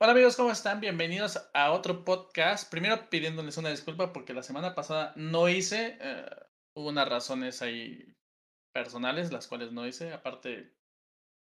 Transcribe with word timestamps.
Hola 0.00 0.12
amigos, 0.12 0.36
¿cómo 0.36 0.52
están? 0.52 0.78
Bienvenidos 0.78 1.50
a 1.52 1.72
otro 1.72 2.04
podcast. 2.04 2.70
Primero 2.70 3.10
pidiéndoles 3.10 3.56
una 3.56 3.70
disculpa 3.70 4.12
porque 4.12 4.32
la 4.32 4.44
semana 4.44 4.76
pasada 4.76 5.12
no 5.16 5.48
hice, 5.48 5.98
eh, 6.00 6.24
hubo 6.74 6.90
unas 6.90 7.08
razones 7.08 7.62
ahí 7.62 8.14
personales, 8.72 9.32
las 9.32 9.48
cuales 9.48 9.72
no 9.72 9.88
hice, 9.88 10.12
aparte 10.12 10.72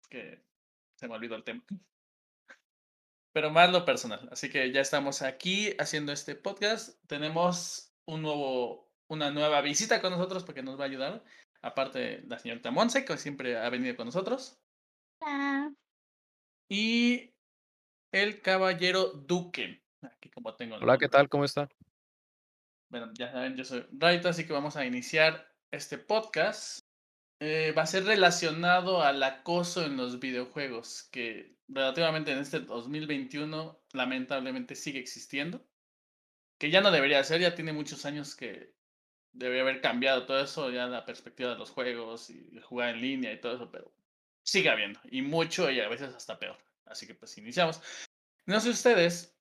que 0.09 0.43
se 0.96 1.07
me 1.07 1.14
olvidó 1.14 1.36
el 1.36 1.43
tema. 1.43 1.64
Pero 3.34 3.52
más 3.52 3.71
lo 3.71 3.86
personal, 3.86 4.27
así 4.32 4.50
que 4.50 4.71
ya 4.71 4.81
estamos 4.81 5.21
aquí 5.21 5.75
haciendo 5.77 6.11
este 6.11 6.34
podcast. 6.34 7.00
Tenemos 7.05 7.93
un 8.05 8.23
nuevo, 8.23 8.91
una 9.09 9.29
nueva 9.29 9.61
visita 9.61 10.02
con 10.02 10.09
nosotros 10.09 10.43
porque 10.43 10.63
nos 10.63 10.79
va 10.79 10.86
a 10.86 10.88
ayudar. 10.88 11.23
Aparte 11.61 12.23
la 12.25 12.39
señorita 12.39 12.71
Monse, 12.71 13.05
que 13.05 13.16
siempre 13.20 13.59
ha 13.59 13.70
venido 13.70 13.95
con 13.95 14.07
nosotros. 14.07 14.59
Hola. 15.21 15.71
Y 16.68 17.36
el 18.11 18.41
caballero 18.41 19.07
Duque. 19.07 19.81
Aquí 20.01 20.29
como 20.29 20.55
tengo 20.55 20.75
Hola, 20.75 20.97
¿qué 20.97 21.09
tal? 21.09 21.29
¿Cómo 21.29 21.45
está? 21.45 21.69
Bueno, 22.89 23.11
ya 23.13 23.32
saben, 23.32 23.55
yo 23.55 23.63
soy 23.63 23.85
Raito, 23.91 24.29
así 24.29 24.45
que 24.45 24.54
vamos 24.54 24.75
a 24.75 24.85
iniciar 24.85 25.54
este 25.71 25.97
podcast. 25.97 26.79
Eh, 27.41 27.73
va 27.77 27.83
a 27.83 27.87
ser 27.87 28.05
relacionado 28.05 29.01
al 29.01 29.21
acoso 29.23 29.85
en 29.85 29.95
los 29.95 30.19
videojuegos, 30.19 31.04
que 31.11 31.55
relativamente 31.68 32.31
en 32.31 32.39
este 32.39 32.59
2021 32.59 33.80
lamentablemente 33.94 34.75
sigue 34.75 34.99
existiendo. 34.99 35.63
Que 36.57 36.71
ya 36.71 36.81
no 36.81 36.91
debería 36.91 37.23
ser, 37.23 37.39
ya 37.39 37.55
tiene 37.55 37.71
muchos 37.71 38.05
años 38.05 38.35
que 38.35 38.73
debería 39.31 39.61
haber 39.61 39.81
cambiado 39.81 40.25
todo 40.25 40.41
eso, 40.41 40.69
ya 40.71 40.88
la 40.88 41.05
perspectiva 41.05 41.52
de 41.52 41.57
los 41.57 41.69
juegos 41.69 42.30
y 42.30 42.59
jugar 42.61 42.95
en 42.95 43.02
línea 43.02 43.31
y 43.31 43.39
todo 43.39 43.55
eso, 43.55 43.71
pero 43.71 43.94
sigue 44.44 44.69
habiendo, 44.69 44.99
y 45.09 45.21
mucho 45.21 45.69
y 45.69 45.80
a 45.80 45.88
veces 45.88 46.13
hasta 46.13 46.39
peor. 46.39 46.57
Así 46.89 47.08
que 47.08 47.16
pues 47.16 47.38
iniciamos. 47.38 47.81
No 48.45 48.59
sé 48.59 48.72
ustedes 48.72 49.38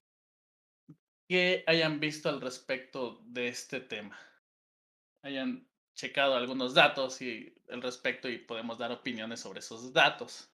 qué 1.29 1.65
hayan 1.67 1.99
visto 1.99 2.29
al 2.29 2.41
respecto 2.41 3.23
de 3.25 3.49
este 3.49 3.81
tema. 3.81 4.19
Hayan 5.23 5.69
checado 5.95 6.37
algunos 6.37 6.75
datos 6.75 7.21
y 7.23 7.55
el 7.67 7.83
respecto 7.83 8.29
y 8.29 8.39
podemos 8.39 8.79
dar 8.79 8.93
opiniones 8.93 9.41
sobre 9.41 9.61
esos 9.61 9.93
datos. 9.93 10.51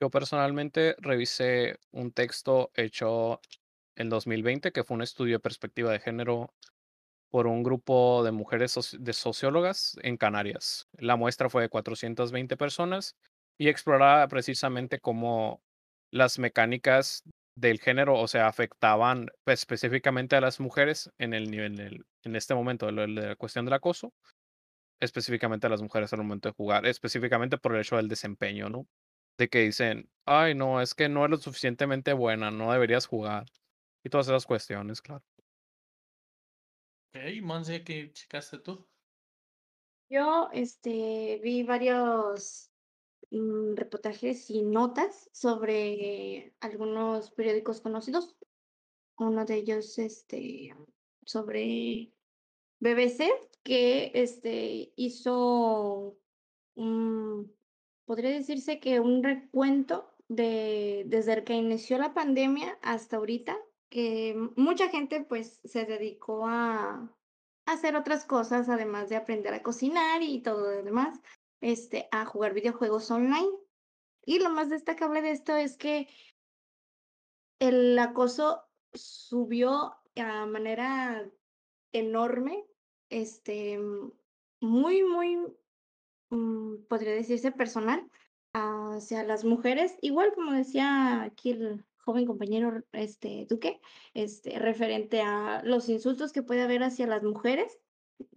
Yo 0.00 0.10
personalmente 0.10 0.94
revisé 0.98 1.78
un 1.90 2.12
texto 2.12 2.70
hecho 2.74 3.40
en 3.96 4.08
2020, 4.08 4.70
que 4.70 4.84
fue 4.84 4.94
un 4.94 5.02
estudio 5.02 5.34
de 5.34 5.40
perspectiva 5.40 5.90
de 5.90 5.98
género 5.98 6.54
por 7.30 7.46
un 7.46 7.62
grupo 7.62 8.22
de 8.22 8.30
mujeres 8.30 8.96
de 8.98 9.12
sociólogas 9.12 9.96
en 10.02 10.16
Canarias. 10.16 10.88
La 10.92 11.16
muestra 11.16 11.50
fue 11.50 11.62
de 11.62 11.68
420 11.68 12.56
personas 12.56 13.16
y 13.58 13.68
exploraba 13.68 14.28
precisamente 14.28 15.00
cómo 15.00 15.62
las 16.12 16.38
mecánicas 16.38 17.22
del 17.56 17.80
género, 17.80 18.18
o 18.20 18.28
sea, 18.28 18.46
afectaban 18.46 19.28
pues, 19.44 19.60
específicamente 19.60 20.36
a 20.36 20.40
las 20.40 20.60
mujeres 20.60 21.10
en 21.18 21.34
el 21.34 21.50
nivel, 21.50 21.76
del- 21.76 22.06
en 22.24 22.36
este 22.36 22.54
momento 22.54 22.86
de, 22.86 23.08
la 23.08 23.36
cuestión 23.36 23.64
del 23.64 23.74
acoso, 23.74 24.14
específicamente 25.00 25.66
a 25.66 25.70
las 25.70 25.82
mujeres 25.82 26.12
al 26.12 26.20
momento 26.20 26.48
de 26.48 26.54
jugar, 26.54 26.86
específicamente 26.86 27.58
por 27.58 27.74
el 27.74 27.80
hecho 27.80 27.96
del 27.96 28.08
desempeño, 28.08 28.68
¿no? 28.68 28.86
De 29.38 29.48
que 29.48 29.60
dicen, 29.60 30.08
ay, 30.24 30.54
no, 30.54 30.80
es 30.80 30.94
que 30.94 31.08
no 31.08 31.24
es 31.24 31.30
lo 31.30 31.36
suficientemente 31.38 32.12
buena, 32.12 32.50
no 32.50 32.72
deberías 32.72 33.06
jugar. 33.06 33.46
Y 34.04 34.10
todas 34.10 34.28
esas 34.28 34.46
cuestiones, 34.46 35.02
claro. 35.02 35.24
Ok, 37.14 37.42
Monse, 37.42 37.82
¿qué 37.84 38.12
checaste 38.12 38.58
tú? 38.58 38.86
Yo 40.10 40.48
este, 40.52 41.40
vi 41.42 41.62
varios 41.62 42.67
reportajes 43.30 44.50
y 44.50 44.62
notas 44.62 45.28
sobre 45.32 46.54
algunos 46.60 47.30
periódicos 47.32 47.80
conocidos. 47.80 48.36
Uno 49.18 49.44
de 49.44 49.56
ellos 49.56 49.98
este, 49.98 50.74
sobre 51.24 52.12
BBC, 52.80 53.30
que 53.62 54.12
este, 54.14 54.92
hizo, 54.96 56.18
un- 56.74 57.54
podría 58.06 58.30
decirse 58.30 58.80
que 58.80 59.00
un 59.00 59.22
recuento 59.22 60.14
de 60.28 61.04
desde 61.06 61.42
que 61.44 61.54
inició 61.54 61.98
la 61.98 62.14
pandemia 62.14 62.78
hasta 62.82 63.16
ahorita, 63.16 63.56
que 63.90 64.36
mucha 64.56 64.88
gente 64.88 65.24
pues 65.24 65.60
se 65.64 65.84
dedicó 65.84 66.46
a 66.46 67.14
hacer 67.66 67.96
otras 67.96 68.24
cosas, 68.24 68.68
además 68.68 69.08
de 69.08 69.16
aprender 69.16 69.52
a 69.52 69.62
cocinar 69.62 70.22
y 70.22 70.42
todo 70.42 70.70
lo 70.70 70.82
demás, 70.82 71.20
este, 71.60 72.08
a 72.10 72.24
jugar 72.24 72.54
videojuegos 72.54 73.10
online. 73.10 73.50
Y 74.24 74.40
lo 74.40 74.50
más 74.50 74.68
destacable 74.68 75.22
de 75.22 75.30
esto 75.30 75.56
es 75.56 75.76
que 75.76 76.08
el 77.58 77.98
acoso 77.98 78.62
subió 78.92 79.94
a 80.16 80.46
manera 80.46 81.30
enorme, 81.92 82.64
este, 83.10 83.78
muy, 84.60 85.02
muy, 85.02 85.38
mm, 86.30 86.84
podría 86.88 87.12
decirse 87.12 87.52
personal, 87.52 88.08
hacia 88.52 89.24
las 89.24 89.44
mujeres, 89.44 89.96
igual 90.00 90.32
como 90.34 90.52
decía 90.52 91.22
aquí 91.22 91.50
el 91.50 91.84
joven 91.98 92.26
compañero, 92.26 92.82
este, 92.92 93.46
Duque, 93.48 93.80
este, 94.14 94.58
referente 94.58 95.20
a 95.20 95.62
los 95.64 95.88
insultos 95.88 96.32
que 96.32 96.42
puede 96.42 96.62
haber 96.62 96.82
hacia 96.82 97.06
las 97.06 97.22
mujeres, 97.22 97.78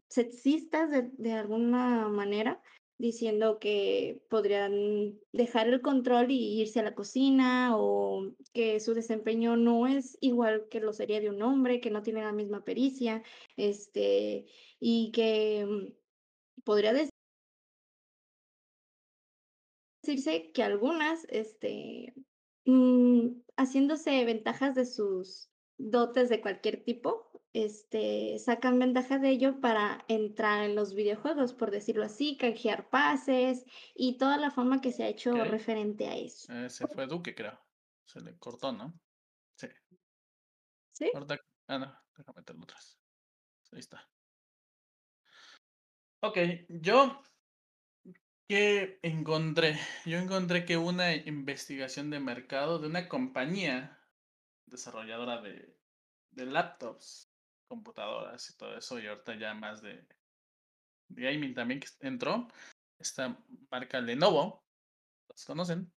sexistas 0.09 0.91
de 0.91 1.09
de 1.13 1.33
alguna 1.33 2.09
manera, 2.09 2.61
diciendo 3.01 3.59
que 3.59 4.23
podrían 4.29 5.19
dejar 5.33 5.67
el 5.67 5.81
control 5.81 6.31
y 6.31 6.61
irse 6.61 6.79
a 6.79 6.83
la 6.83 6.95
cocina, 6.95 7.75
o 7.77 8.35
que 8.53 8.79
su 8.79 8.93
desempeño 8.93 9.57
no 9.57 9.87
es 9.87 10.17
igual 10.21 10.67
que 10.69 10.79
lo 10.79 10.93
sería 10.93 11.19
de 11.19 11.29
un 11.29 11.41
hombre, 11.41 11.81
que 11.81 11.89
no 11.91 12.03
tiene 12.03 12.21
la 12.21 12.31
misma 12.31 12.63
pericia, 12.63 13.23
este, 13.57 14.45
y 14.79 15.11
que, 15.11 15.65
mm, 15.65 16.63
podría 16.63 16.93
decirse 20.03 20.51
que 20.53 20.63
algunas, 20.63 21.25
este, 21.29 22.13
mm, 22.65 23.41
haciéndose 23.57 24.25
ventajas 24.25 24.75
de 24.75 24.85
sus 24.85 25.50
dotes 25.89 26.29
de 26.29 26.41
cualquier 26.41 26.83
tipo, 26.83 27.31
este, 27.53 28.39
sacan 28.39 28.79
ventaja 28.79 29.17
de 29.17 29.29
ello 29.29 29.59
para 29.59 30.05
entrar 30.07 30.63
en 30.63 30.75
los 30.75 30.93
videojuegos, 30.93 31.53
por 31.53 31.71
decirlo 31.71 32.05
así, 32.05 32.37
canjear 32.37 32.89
pases 32.89 33.65
y 33.95 34.17
toda 34.17 34.37
la 34.37 34.51
fama 34.51 34.81
que 34.81 34.91
se 34.91 35.03
ha 35.03 35.07
hecho 35.07 35.33
referente 35.43 36.07
a 36.07 36.15
eso. 36.15 36.51
Ese 36.53 36.87
fue 36.87 37.07
Duque, 37.07 37.35
creo. 37.35 37.59
Se 38.05 38.21
le 38.21 38.37
cortó, 38.37 38.71
¿no? 38.71 38.93
Sí. 39.55 39.67
¿Sí? 40.93 41.11
Ahorita, 41.13 41.37
ah, 41.67 41.79
no, 41.79 41.97
déjame 42.15 42.37
meterlo 42.37 42.63
atrás. 42.63 42.97
Ahí 43.71 43.79
está. 43.79 44.07
Ok, 46.21 46.37
yo 46.69 47.21
¿Qué 48.51 48.99
encontré? 49.01 49.79
Yo 50.05 50.17
encontré 50.17 50.65
que 50.65 50.75
una 50.75 51.15
investigación 51.15 52.09
de 52.09 52.19
mercado 52.19 52.79
de 52.79 52.87
una 52.87 53.07
compañía 53.07 53.97
desarrolladora 54.71 55.41
de, 55.41 55.75
laptops, 56.31 57.29
computadoras 57.67 58.49
y 58.49 58.57
todo 58.57 58.77
eso, 58.77 58.99
y 58.99 59.07
ahorita 59.07 59.35
ya 59.35 59.53
más 59.53 59.81
de, 59.81 60.05
gaming 61.09 61.53
también 61.53 61.81
entró, 61.99 62.47
esta 62.97 63.37
marca 63.69 64.01
Lenovo, 64.01 64.65
¿los 65.27 65.45
conocen? 65.45 65.91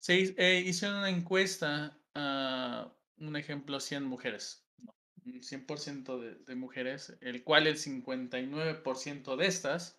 Se 0.00 0.34
eh, 0.36 0.60
hicieron 0.60 0.98
una 0.98 1.10
encuesta 1.10 1.98
a 2.14 2.92
un 3.16 3.36
ejemplo 3.36 3.80
100 3.80 4.04
mujeres, 4.04 4.64
no, 4.78 4.94
un 5.24 5.42
100% 5.42 6.20
de, 6.20 6.34
de 6.36 6.54
mujeres, 6.54 7.16
el 7.20 7.42
cual 7.42 7.66
el 7.66 7.76
59% 7.76 9.36
de 9.36 9.46
estas 9.46 9.98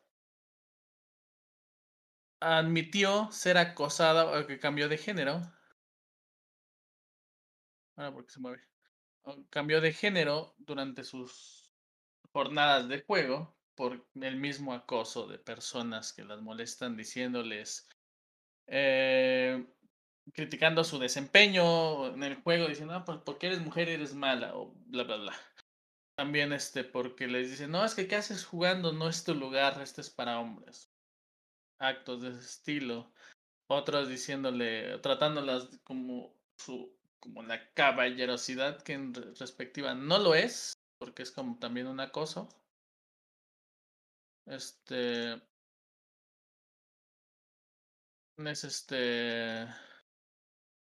admitió 2.39 3.29
ser 3.31 3.57
acosada 3.57 4.39
o 4.39 4.47
que 4.47 4.59
cambió 4.59 4.87
de 4.87 4.97
género. 4.97 5.41
Ahora 7.99 8.13
porque 8.13 8.31
se 8.31 8.39
mueve. 8.39 8.63
o 9.23 9.45
Cambió 9.49 9.81
de 9.81 9.91
género 9.91 10.55
durante 10.57 11.03
sus 11.03 11.69
jornadas 12.31 12.87
de 12.87 13.01
juego 13.01 13.53
por 13.75 14.07
el 14.21 14.37
mismo 14.37 14.73
acoso 14.73 15.27
de 15.27 15.37
personas 15.37 16.13
que 16.13 16.23
las 16.23 16.41
molestan 16.41 16.95
diciéndoles, 16.95 17.89
eh, 18.67 19.67
criticando 20.33 20.85
su 20.85 20.97
desempeño 20.97 22.07
en 22.13 22.23
el 22.23 22.35
juego, 22.35 22.69
diciendo, 22.69 22.93
ah, 22.93 23.03
pues 23.03 23.17
porque 23.25 23.47
eres 23.47 23.59
mujer 23.59 23.89
eres 23.89 24.15
mala 24.15 24.55
o 24.55 24.73
bla, 24.85 25.03
bla, 25.03 25.17
bla. 25.17 25.33
También 26.15 26.53
este, 26.53 26.85
porque 26.85 27.27
les 27.27 27.49
dicen, 27.49 27.71
no, 27.71 27.83
es 27.83 27.95
que 27.95 28.07
¿qué 28.07 28.15
haces 28.15 28.45
jugando? 28.45 28.93
No 28.93 29.09
es 29.09 29.25
tu 29.25 29.35
lugar, 29.35 29.81
este 29.81 29.99
es 29.99 30.09
para 30.09 30.39
hombres. 30.39 30.89
Actos 31.79 32.21
de 32.21 32.29
ese 32.29 32.39
estilo. 32.39 33.11
otros 33.69 34.07
diciéndole, 34.07 34.99
tratándolas 34.99 35.67
como 35.83 36.33
su, 36.57 36.98
como 37.19 37.43
la 37.43 37.73
caballerosidad 37.73 38.81
que 38.83 38.93
en 38.93 39.13
re- 39.13 39.33
respectiva 39.35 39.93
no 39.95 40.19
lo 40.19 40.35
es, 40.35 40.73
porque 40.97 41.23
es 41.23 41.31
como 41.31 41.57
también 41.59 41.87
un 41.87 41.99
acoso. 41.99 42.49
Este 44.45 45.41
es 48.37 48.63
este 48.63 49.67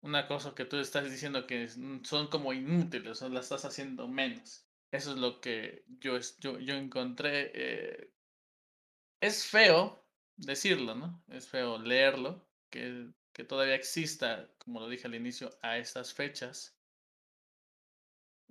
una 0.03 0.27
cosa 0.27 0.55
que 0.55 0.65
tú 0.65 0.77
estás 0.79 1.11
diciendo 1.11 1.47
que 1.47 1.69
son 1.69 2.29
como 2.29 2.53
inútiles, 2.53 3.23
o 3.23 3.29
la 3.29 3.41
estás 3.41 3.65
haciendo 3.65 4.09
menos. 4.09 4.67
Eso 4.91 5.13
es 5.13 5.19
lo 5.19 5.41
que 5.41 5.85
yo, 6.01 6.19
yo, 6.41 6.59
yo 6.59 6.75
encontré. 6.75 7.51
Eh, 7.55 8.13
es 9.21 9.47
feo 9.47 10.07
decirlo, 10.37 10.95
¿no? 10.95 11.25
Es 11.29 11.49
feo 11.49 11.79
leerlo, 11.79 12.47
que, 12.71 13.11
que 13.33 13.45
todavía 13.45 13.75
exista, 13.75 14.51
como 14.59 14.81
lo 14.81 14.89
dije 14.89 15.07
al 15.07 15.15
inicio, 15.15 15.51
a 15.63 15.79
estas 15.79 16.13
fechas. 16.13 16.77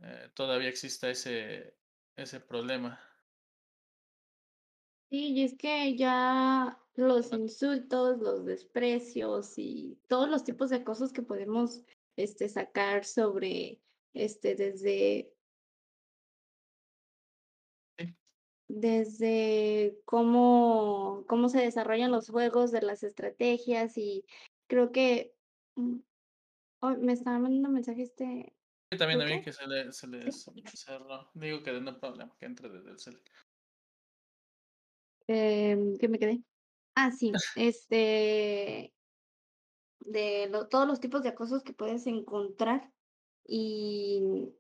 Eh, 0.02 0.30
todavía 0.34 0.70
exista 0.70 1.10
ese, 1.10 1.78
ese 2.16 2.40
problema. 2.40 3.00
Sí, 5.10 5.34
y 5.34 5.44
es 5.44 5.58
que 5.58 5.96
ya 5.96 6.80
los 6.96 7.32
insultos, 7.34 8.20
los 8.20 8.46
desprecios 8.46 9.54
y 9.58 10.00
todos 10.08 10.30
los 10.30 10.44
tipos 10.44 10.70
de 10.70 10.84
cosas 10.84 11.12
que 11.12 11.22
podemos 11.22 11.84
este, 12.16 12.48
sacar 12.50 13.06
sobre, 13.06 13.82
este, 14.14 14.56
desde 14.56 15.34
desde 18.74 20.00
cómo, 20.06 21.26
cómo 21.28 21.50
se 21.50 21.60
desarrollan 21.60 22.12
los 22.12 22.30
juegos, 22.30 22.72
de 22.72 22.82
las 22.82 23.04
estrategias 23.04 23.98
y 23.98 24.26
creo 24.72 24.94
que 24.94 25.36
mm, 25.76 25.98
me 27.00 27.12
estaba 27.12 27.40
mandando 27.40 27.68
un 27.68 27.74
mensaje 27.74 28.04
este. 28.04 28.56
también 28.98 29.22
a 29.22 29.26
mí 29.26 29.42
que 29.42 29.52
se 29.52 29.68
le, 29.68 29.92
se 29.92 30.08
le 30.08 30.32
cerró. 30.32 31.30
Digo 31.34 31.62
que 31.62 31.74
no 31.74 31.92
hay 31.92 31.98
problema, 31.98 32.34
que 32.40 32.46
entre 32.46 32.70
desde 32.70 32.92
el 32.92 33.00
cel. 33.00 33.22
Eh, 35.28 35.98
¿Qué 36.00 36.08
me 36.08 36.18
quedé? 36.18 36.42
Ah, 36.96 37.12
sí, 37.12 37.34
este 37.56 38.94
de 40.06 40.52
todos 40.70 40.88
los 40.88 41.02
tipos 41.02 41.22
de 41.22 41.30
acosos 41.30 41.64
que 41.64 41.74
puedes 41.74 42.08
encontrar 42.08 42.92
y 43.46 44.54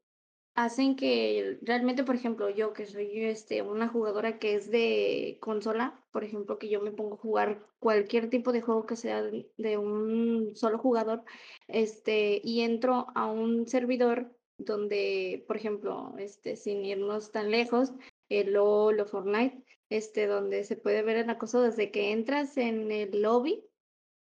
hacen 0.55 0.97
que 0.97 1.57
realmente, 1.61 2.03
por 2.03 2.15
ejemplo, 2.15 2.49
yo 2.49 2.73
que 2.73 2.85
soy 2.85 3.23
este, 3.23 3.61
una 3.61 3.87
jugadora 3.87 4.39
que 4.39 4.55
es 4.55 4.69
de 4.69 5.37
consola, 5.41 6.00
por 6.11 6.23
ejemplo, 6.23 6.59
que 6.59 6.69
yo 6.69 6.81
me 6.81 6.91
pongo 6.91 7.15
a 7.15 7.19
jugar 7.19 7.65
cualquier 7.79 8.29
tipo 8.29 8.51
de 8.51 8.61
juego 8.61 8.85
que 8.85 8.95
sea 8.95 9.23
de 9.23 9.77
un 9.77 10.55
solo 10.55 10.77
jugador, 10.77 11.23
este, 11.67 12.41
y 12.43 12.61
entro 12.61 13.07
a 13.15 13.31
un 13.31 13.67
servidor 13.67 14.31
donde, 14.57 15.43
por 15.47 15.57
ejemplo, 15.57 16.13
este, 16.17 16.55
sin 16.55 16.85
irnos 16.85 17.31
tan 17.31 17.51
lejos, 17.51 17.93
el 18.29 18.53
LOL 18.53 18.99
o 18.99 19.05
Fortnite, 19.05 19.63
este, 19.89 20.27
donde 20.27 20.63
se 20.63 20.77
puede 20.77 21.03
ver 21.03 21.17
el 21.17 21.29
acoso 21.29 21.61
desde 21.61 21.91
que 21.91 22.11
entras 22.11 22.57
en 22.57 22.91
el 22.91 23.21
lobby. 23.21 23.65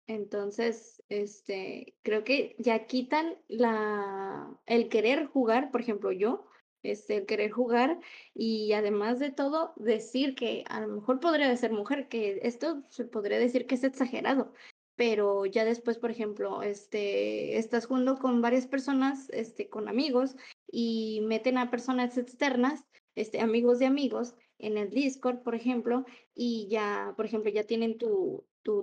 Entonces, 0.06 1.02
este, 1.08 1.94
creo 2.02 2.24
que 2.24 2.56
ya 2.58 2.86
quitan 2.86 3.36
la, 3.48 4.48
el 4.66 4.88
querer 4.88 5.26
jugar, 5.26 5.70
por 5.70 5.82
ejemplo, 5.82 6.12
yo, 6.12 6.46
este, 6.88 7.18
el 7.18 7.26
querer 7.26 7.50
jugar 7.50 8.00
y 8.34 8.72
además 8.72 9.18
de 9.18 9.30
todo, 9.30 9.72
decir 9.76 10.34
que 10.34 10.64
a 10.68 10.80
lo 10.80 10.88
mejor 10.88 11.20
podría 11.20 11.54
ser 11.56 11.72
mujer, 11.72 12.08
que 12.08 12.40
esto 12.42 12.82
se 12.88 13.04
podría 13.04 13.38
decir 13.38 13.66
que 13.66 13.76
es 13.76 13.84
exagerado, 13.84 14.52
pero 14.96 15.46
ya 15.46 15.64
después, 15.64 15.96
por 15.96 16.10
ejemplo, 16.10 16.62
este, 16.62 17.56
estás 17.56 17.86
jugando 17.86 18.18
con 18.18 18.42
varias 18.42 18.66
personas, 18.66 19.30
este, 19.30 19.68
con 19.68 19.88
amigos 19.88 20.36
y 20.70 21.20
meten 21.22 21.56
a 21.56 21.70
personas 21.70 22.18
externas, 22.18 22.84
este, 23.14 23.40
amigos 23.40 23.78
de 23.78 23.86
amigos 23.86 24.34
en 24.58 24.76
el 24.76 24.90
Discord, 24.90 25.42
por 25.42 25.54
ejemplo, 25.54 26.04
y 26.34 26.66
ya, 26.68 27.14
por 27.16 27.26
ejemplo, 27.26 27.50
ya 27.50 27.64
tienen 27.64 27.96
tu, 27.96 28.44
tu 28.62 28.82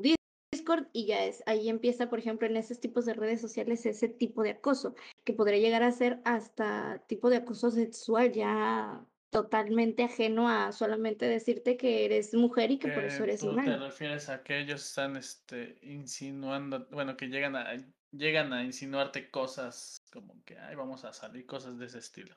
Discord 0.66 0.88
y 0.94 1.06
ya 1.06 1.26
es, 1.26 1.44
ahí 1.46 1.70
empieza, 1.70 2.10
por 2.10 2.20
ejemplo, 2.20 2.48
en 2.48 2.58
esos 2.58 2.80
tipos 2.80 3.06
de 3.06 3.14
redes 3.14 3.40
sociales 3.40 3.86
ese 3.86 4.10
tipo 4.10 4.42
de 4.42 4.52
acoso, 4.52 4.96
que 5.24 5.34
podría 5.34 5.60
llegar 5.60 5.84
a 5.84 5.92
ser 5.92 6.22
hasta 6.26 7.04
tipo 7.08 7.30
de 7.30 7.38
acoso 7.38 7.70
sexual 7.70 8.32
ya 8.32 9.06
totalmente 9.30 10.04
ajeno 10.04 10.50
a 10.50 10.72
solamente 10.72 11.28
decirte 11.28 11.78
que 11.78 12.06
eres 12.06 12.34
mujer 12.34 12.72
y 12.72 12.80
que 12.80 12.88
por 12.88 13.04
eso 13.04 13.24
eres 13.24 13.44
humana. 13.44 13.78
¿Te 13.78 13.86
refieres 13.86 14.30
a 14.30 14.42
que 14.42 14.60
ellos 14.60 14.84
están 14.84 15.18
este, 15.18 15.78
insinuando, 15.84 16.88
bueno, 16.90 17.16
que 17.16 17.28
llegan 17.28 17.56
a, 17.56 17.76
llegan 18.12 18.54
a 18.54 18.64
insinuarte 18.64 19.30
cosas 19.30 19.98
como 20.12 20.42
que, 20.46 20.58
ay, 20.58 20.76
vamos 20.76 21.06
a 21.06 21.14
salir, 21.14 21.46
cosas 21.46 21.78
de 21.78 21.86
ese 21.86 22.00
estilo? 22.00 22.36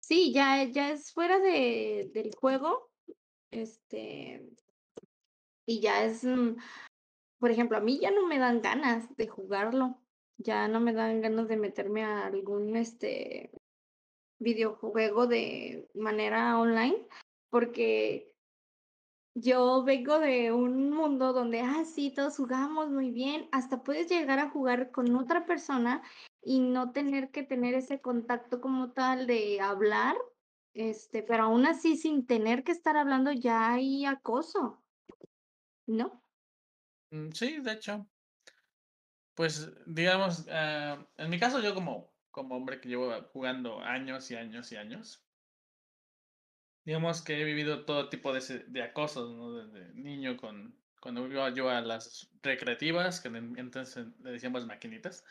Sí, 0.00 0.32
ya, 0.32 0.64
ya 0.64 0.92
es 0.92 1.12
fuera 1.12 1.38
de, 1.38 2.10
del 2.14 2.30
juego, 2.34 2.88
este, 3.50 4.48
y 5.66 5.80
ya 5.80 6.04
es 6.04 6.24
mm, 6.24 6.56
por 7.38 7.50
ejemplo, 7.50 7.76
a 7.76 7.80
mí 7.80 7.98
ya 8.00 8.10
no 8.10 8.26
me 8.26 8.38
dan 8.38 8.60
ganas 8.60 9.14
de 9.16 9.28
jugarlo, 9.28 9.98
ya 10.38 10.68
no 10.68 10.80
me 10.80 10.92
dan 10.92 11.20
ganas 11.20 11.48
de 11.48 11.56
meterme 11.56 12.04
a 12.04 12.26
algún 12.26 12.76
este 12.76 13.50
videojuego 14.40 15.26
de 15.26 15.88
manera 15.94 16.58
online, 16.58 17.06
porque 17.50 18.32
yo 19.34 19.84
vengo 19.84 20.18
de 20.18 20.52
un 20.52 20.90
mundo 20.90 21.32
donde, 21.32 21.60
ah, 21.60 21.84
sí, 21.84 22.12
todos 22.12 22.36
jugamos 22.36 22.90
muy 22.90 23.10
bien, 23.10 23.48
hasta 23.52 23.82
puedes 23.82 24.08
llegar 24.08 24.38
a 24.38 24.50
jugar 24.50 24.90
con 24.90 25.14
otra 25.16 25.46
persona 25.46 26.02
y 26.42 26.60
no 26.60 26.92
tener 26.92 27.30
que 27.30 27.42
tener 27.42 27.74
ese 27.74 28.00
contacto 28.00 28.60
como 28.60 28.92
tal 28.92 29.26
de 29.26 29.60
hablar, 29.60 30.16
este, 30.74 31.22
pero 31.22 31.44
aún 31.44 31.66
así 31.66 31.96
sin 31.96 32.26
tener 32.26 32.64
que 32.64 32.72
estar 32.72 32.96
hablando 32.96 33.32
ya 33.32 33.72
hay 33.72 34.04
acoso, 34.04 34.82
¿no? 35.86 36.22
Mm, 37.12 37.32
sí, 37.32 37.60
de 37.60 37.72
hecho. 37.72 38.08
Pues, 39.34 39.70
digamos, 39.86 40.46
ah, 40.50 41.06
en 41.16 41.30
mi 41.30 41.38
caso, 41.38 41.60
yo 41.60 41.74
como, 41.74 42.12
como 42.30 42.56
hombre 42.56 42.80
que 42.80 42.88
llevo 42.88 43.12
jugando 43.32 43.80
años 43.80 44.30
y 44.30 44.34
años 44.36 44.70
y 44.72 44.76
años, 44.76 45.24
digamos 46.84 47.22
que 47.22 47.40
he 47.40 47.44
vivido 47.44 47.84
todo 47.84 48.08
tipo 48.08 48.32
de, 48.32 48.40
de 48.66 48.82
acosos, 48.82 49.30
¿no? 49.36 49.52
Desde 49.52 49.92
niño 49.94 50.36
con, 50.36 50.74
cuando 51.00 51.26
iba 51.28 51.50
yo 51.54 51.68
a 51.70 51.80
las 51.80 52.30
recreativas, 52.42 53.20
que 53.20 53.28
entonces 53.28 54.06
le 54.22 54.32
decíamos 54.32 54.66
maquinitas. 54.66 55.24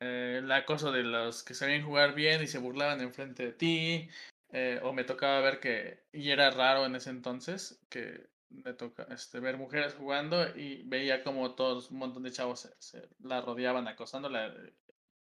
Eh, 0.00 0.38
el 0.42 0.50
acoso 0.52 0.90
de 0.92 1.04
los 1.04 1.44
que 1.44 1.54
sabían 1.54 1.84
jugar 1.84 2.14
bien 2.14 2.42
y 2.42 2.46
se 2.48 2.58
burlaban 2.58 3.00
enfrente 3.00 3.44
de 3.46 3.52
ti, 3.52 4.10
eh, 4.50 4.80
o 4.82 4.92
me 4.92 5.04
tocaba 5.04 5.40
ver 5.40 5.60
que, 5.60 6.06
y 6.12 6.30
era 6.30 6.50
raro 6.50 6.84
en 6.86 6.96
ese 6.96 7.10
entonces, 7.10 7.84
que 7.88 8.31
me 8.52 8.74
toca 8.74 9.06
este, 9.10 9.40
ver 9.40 9.56
mujeres 9.56 9.94
jugando 9.94 10.56
y 10.56 10.82
veía 10.84 11.22
como 11.22 11.54
todos, 11.54 11.90
un 11.90 11.98
montón 11.98 12.22
de 12.22 12.32
chavos 12.32 12.68
se, 12.78 13.08
la 13.20 13.40
rodeaban 13.40 13.88
acosándola, 13.88 14.54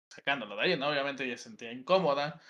sacándola 0.07 0.55
de 0.55 0.61
ahí, 0.61 0.77
¿no? 0.77 0.89
Obviamente 0.89 1.25
ella 1.25 1.37
se 1.37 1.45
sentía 1.45 1.71
incómoda. 1.71 2.41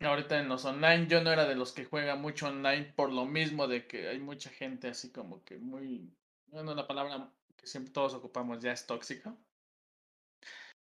Ahorita 0.00 0.38
en 0.38 0.48
los 0.48 0.64
online, 0.64 1.06
yo 1.06 1.22
no 1.22 1.30
era 1.30 1.46
de 1.46 1.54
los 1.54 1.72
que 1.72 1.84
juega 1.84 2.16
mucho 2.16 2.48
online 2.48 2.92
por 2.96 3.12
lo 3.12 3.24
mismo 3.24 3.68
de 3.68 3.86
que 3.86 4.08
hay 4.08 4.18
mucha 4.18 4.50
gente 4.50 4.88
así 4.88 5.12
como 5.12 5.44
que 5.44 5.58
muy, 5.58 6.12
bueno, 6.46 6.74
la 6.74 6.88
palabra 6.88 7.30
que 7.56 7.66
siempre 7.66 7.92
todos 7.92 8.14
ocupamos 8.14 8.60
ya 8.60 8.72
es 8.72 8.86
tóxica. 8.86 9.36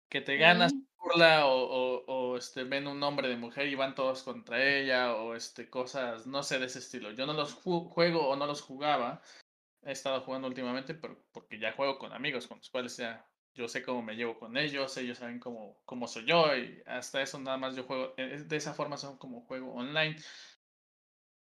Que 0.09 0.21
te 0.21 0.37
ganas 0.37 0.73
burla 0.97 1.45
o, 1.45 1.53
o, 1.53 2.03
o, 2.07 2.18
este, 2.39 2.63
ven 2.63 2.87
un 2.87 3.01
hombre 3.03 3.29
de 3.29 3.37
mujer 3.37 3.67
y 3.67 3.75
van 3.75 3.95
todos 3.95 4.23
contra 4.23 4.63
ella 4.63 5.13
o 5.15 5.35
este, 5.35 5.69
cosas, 5.69 6.25
no 6.27 6.43
sé, 6.43 6.59
de 6.59 6.65
ese 6.65 6.79
estilo. 6.79 7.11
Yo 7.11 7.25
no 7.25 7.33
los 7.33 7.53
juego 7.53 8.27
o 8.27 8.35
no 8.35 8.47
los 8.47 8.61
jugaba. 8.61 9.21
He 9.83 9.91
estado 9.91 10.21
jugando 10.21 10.47
últimamente 10.47 10.93
pero, 10.95 11.23
porque 11.31 11.59
ya 11.59 11.73
juego 11.73 11.99
con 11.99 12.13
amigos 12.13 12.47
con 12.47 12.57
los 12.57 12.69
cuales 12.69 12.97
ya 12.97 13.25
yo 13.53 13.67
sé 13.67 13.83
cómo 13.83 14.01
me 14.01 14.15
llevo 14.15 14.39
con 14.39 14.57
ellos, 14.57 14.95
ellos 14.97 15.17
saben 15.17 15.39
cómo, 15.39 15.81
cómo 15.85 16.07
soy 16.07 16.25
yo 16.25 16.55
y 16.55 16.81
hasta 16.85 17.21
eso 17.21 17.39
nada 17.39 17.57
más 17.57 17.75
yo 17.75 17.83
juego, 17.83 18.13
eh, 18.17 18.43
de 18.45 18.55
esa 18.55 18.73
forma 18.73 18.97
son 18.97 19.17
como 19.17 19.41
juego 19.41 19.73
online. 19.73 20.15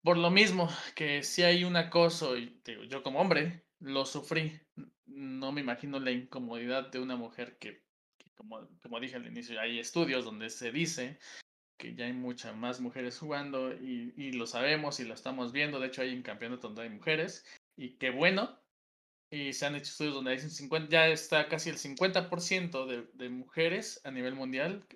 Por 0.03 0.17
lo 0.17 0.31
mismo 0.31 0.69
que 0.95 1.23
si 1.23 1.43
hay 1.43 1.63
un 1.63 1.75
acoso 1.75 2.37
y 2.37 2.59
digo, 2.65 2.83
yo 2.83 3.03
como 3.03 3.19
hombre 3.19 3.65
lo 3.79 4.05
sufrí, 4.05 4.59
no 5.05 5.51
me 5.51 5.61
imagino 5.61 5.99
la 5.99 6.11
incomodidad 6.11 6.89
de 6.89 6.99
una 6.99 7.15
mujer 7.15 7.57
que 7.59 7.86
como, 8.37 8.67
como 8.81 8.99
dije 8.99 9.15
al 9.15 9.27
inicio, 9.27 9.59
hay 9.59 9.79
estudios 9.79 10.23
donde 10.23 10.49
se 10.49 10.71
dice 10.71 11.19
que 11.77 11.93
ya 11.93 12.05
hay 12.05 12.13
muchas 12.13 12.55
más 12.55 12.79
mujeres 12.79 13.19
jugando 13.19 13.73
y, 13.73 14.13
y, 14.15 14.31
lo 14.31 14.47
sabemos 14.47 14.99
y 14.99 15.05
lo 15.05 15.13
estamos 15.13 15.51
viendo. 15.51 15.79
De 15.79 15.87
hecho, 15.87 16.01
hay 16.01 16.15
un 16.15 16.23
campeonato 16.23 16.67
donde 16.67 16.83
hay 16.83 16.89
mujeres 16.89 17.45
y 17.75 17.97
qué 17.97 18.09
bueno. 18.09 18.59
Y 19.29 19.51
se 19.53 19.65
han 19.65 19.75
hecho 19.75 19.91
estudios 19.91 20.15
donde 20.15 20.31
hay 20.31 20.39
50, 20.39 20.89
ya 20.89 21.07
está 21.07 21.49
casi 21.49 21.69
el 21.69 21.77
50% 21.77 22.85
de, 22.85 23.07
de 23.13 23.29
mujeres 23.29 23.99
a 24.05 24.11
nivel 24.11 24.35
mundial, 24.35 24.87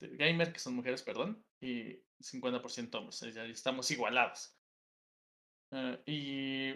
de 0.00 0.08
gamer 0.16 0.52
que 0.52 0.58
son 0.58 0.74
mujeres, 0.74 1.02
perdón, 1.02 1.44
y 1.60 2.00
50% 2.20 2.94
hombres. 2.96 3.20
Ya 3.34 3.44
estamos 3.44 3.90
igualados. 3.90 4.56
Uh, 5.70 5.96
y 6.06 6.74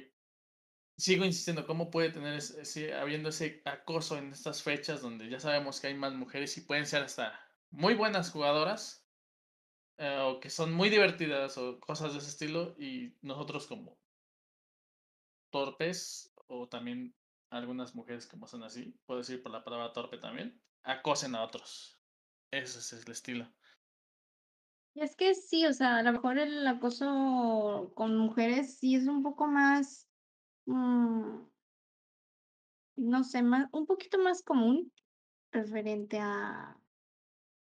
sigo 1.00 1.24
insistiendo, 1.24 1.66
¿cómo 1.66 1.90
puede 1.90 2.10
tener 2.10 2.34
ese, 2.34 2.94
habiendo 2.94 3.30
ese 3.30 3.62
acoso 3.64 4.18
en 4.18 4.32
estas 4.32 4.62
fechas 4.62 5.00
donde 5.00 5.30
ya 5.30 5.40
sabemos 5.40 5.80
que 5.80 5.86
hay 5.86 5.94
más 5.94 6.12
mujeres 6.12 6.56
y 6.58 6.60
pueden 6.60 6.86
ser 6.86 7.02
hasta 7.02 7.40
muy 7.70 7.94
buenas 7.94 8.30
jugadoras 8.30 9.06
eh, 9.96 10.18
o 10.20 10.40
que 10.40 10.50
son 10.50 10.72
muy 10.72 10.90
divertidas 10.90 11.56
o 11.56 11.80
cosas 11.80 12.12
de 12.12 12.18
ese 12.18 12.28
estilo 12.28 12.74
y 12.78 13.16
nosotros 13.22 13.66
como 13.66 13.98
torpes 15.50 16.34
o 16.48 16.68
también 16.68 17.14
algunas 17.50 17.94
mujeres 17.94 18.26
como 18.26 18.46
son 18.46 18.62
así, 18.62 18.94
puedo 19.06 19.20
decir 19.20 19.42
por 19.42 19.52
la 19.52 19.64
palabra 19.64 19.94
torpe 19.94 20.18
también, 20.18 20.62
acosen 20.82 21.34
a 21.34 21.42
otros. 21.42 21.98
Ese 22.50 22.78
es 22.78 22.92
el 22.92 23.10
estilo. 23.10 23.50
Y 24.94 25.02
es 25.02 25.16
que 25.16 25.34
sí, 25.34 25.64
o 25.66 25.72
sea, 25.72 25.96
a 25.96 26.02
lo 26.02 26.12
mejor 26.12 26.38
el 26.38 26.66
acoso 26.66 27.92
con 27.94 28.18
mujeres 28.18 28.78
sí 28.78 28.96
es 28.96 29.06
un 29.06 29.22
poco 29.22 29.46
más, 29.46 30.09
mm, 30.66 31.46
no 32.96 33.24
sé, 33.24 33.42
más, 33.42 33.68
un 33.72 33.86
poquito 33.86 34.18
más 34.18 34.42
común 34.42 34.92
referente 35.52 36.18
a, 36.18 36.78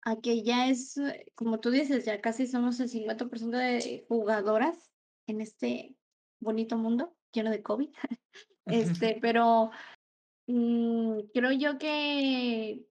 a 0.02 0.16
que 0.22 0.44
ya 0.44 0.68
es, 0.68 0.98
eh, 0.98 1.26
como 1.36 1.60
tú 1.60 1.72
dices, 1.72 2.06
ya 2.06 2.22
casi 2.22 2.48
somos 2.48 2.80
el 2.80 2.90
50% 2.90 3.58
de 3.58 4.06
jugadoras 4.08 4.92
en 5.28 5.42
este 5.42 5.96
bonito 6.40 6.78
mundo 6.78 7.16
lleno 7.32 7.52
de 7.52 7.64
COVID. 7.64 7.90
Este, 8.66 9.18
pero 9.22 9.72
mm, 10.48 11.20
creo 11.34 11.52
yo 11.52 11.78
que 11.78 12.86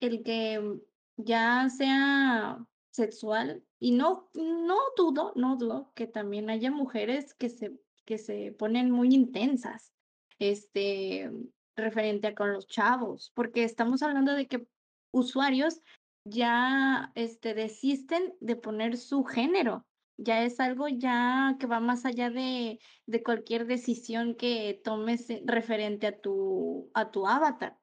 el 0.00 0.22
que 0.22 0.80
ya 1.16 1.68
sea 1.70 2.66
sexual, 2.90 3.64
y 3.78 3.92
no, 3.92 4.28
no 4.34 4.76
dudo, 4.96 5.32
no 5.34 5.56
dudo 5.56 5.92
que 5.94 6.06
también 6.06 6.50
haya 6.50 6.70
mujeres 6.70 7.32
que 7.34 7.48
se, 7.48 7.80
que 8.10 8.18
se 8.18 8.50
ponen 8.58 8.90
muy 8.90 9.14
intensas, 9.14 9.92
este, 10.40 11.30
referente 11.76 12.26
a 12.26 12.34
con 12.34 12.52
los 12.52 12.66
chavos, 12.66 13.30
porque 13.36 13.62
estamos 13.62 14.02
hablando 14.02 14.34
de 14.34 14.48
que 14.48 14.66
usuarios 15.12 15.80
ya, 16.24 17.12
este, 17.14 17.54
desisten 17.54 18.34
de 18.40 18.56
poner 18.56 18.96
su 18.96 19.22
género, 19.22 19.86
ya 20.16 20.42
es 20.42 20.58
algo 20.58 20.88
ya 20.88 21.54
que 21.60 21.68
va 21.68 21.78
más 21.78 22.04
allá 22.04 22.30
de, 22.30 22.80
de 23.06 23.22
cualquier 23.22 23.68
decisión 23.68 24.34
que 24.34 24.80
tomes 24.82 25.30
eh, 25.30 25.44
referente 25.46 26.08
a 26.08 26.20
tu, 26.20 26.90
a 26.94 27.12
tu 27.12 27.28
avatar. 27.28 27.78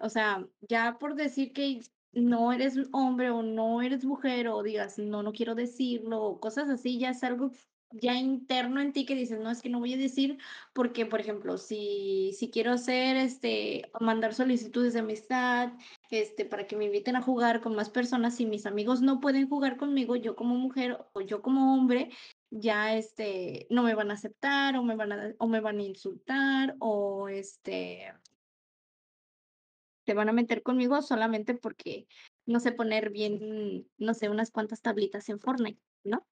O 0.00 0.08
sea, 0.08 0.48
ya 0.62 0.96
por 0.98 1.14
decir 1.14 1.52
que 1.52 1.80
no 2.12 2.54
eres 2.54 2.74
hombre 2.92 3.30
o 3.30 3.42
no 3.42 3.82
eres 3.82 4.02
mujer 4.06 4.48
o 4.48 4.62
digas, 4.62 4.98
no, 4.98 5.22
no 5.22 5.32
quiero 5.32 5.54
decirlo 5.54 6.22
o 6.22 6.40
cosas 6.40 6.70
así, 6.70 6.98
ya 6.98 7.10
es 7.10 7.22
algo 7.22 7.50
ya 7.90 8.14
interno 8.16 8.80
en 8.80 8.92
ti 8.92 9.06
que 9.06 9.14
dices, 9.14 9.40
no, 9.40 9.50
es 9.50 9.62
que 9.62 9.70
no 9.70 9.78
voy 9.78 9.94
a 9.94 9.96
decir 9.96 10.38
porque, 10.72 11.06
por 11.06 11.20
ejemplo, 11.20 11.56
si, 11.58 12.32
si 12.36 12.50
quiero 12.50 12.72
hacer, 12.72 13.16
este, 13.16 13.90
mandar 14.00 14.34
solicitudes 14.34 14.92
de 14.92 15.00
amistad, 15.00 15.72
este, 16.10 16.44
para 16.44 16.66
que 16.66 16.76
me 16.76 16.86
inviten 16.86 17.16
a 17.16 17.22
jugar 17.22 17.60
con 17.60 17.74
más 17.74 17.90
personas, 17.90 18.40
y 18.40 18.46
mis 18.46 18.66
amigos 18.66 19.00
no 19.00 19.20
pueden 19.20 19.48
jugar 19.48 19.76
conmigo, 19.76 20.16
yo 20.16 20.36
como 20.36 20.56
mujer 20.56 20.98
o 21.12 21.20
yo 21.20 21.42
como 21.42 21.74
hombre, 21.74 22.10
ya, 22.50 22.94
este, 22.94 23.66
no 23.70 23.82
me 23.82 23.94
van 23.94 24.10
a 24.10 24.14
aceptar 24.14 24.76
o 24.76 24.82
me 24.82 24.96
van 24.96 25.12
a, 25.12 25.34
o 25.38 25.48
me 25.48 25.60
van 25.60 25.78
a 25.78 25.82
insultar 25.82 26.76
o, 26.80 27.28
este, 27.28 28.12
te 30.04 30.14
van 30.14 30.28
a 30.28 30.32
meter 30.32 30.62
conmigo 30.62 31.00
solamente 31.02 31.54
porque 31.54 32.06
no 32.46 32.60
sé 32.60 32.72
poner 32.72 33.10
bien, 33.10 33.86
no 33.98 34.14
sé, 34.14 34.30
unas 34.30 34.50
cuantas 34.50 34.80
tablitas 34.80 35.28
en 35.28 35.38
Fortnite, 35.38 35.82
¿no? 36.02 36.26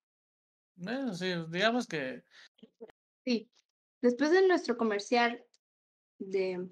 Bueno, 0.77 1.13
sí, 1.15 1.25
digamos 1.49 1.87
que 1.87 2.23
Sí. 3.25 3.49
Después 4.01 4.31
de 4.31 4.47
nuestro 4.47 4.77
comercial 4.77 5.43
de 6.19 6.69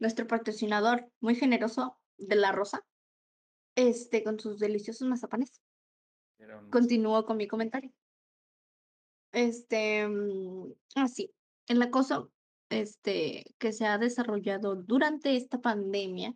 nuestro 0.00 0.26
patrocinador 0.26 1.12
muy 1.20 1.34
generoso 1.34 2.00
de 2.16 2.36
La 2.36 2.50
Rosa, 2.50 2.84
este, 3.76 4.24
con 4.24 4.40
sus 4.40 4.58
deliciosos 4.58 5.06
mazapanes, 5.06 5.62
un- 6.38 6.70
continúo 6.70 7.24
con 7.24 7.36
mi 7.36 7.46
comentario. 7.46 7.92
Este, 9.32 10.08
mm, 10.08 10.72
así, 10.96 11.30
el 11.68 11.82
acoso, 11.82 12.32
este, 12.70 13.44
que 13.58 13.72
se 13.72 13.86
ha 13.86 13.98
desarrollado 13.98 14.76
durante 14.76 15.36
esta 15.36 15.60
pandemia, 15.60 16.34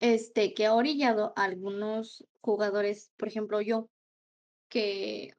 este, 0.00 0.54
que 0.54 0.66
ha 0.66 0.74
orillado 0.74 1.32
a 1.36 1.44
algunos 1.44 2.24
jugadores, 2.40 3.12
por 3.16 3.28
ejemplo, 3.28 3.60
yo, 3.60 3.88
que 4.72 5.36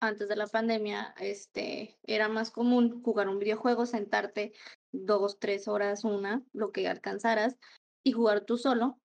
antes 0.00 0.28
de 0.28 0.34
la 0.34 0.48
pandemia, 0.48 1.14
este, 1.20 1.96
era 2.02 2.28
más 2.28 2.50
común 2.50 3.02
jugar 3.04 3.28
un 3.28 3.38
videojuego, 3.38 3.86
sentarte 3.86 4.52
dos, 4.90 5.38
tres 5.38 5.68
horas, 5.68 6.02
una, 6.02 6.42
lo 6.52 6.72
que 6.72 6.88
alcanzaras, 6.88 7.56
y 8.02 8.10
jugar 8.10 8.40
tú 8.40 8.58
solo. 8.58 8.98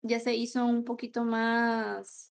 Ya 0.00 0.20
se 0.20 0.34
hizo 0.34 0.64
un 0.64 0.84
poquito 0.84 1.22
más 1.22 2.32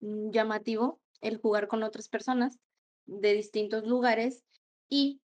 mm, 0.00 0.30
llamativo 0.30 1.00
el 1.22 1.38
jugar 1.38 1.68
con 1.68 1.82
otras 1.82 2.10
personas 2.10 2.58
de 3.06 3.32
distintos 3.32 3.86
lugares 3.86 4.44
y 4.90 5.22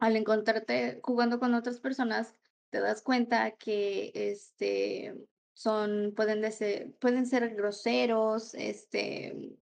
al 0.00 0.16
encontrarte 0.16 0.98
jugando 1.04 1.38
con 1.38 1.54
otras 1.54 1.78
personas, 1.78 2.34
te 2.70 2.80
das 2.80 3.00
cuenta 3.00 3.52
que 3.52 4.10
este 4.12 5.14
son, 5.54 6.14
pueden, 6.16 6.40
de 6.40 6.50
ser, 6.50 6.92
pueden 6.98 7.26
ser 7.26 7.54
groseros, 7.54 8.54
este, 8.54 9.56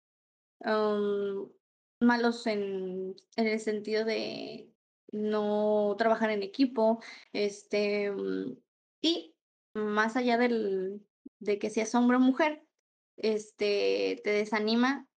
malos 0.66 2.48
en, 2.48 3.16
en 3.36 3.48
el 3.48 3.60
sentido 3.60 4.06
de 4.06 4.70
no 5.12 5.96
trabajar 5.98 6.30
en 6.30 6.44
equipo, 6.44 7.02
este, 7.34 8.12
mm, 8.12 8.58
y 9.02 9.36
más 9.74 10.16
allá 10.16 10.38
del, 10.38 11.06
de 11.40 11.60
que 11.60 11.70
seas 11.70 11.94
hombre 11.96 12.18
o 12.18 12.20
mujer, 12.20 12.66
este, 13.18 14.22
te 14.24 14.32
desanima 14.32 15.08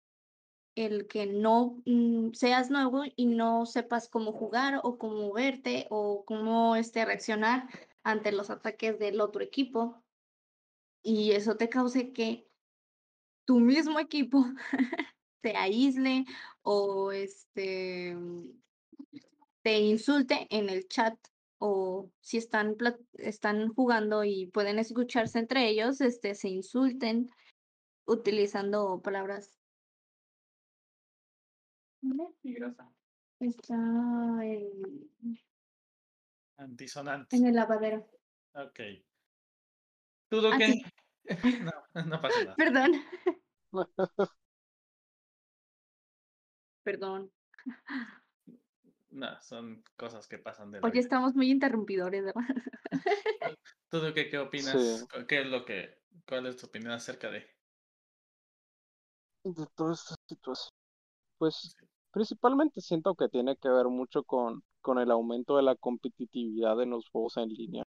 el 0.75 1.07
que 1.07 1.27
no 1.27 1.83
mm, 1.85 2.33
seas 2.33 2.71
nuevo 2.71 3.03
y 3.17 3.27
no 3.27 3.67
sepas 3.67 4.09
cómo 4.09 4.33
jugar 4.33 4.81
o 4.83 4.99
cómo 4.99 5.17
moverte 5.17 5.87
o 5.91 6.25
cómo 6.25 6.77
este, 6.77 7.05
reaccionar 7.05 7.69
ante 8.03 8.33
los 8.33 8.51
ataques 8.51 8.99
del 8.99 9.21
otro 9.21 9.43
equipo. 9.43 10.03
Y 11.05 11.33
eso 11.33 11.57
te 11.57 11.69
cause 11.69 12.13
que 12.13 12.49
tu 13.45 13.59
mismo 13.59 13.99
equipo 13.99 14.45
te 15.43 15.57
aísle 15.57 16.25
o 16.63 17.13
este 17.13 18.17
te 19.63 19.79
insulte 19.79 20.47
en 20.51 20.69
el 20.71 20.89
chat 20.89 21.15
o 21.59 22.11
si 22.21 22.39
están 22.39 22.75
plat- 22.77 22.99
están 23.15 23.69
jugando 23.75 24.25
y 24.25 24.47
pueden 24.47 24.79
escucharse 24.79 25.39
entre 25.39 25.69
ellos, 25.69 26.01
este 26.01 26.35
se 26.35 26.49
insulten 26.49 27.29
utilizando 28.07 29.01
palabras. 29.01 29.59
¿Dónde 32.01 32.75
Está 33.39 33.75
en, 34.43 34.71
antisonante. 36.57 37.37
en 37.37 37.47
el 37.47 37.55
lavadero. 37.55 38.09
Ok. 38.55 38.81
¿Tú, 40.29 40.47
Ah, 40.47 40.59
qué? 40.59 40.67
sí. 40.73 40.83
No, 41.95 42.03
no 42.05 42.21
pasa 42.21 42.39
nada. 42.41 42.57
Perdón. 42.57 42.93
Perdón. 46.85 47.33
No, 49.11 49.41
son 49.41 49.85
cosas 49.97 50.27
que 50.27 50.39
pasan 50.39 50.73
de 50.73 50.81
la 50.81 50.91
Oye, 50.91 50.95
vida. 50.95 51.01
estamos 51.01 51.35
muy 51.35 51.51
interrumpidores, 51.51 52.25
¿verdad? 52.25 52.43
¿Tú, 53.89 54.01
qué, 54.15 54.29
qué 54.31 54.39
opinas? 54.39 55.05
Sí. 55.05 55.09
¿Cu- 55.11 55.27
¿Qué 55.27 55.41
es 55.43 55.47
lo 55.47 55.65
que, 55.65 56.03
cuál 56.27 56.47
es 56.47 56.57
tu 56.57 56.67
opinión 56.67 56.93
acerca 56.93 57.31
de? 57.31 57.47
de 59.45 59.67
toda 59.75 59.93
esta 59.95 60.15
situación. 60.29 60.71
Pues 61.39 61.77
principalmente 62.13 62.81
siento 62.83 63.15
que 63.17 63.29
tiene 63.31 63.57
que 63.57 63.69
ver 63.71 63.87
mucho 63.89 64.25
con, 64.25 64.65
con 64.83 64.99
el 65.01 65.11
aumento 65.13 65.57
de 65.59 65.63
la 65.65 65.77
competitividad 65.77 66.81
en 66.83 66.91
los 66.91 67.09
juegos 67.11 67.37
en 67.39 67.51
línea, 67.51 67.85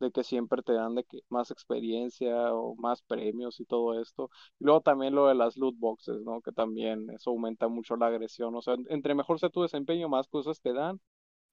de 0.00 0.10
que 0.12 0.24
siempre 0.24 0.62
te 0.62 0.72
dan 0.74 0.94
de 0.94 1.04
que 1.04 1.20
más 1.28 1.50
experiencia 1.50 2.52
o 2.54 2.74
más 2.76 3.02
premios 3.02 3.60
y 3.60 3.64
todo 3.64 4.00
esto. 4.00 4.30
Y 4.58 4.64
luego 4.64 4.80
también 4.82 5.14
lo 5.14 5.28
de 5.28 5.34
las 5.34 5.56
loot 5.56 5.76
boxes, 5.78 6.20
¿no? 6.22 6.40
Que 6.42 6.52
también 6.52 7.10
eso 7.10 7.30
aumenta 7.30 7.68
mucho 7.68 7.96
la 7.96 8.06
agresión. 8.08 8.54
O 8.56 8.62
sea, 8.62 8.74
en- 8.74 8.86
entre 8.90 9.14
mejor 9.14 9.38
sea 9.40 9.50
tu 9.50 9.62
desempeño, 9.62 10.08
más 10.08 10.28
cosas 10.28 10.60
te 10.60 10.72
dan. 10.72 11.00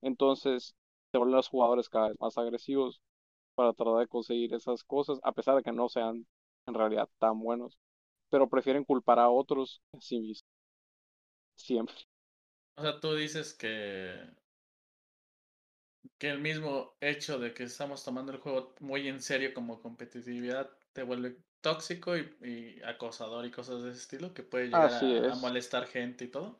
Entonces 0.02 0.76
se 1.12 1.18
vuelven 1.18 1.36
los 1.38 1.50
jugadores 1.50 1.90
cada 1.90 2.10
vez 2.10 2.18
más 2.20 2.38
agresivos 2.38 3.02
para 3.56 3.74
tratar 3.74 4.00
de 4.00 4.08
conseguir 4.08 4.54
esas 4.54 4.84
cosas, 4.84 5.20
a 5.24 5.32
pesar 5.34 5.56
de 5.58 5.64
que 5.64 5.72
no 5.74 5.90
sean 5.90 6.28
en 6.68 6.74
realidad 6.76 7.10
tan 7.20 7.40
buenos. 7.40 7.78
Pero 8.30 8.50
prefieren 8.50 8.86
culpar 8.86 9.20
a 9.20 9.30
otros 9.30 9.82
a 9.94 10.02
sí 10.02 10.20
mismos. 10.20 10.46
Siempre. 11.56 11.96
O 12.76 12.82
sea, 12.82 13.00
tú 13.00 13.14
dices 13.16 13.54
que, 13.54 14.14
que 16.18 16.30
el 16.30 16.40
mismo 16.40 16.96
hecho 17.02 17.40
de 17.40 17.54
que 17.54 17.64
estamos 17.64 18.04
tomando 18.04 18.32
el 18.32 18.40
juego 18.40 18.74
muy 18.80 19.08
en 19.08 19.22
serio 19.22 19.54
como 19.54 19.82
competitividad 19.82 20.70
te 20.94 21.04
vuelve 21.04 21.38
tóxico 21.62 22.18
y, 22.18 22.36
y 22.44 22.82
acosador 22.84 23.46
y 23.46 23.52
cosas 23.52 23.84
de 23.84 23.92
ese 23.92 24.00
estilo, 24.02 24.34
que 24.34 24.44
puede 24.44 24.68
llegar 24.70 24.94
a, 24.94 25.32
a 25.32 25.36
es. 25.36 25.36
molestar 25.36 25.88
gente 25.88 26.26
y 26.26 26.28
todo. 26.30 26.60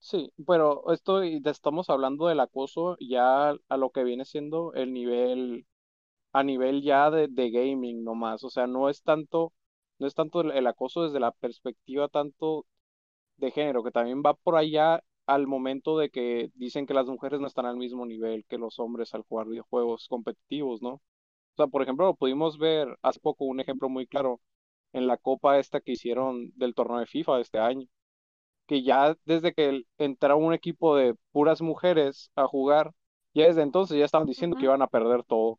Sí, 0.00 0.32
pero 0.46 0.92
esto 0.92 1.22
estamos 1.22 1.90
hablando 1.90 2.28
del 2.28 2.40
acoso 2.40 2.96
ya 3.00 3.50
a 3.68 3.76
lo 3.76 3.90
que 3.90 4.04
viene 4.04 4.24
siendo 4.24 4.72
el 4.74 4.92
nivel, 4.92 5.66
a 6.32 6.44
nivel 6.44 6.82
ya 6.82 7.10
de, 7.10 7.28
de 7.28 7.50
gaming 7.50 8.04
nomás. 8.04 8.44
O 8.44 8.50
sea, 8.50 8.66
no 8.66 8.90
es 8.90 9.02
tanto, 9.02 9.52
no 9.98 10.06
es 10.06 10.14
tanto 10.14 10.42
el, 10.42 10.52
el 10.52 10.66
acoso 10.66 11.04
desde 11.04 11.20
la 11.20 11.32
perspectiva 11.32 12.08
tanto 12.08 12.66
de 13.36 13.50
género, 13.52 13.84
que 13.84 13.92
también 13.92 14.22
va 14.24 14.34
por 14.34 14.56
allá 14.56 15.02
al 15.28 15.46
momento 15.46 15.98
de 15.98 16.10
que 16.10 16.50
dicen 16.56 16.86
que 16.86 16.94
las 16.94 17.06
mujeres 17.06 17.40
no 17.40 17.46
están 17.46 17.66
al 17.66 17.76
mismo 17.76 18.06
nivel 18.06 18.44
que 18.46 18.58
los 18.58 18.80
hombres 18.80 19.14
al 19.14 19.22
jugar 19.22 19.48
videojuegos 19.48 20.08
competitivos, 20.08 20.82
¿no? 20.82 21.02
sea, 21.58 21.66
por 21.66 21.82
ejemplo, 21.82 22.14
pudimos 22.14 22.58
ver 22.58 22.98
hace 23.02 23.20
poco 23.20 23.44
un 23.44 23.60
ejemplo 23.60 23.88
muy 23.88 24.06
claro 24.06 24.40
en 24.92 25.06
la 25.06 25.18
copa 25.18 25.58
esta 25.58 25.80
que 25.80 25.92
hicieron 25.92 26.50
del 26.56 26.74
torneo 26.74 26.98
de 27.00 27.06
FIFA 27.06 27.36
de 27.36 27.42
este 27.42 27.58
año, 27.58 27.86
que 28.66 28.82
ya 28.82 29.16
desde 29.24 29.52
que 29.54 29.82
entró 29.98 30.38
un 30.38 30.54
equipo 30.54 30.96
de 30.96 31.14
puras 31.32 31.60
mujeres 31.62 32.30
a 32.36 32.46
jugar, 32.46 32.92
ya 33.34 33.46
desde 33.46 33.62
entonces 33.62 33.98
ya 33.98 34.04
estaban 34.04 34.26
diciendo 34.26 34.56
que 34.56 34.64
iban 34.64 34.82
a 34.82 34.88
perder 34.88 35.24
todo. 35.24 35.58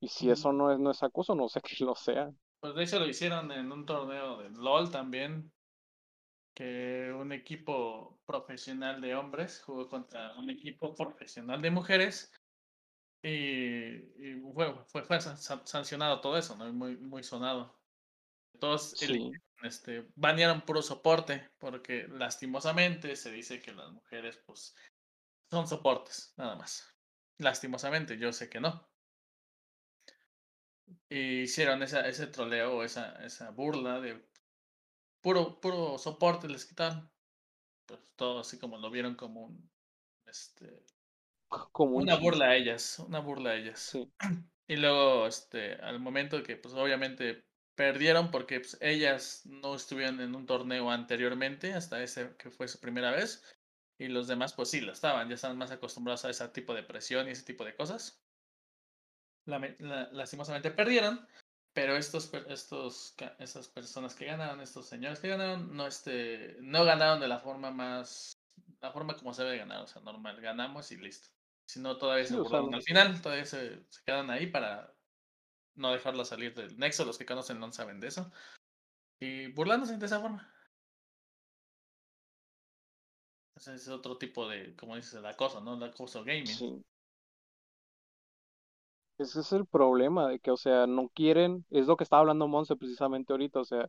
Y 0.00 0.08
si 0.08 0.30
eso 0.30 0.52
no 0.52 0.72
es, 0.72 0.78
no 0.78 0.90
es 0.90 1.02
acoso, 1.02 1.34
no 1.34 1.48
sé 1.48 1.60
qué 1.78 1.84
lo 1.84 1.94
sea. 1.94 2.30
Pues 2.60 2.74
de 2.74 2.84
hecho 2.84 3.00
lo 3.00 3.08
hicieron 3.08 3.50
en 3.50 3.72
un 3.72 3.86
torneo 3.86 4.38
de 4.38 4.50
LOL 4.50 4.90
también, 4.90 5.52
que 6.54 7.12
un 7.12 7.32
equipo 7.32 8.20
profesional 8.26 9.00
de 9.00 9.14
hombres 9.14 9.62
jugó 9.64 9.88
contra 9.88 10.34
un 10.34 10.50
equipo 10.50 10.94
profesional 10.94 11.62
de 11.62 11.70
mujeres 11.70 12.32
y, 13.22 13.98
fue, 14.52 15.04
fue, 15.04 15.20
sancionado 15.20 16.20
todo 16.20 16.36
eso, 16.36 16.56
¿no? 16.56 16.72
Muy, 16.72 16.96
muy 16.96 17.22
sonado. 17.22 17.80
Todos 18.58 18.94
este, 19.62 20.08
banearon 20.16 20.62
puro 20.62 20.82
soporte, 20.82 21.50
porque 21.58 22.06
lastimosamente 22.08 23.14
se 23.16 23.30
dice 23.30 23.62
que 23.62 23.72
las 23.72 23.90
mujeres, 23.90 24.38
pues, 24.44 24.74
son 25.50 25.68
soportes, 25.68 26.34
nada 26.36 26.56
más. 26.56 26.92
Lastimosamente, 27.38 28.18
yo 28.18 28.32
sé 28.32 28.48
que 28.50 28.60
no. 28.60 28.88
Y 31.08 31.42
hicieron 31.42 31.82
esa, 31.82 32.06
ese 32.08 32.26
troleo, 32.26 32.82
esa, 32.82 33.24
esa 33.24 33.50
burla 33.50 34.00
de 34.00 34.31
puro, 35.22 35.60
puro 35.60 35.98
soporte 35.98 36.48
les 36.48 36.66
quitaron. 36.66 37.10
Pues 37.86 38.00
todo 38.16 38.40
así 38.40 38.58
como 38.58 38.78
lo 38.78 38.90
vieron 38.90 39.14
como 39.14 39.44
un 39.44 39.70
este 40.26 40.84
como 41.72 41.96
una 41.96 42.16
burla 42.16 42.46
a 42.46 42.56
ellas, 42.56 42.98
una 42.98 43.20
burla 43.20 43.50
a 43.50 43.56
ellas. 43.56 43.92
Y 44.68 44.76
luego, 44.76 45.26
este, 45.26 45.74
al 45.74 45.98
momento 45.98 46.42
que, 46.42 46.56
pues 46.56 46.72
obviamente 46.74 47.44
perdieron 47.74 48.30
porque 48.30 48.60
pues, 48.60 48.78
ellas 48.80 49.42
no 49.44 49.74
estuvieron 49.74 50.20
en 50.20 50.34
un 50.34 50.46
torneo 50.46 50.90
anteriormente, 50.90 51.74
hasta 51.74 52.02
ese 52.02 52.36
que 52.38 52.50
fue 52.50 52.68
su 52.68 52.78
primera 52.80 53.10
vez, 53.10 53.44
y 53.98 54.08
los 54.08 54.28
demás, 54.28 54.54
pues 54.54 54.70
sí, 54.70 54.80
lo 54.80 54.92
estaban, 54.92 55.28
ya 55.28 55.34
estaban 55.34 55.58
más 55.58 55.72
acostumbrados 55.72 56.24
a 56.24 56.30
ese 56.30 56.48
tipo 56.48 56.74
de 56.74 56.84
presión 56.84 57.28
y 57.28 57.32
ese 57.32 57.44
tipo 57.44 57.64
de 57.64 57.74
cosas. 57.74 58.24
lastimosamente 59.46 60.70
perdieron, 60.70 61.26
pero 61.72 61.96
estos, 61.96 62.32
estos, 62.48 63.14
esas 63.38 63.68
personas 63.68 64.14
que 64.14 64.26
ganaron, 64.26 64.60
estos 64.60 64.86
señores 64.86 65.20
que 65.20 65.28
ganaron, 65.28 65.74
no, 65.74 65.86
este, 65.86 66.56
no 66.60 66.84
ganaron 66.84 67.20
de 67.20 67.28
la 67.28 67.38
forma 67.38 67.70
más, 67.70 68.32
la 68.80 68.92
forma 68.92 69.16
como 69.16 69.32
se 69.32 69.44
debe 69.44 69.58
ganar, 69.58 69.82
o 69.82 69.86
sea, 69.86 70.02
normal, 70.02 70.40
ganamos 70.40 70.92
y 70.92 70.96
listo. 70.98 71.28
Si 71.66 71.80
no, 71.80 71.96
todavía 71.96 72.26
se 72.26 72.36
burlaron 72.36 72.74
al 72.74 72.82
final, 72.82 73.22
todavía 73.22 73.46
se, 73.46 73.84
se, 73.88 74.02
quedan 74.04 74.30
ahí 74.30 74.46
para 74.46 74.94
no 75.74 75.92
dejarlo 75.92 76.24
salir 76.24 76.54
del 76.54 76.78
nexo. 76.78 77.04
Los 77.04 77.16
que 77.16 77.24
conocen 77.24 77.58
no 77.58 77.72
saben 77.72 78.00
de 78.00 78.08
eso. 78.08 78.30
Y 79.20 79.46
burlándose 79.52 79.96
de 79.96 80.04
esa 80.04 80.20
forma. 80.20 80.52
Ese 83.56 83.74
es 83.74 83.88
otro 83.88 84.18
tipo 84.18 84.48
de, 84.48 84.76
como 84.76 84.96
dices, 84.96 85.22
la 85.22 85.34
cosa, 85.34 85.60
¿no? 85.60 85.78
La 85.78 85.92
cosa 85.92 86.20
gaming. 86.20 86.46
Sí. 86.46 86.82
Ese 89.22 89.40
es 89.40 89.52
el 89.52 89.64
problema, 89.66 90.28
de 90.28 90.38
que, 90.38 90.50
o 90.50 90.56
sea, 90.56 90.86
no 90.86 91.08
quieren, 91.14 91.64
es 91.70 91.86
lo 91.86 91.96
que 91.96 92.04
estaba 92.04 92.20
hablando 92.20 92.48
Monse 92.48 92.76
precisamente 92.76 93.32
ahorita, 93.32 93.60
o 93.60 93.64
sea, 93.64 93.88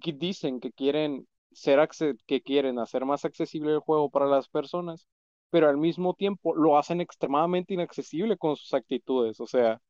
que 0.00 0.12
dicen 0.12 0.60
que 0.60 0.72
quieren 0.72 1.26
ser, 1.52 1.78
que 2.26 2.42
quieren 2.42 2.78
hacer 2.78 3.04
más 3.04 3.24
accesible 3.24 3.72
el 3.72 3.80
juego 3.80 4.10
para 4.10 4.26
las 4.26 4.48
personas, 4.48 5.06
pero 5.50 5.68
al 5.68 5.76
mismo 5.78 6.14
tiempo 6.14 6.54
lo 6.54 6.78
hacen 6.78 7.00
extremadamente 7.00 7.74
inaccesible 7.74 8.36
con 8.38 8.56
sus 8.56 8.72
actitudes. 8.74 9.40
O 9.40 9.46
sea, 9.46 9.80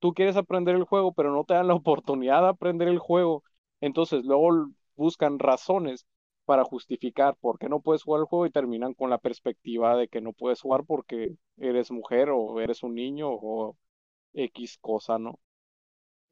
tú 0.00 0.14
quieres 0.14 0.36
aprender 0.36 0.76
el 0.76 0.84
juego, 0.84 1.12
pero 1.14 1.32
no 1.32 1.44
te 1.44 1.54
dan 1.54 1.68
la 1.68 1.74
oportunidad 1.74 2.42
de 2.42 2.48
aprender 2.50 2.88
el 2.88 2.98
juego. 3.00 3.44
Entonces 3.80 4.24
luego 4.24 4.68
buscan 4.96 5.38
razones 5.38 6.06
para 6.50 6.64
justificar 6.64 7.36
por 7.36 7.60
qué 7.60 7.68
no 7.68 7.78
puedes 7.78 8.02
jugar 8.02 8.22
el 8.22 8.26
juego 8.26 8.44
y 8.44 8.50
terminan 8.50 8.92
con 8.92 9.08
la 9.08 9.18
perspectiva 9.18 9.96
de 9.96 10.08
que 10.08 10.20
no 10.20 10.32
puedes 10.32 10.60
jugar 10.60 10.82
porque 10.84 11.36
eres 11.58 11.92
mujer 11.92 12.30
o 12.30 12.60
eres 12.60 12.82
un 12.82 12.96
niño 12.96 13.28
o 13.30 13.78
X 14.34 14.76
cosa, 14.80 15.16
¿no? 15.16 15.38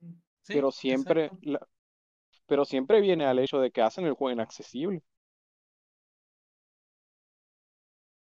Mm, 0.00 0.14
pero 0.48 0.72
siempre, 0.72 1.31
pero 2.48 2.64
siempre 2.64 3.00
viene 3.00 3.26
al 3.26 3.38
hecho 3.38 3.61
de 3.61 3.70
que 3.70 3.81
hacen 3.81 4.07
el 4.07 4.14
juego 4.14 4.33
inaccesible. 4.33 5.04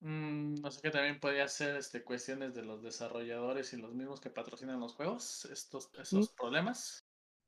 Mm, 0.02 0.56
no 0.56 0.70
sé 0.70 0.82
qué 0.82 0.92
también 0.92 1.22
podría 1.22 1.48
ser 1.48 1.78
este, 1.78 2.04
cuestiones 2.04 2.54
de 2.54 2.64
los 2.64 2.84
desarrolladores 2.84 3.72
y 3.72 3.78
los 3.78 3.94
mismos 3.94 4.20
que 4.20 4.30
patrocinan 4.30 4.82
los 4.82 4.96
juegos, 4.96 5.46
estos, 5.46 5.90
esos 5.94 6.34
problemas. 6.34 7.05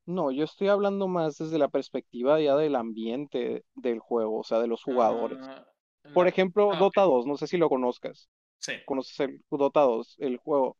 No, 0.07 0.31
yo 0.31 0.45
estoy 0.45 0.69
hablando 0.69 1.09
más 1.09 1.37
desde 1.37 1.59
la 1.59 1.67
perspectiva 1.67 2.39
ya 2.39 2.55
del 2.55 2.77
ambiente 2.77 3.65
del 3.75 3.99
juego, 3.99 4.39
o 4.39 4.43
sea, 4.43 4.59
de 4.59 4.67
los 4.67 4.81
jugadores. 4.81 5.37
Ah, 5.41 5.67
Por 6.13 6.29
ejemplo, 6.29 6.71
ah, 6.71 6.79
Dota 6.79 7.01
2, 7.01 7.25
no 7.25 7.35
sé 7.35 7.45
si 7.45 7.57
lo 7.57 7.67
conozcas. 7.67 8.29
Sí. 8.59 8.73
¿Conoces 8.85 9.19
el 9.19 9.43
Dota 9.51 9.81
2, 9.81 10.15
el 10.19 10.37
juego? 10.37 10.77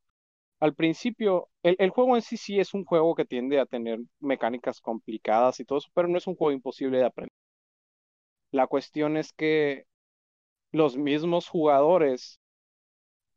Al 0.62 0.74
principio, 0.74 1.50
el, 1.62 1.76
el, 1.78 1.90
juego 1.90 2.16
en 2.16 2.22
sí 2.22 2.38
sí 2.38 2.58
es 2.58 2.74
un 2.74 2.86
juego 2.86 3.16
que 3.16 3.26
tiende 3.26 3.60
a 3.60 3.66
tener 3.66 4.00
mecánicas 4.20 4.80
complicadas 4.80 5.60
y 5.60 5.66
todo 5.66 5.80
eso, 5.80 5.90
pero 5.94 6.08
no 6.08 6.18
es 6.18 6.26
un 6.26 6.36
juego 6.36 6.54
imposible 6.54 6.98
de 6.98 7.06
aprender. 7.06 7.34
La 8.52 8.66
cuestión 8.66 9.18
es 9.18 9.34
que 9.34 9.88
los 10.72 10.96
mismos 10.96 11.50
jugadores 11.50 12.40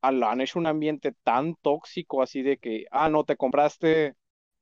han 0.02 0.40
hecho 0.40 0.58
un 0.60 0.66
ambiente 0.66 1.12
tan 1.24 1.56
tóxico 1.56 2.22
así 2.22 2.42
de 2.42 2.58
que, 2.58 2.86
ah, 2.92 3.08
no, 3.08 3.24
te 3.24 3.36
compraste, 3.36 4.14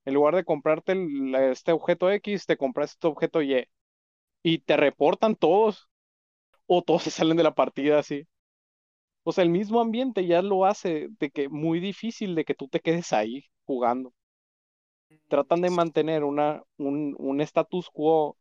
en 0.09 0.14
lugar 0.14 0.35
de 0.35 0.44
comprarte 0.44 0.97
este 1.51 1.73
objeto 1.73 2.11
X, 2.11 2.47
te 2.47 2.57
compraste 2.57 2.94
este 2.94 3.07
objeto 3.09 3.42
Y. 3.42 3.68
Y 4.42 4.61
te 4.61 4.77
reportan 4.79 5.37
todos. 5.37 5.88
O 6.66 6.83
todos 6.83 7.03
se 7.05 7.11
salen 7.11 7.37
de 7.37 7.42
la 7.42 7.55
partida 7.55 7.99
así. 7.99 8.27
O 9.23 9.33
sea, 9.33 9.44
el 9.44 9.51
mismo 9.51 9.81
ambiente 9.83 10.27
ya 10.27 10.40
lo 10.40 10.64
hace 10.64 11.09
de 11.21 11.31
que 11.31 11.51
muy 11.51 11.81
difícil 11.81 12.35
de 12.35 12.47
que 12.47 12.55
tú 12.55 12.68
te 12.68 12.81
quedes 12.81 13.12
ahí 13.12 13.44
jugando. 13.66 14.14
Tratan 15.29 15.61
de 15.61 15.68
mantener 15.71 16.25
una, 16.25 16.62
un, 16.79 17.14
un 17.18 17.40
status 17.42 17.90
quo 17.90 18.38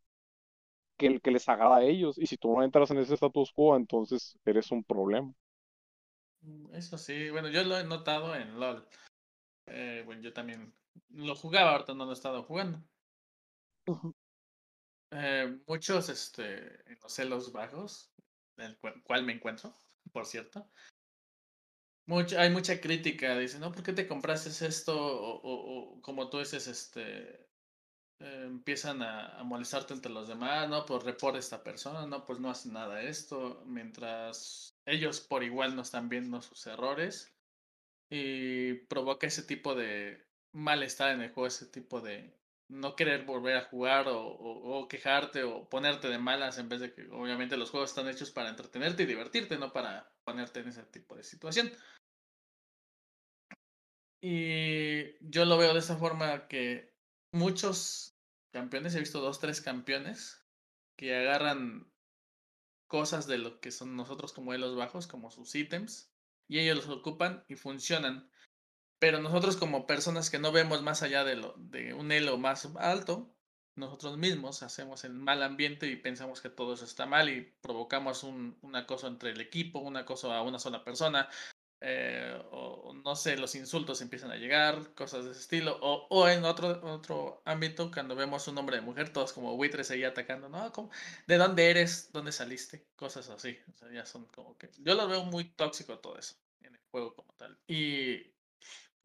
que, 0.97 1.19
que 1.19 1.31
les 1.31 1.49
agrada 1.49 1.77
a 1.77 1.83
ellos. 1.83 2.17
Y 2.17 2.27
si 2.27 2.37
tú 2.37 2.55
no 2.55 2.63
entras 2.63 2.91
en 2.91 2.99
ese 2.99 3.15
status 3.15 3.51
quo, 3.51 3.75
entonces 3.75 4.37
eres 4.45 4.71
un 4.71 4.85
problema. 4.85 5.33
Mm, 6.41 6.73
eso 6.75 6.97
sí, 6.97 7.29
bueno, 7.29 7.49
yo 7.49 7.63
lo 7.65 7.77
he 7.77 7.83
notado 7.83 8.33
en 8.35 8.57
LOL. 8.57 8.87
Eh, 9.67 10.03
bueno, 10.05 10.21
yo 10.21 10.33
también 10.33 10.73
lo 11.09 11.35
jugaba, 11.35 11.71
ahorita 11.71 11.93
no 11.93 12.05
lo 12.05 12.11
he 12.11 12.13
estado 12.13 12.43
jugando. 12.43 12.81
Eh, 15.11 15.59
muchos, 15.67 16.09
este, 16.09 16.91
en 16.91 16.99
los 17.01 17.13
celos 17.13 17.51
bajos, 17.51 18.11
en 18.57 18.65
el 18.65 18.77
cual 19.03 19.23
me 19.23 19.33
encuentro, 19.33 19.73
por 20.11 20.25
cierto. 20.25 20.69
Mucho, 22.05 22.39
hay 22.39 22.49
mucha 22.49 22.79
crítica, 22.79 23.37
dicen, 23.37 23.59
no, 23.59 23.71
¿por 23.71 23.83
qué 23.83 23.93
te 23.93 24.07
compraste 24.07 24.49
esto? 24.65 24.95
O, 24.97 25.41
o, 25.43 26.01
como 26.01 26.29
tú 26.29 26.39
dices, 26.39 26.67
este, 26.67 27.47
eh, 28.19 28.43
empiezan 28.45 29.01
a, 29.03 29.43
molestarte 29.43 29.93
entre 29.93 30.11
los 30.11 30.27
demás, 30.27 30.67
no, 30.69 30.85
pues 30.85 31.03
reporta 31.03 31.37
esta 31.37 31.63
persona, 31.63 32.07
no, 32.07 32.25
pues 32.25 32.39
no 32.39 32.49
hace 32.49 32.69
nada 32.69 33.01
esto, 33.01 33.63
mientras 33.65 34.75
ellos 34.85 35.21
por 35.21 35.43
igual 35.43 35.75
no 35.75 35.83
están 35.83 36.09
viendo 36.09 36.41
sus 36.41 36.65
errores 36.65 37.36
y 38.09 38.73
provoca 38.87 39.27
ese 39.27 39.43
tipo 39.43 39.75
de 39.75 40.25
malestar 40.53 41.11
en 41.11 41.21
el 41.21 41.31
juego, 41.31 41.47
ese 41.47 41.65
tipo 41.65 42.01
de 42.01 42.37
no 42.69 42.95
querer 42.95 43.25
volver 43.25 43.57
a 43.57 43.65
jugar 43.65 44.07
o, 44.09 44.27
o, 44.27 44.87
quejarte 44.87 45.43
o 45.43 45.69
ponerte 45.69 46.09
de 46.09 46.17
malas 46.17 46.57
en 46.57 46.67
vez 46.67 46.81
de 46.81 46.93
que 46.93 47.07
obviamente 47.11 47.57
los 47.57 47.69
juegos 47.69 47.91
están 47.91 48.09
hechos 48.09 48.31
para 48.31 48.49
entretenerte 48.49 49.03
y 49.03 49.05
divertirte, 49.05 49.57
no 49.57 49.71
para 49.71 50.11
ponerte 50.25 50.59
en 50.59 50.69
ese 50.69 50.83
tipo 50.83 51.15
de 51.15 51.23
situación. 51.23 51.71
Y 54.21 55.15
yo 55.21 55.45
lo 55.45 55.57
veo 55.57 55.73
de 55.73 55.79
esa 55.79 55.95
forma 55.97 56.47
que 56.47 56.93
muchos 57.31 58.17
campeones, 58.51 58.95
he 58.95 58.99
visto 58.99 59.21
dos, 59.21 59.39
tres 59.39 59.61
campeones 59.61 60.43
que 60.97 61.15
agarran 61.15 61.91
cosas 62.87 63.27
de 63.27 63.37
lo 63.37 63.59
que 63.59 63.71
son 63.71 63.95
nosotros 63.95 64.33
como 64.33 64.53
los 64.53 64.75
bajos, 64.75 65.07
como 65.07 65.29
sus 65.29 65.53
ítems, 65.55 66.11
y 66.47 66.59
ellos 66.59 66.87
los 66.87 66.97
ocupan 66.97 67.43
y 67.47 67.55
funcionan. 67.55 68.29
Pero 68.99 69.19
nosotros 69.19 69.57
como 69.57 69.85
personas 69.85 70.29
que 70.29 70.39
no 70.39 70.51
vemos 70.51 70.81
más 70.81 71.03
allá 71.03 71.23
de, 71.23 71.35
lo, 71.35 71.53
de 71.57 71.93
un 71.93 72.11
elo 72.11 72.37
más 72.37 72.67
alto, 72.77 73.35
nosotros 73.75 74.17
mismos 74.17 74.63
hacemos 74.63 75.03
el 75.03 75.13
mal 75.13 75.43
ambiente 75.43 75.87
y 75.87 75.95
pensamos 75.95 76.41
que 76.41 76.49
todo 76.49 76.73
eso 76.73 76.85
está 76.85 77.05
mal 77.05 77.29
y 77.29 77.53
provocamos 77.61 78.23
un, 78.23 78.57
un 78.61 78.75
acoso 78.75 79.07
entre 79.07 79.31
el 79.31 79.39
equipo, 79.39 79.79
un 79.79 79.97
acoso 79.97 80.33
a 80.33 80.41
una 80.41 80.57
sola 80.57 80.83
persona, 80.83 81.29
eh, 81.81 82.41
o 82.51 82.93
no 82.93 83.15
sé, 83.15 83.37
los 83.37 83.55
insultos 83.55 84.01
empiezan 84.01 84.31
a 84.31 84.35
llegar, 84.35 84.93
cosas 84.93 85.25
de 85.25 85.31
ese 85.31 85.41
estilo, 85.41 85.77
o, 85.81 86.07
o 86.09 86.27
en 86.27 86.43
otro, 86.43 86.81
otro 86.93 87.41
ámbito, 87.45 87.91
cuando 87.91 88.15
vemos 88.15 88.47
un 88.47 88.57
hombre 88.57 88.77
de 88.77 88.81
mujer, 88.81 89.13
todos 89.13 89.33
como 89.33 89.55
buitres 89.55 89.91
ahí 89.91 90.03
atacando, 90.03 90.49
¿no? 90.49 90.71
¿De 91.27 91.37
dónde 91.37 91.69
eres? 91.69 92.11
¿Dónde 92.11 92.31
saliste? 92.31 92.85
Cosas 92.95 93.29
así, 93.29 93.57
o 93.73 93.77
sea, 93.77 93.91
ya 93.91 94.05
son 94.05 94.25
como 94.25 94.57
que, 94.57 94.69
yo 94.79 94.95
lo 94.95 95.07
veo 95.07 95.23
muy 95.23 95.45
tóxico 95.51 95.99
todo 95.99 96.17
eso, 96.17 96.35
en 96.61 96.75
el 96.75 96.81
juego 96.91 97.15
como 97.15 97.33
tal, 97.35 97.57
y 97.67 98.33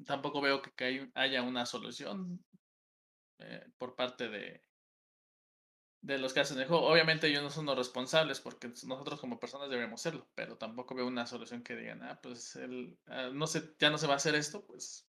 tampoco 0.05 0.41
veo 0.41 0.63
que 0.63 1.11
haya 1.15 1.43
una 1.43 1.67
solución 1.67 2.45
eh, 3.39 3.67
por 3.79 3.95
parte 3.95 4.29
de, 4.29 4.63
de 6.03 6.19
los 6.19 6.35
que 6.35 6.41
hacen 6.41 6.59
el 6.59 6.69
juego. 6.69 6.87
Obviamente 6.87 7.29
ellos 7.29 7.43
no 7.43 7.51
son 7.51 7.67
los 7.67 7.77
responsables 7.77 8.41
porque 8.41 8.69
nosotros 8.69 9.21
como 9.21 9.41
personas 9.41 9.71
debemos 9.71 10.03
serlo, 10.03 10.29
pero 10.35 10.59
tampoco 10.59 10.95
veo 10.95 11.07
una 11.07 11.27
solución 11.27 11.63
que 11.63 11.77
digan, 11.77 12.03
ah, 12.03 12.21
pues 12.23 12.57
el, 12.57 12.99
ah, 13.07 13.31
no 13.33 13.47
sé, 13.47 13.75
ya 13.79 13.91
no 13.91 13.99
se 13.99 14.07
va 14.07 14.15
a 14.15 14.17
hacer 14.17 14.35
esto, 14.35 14.67
pues 14.67 15.09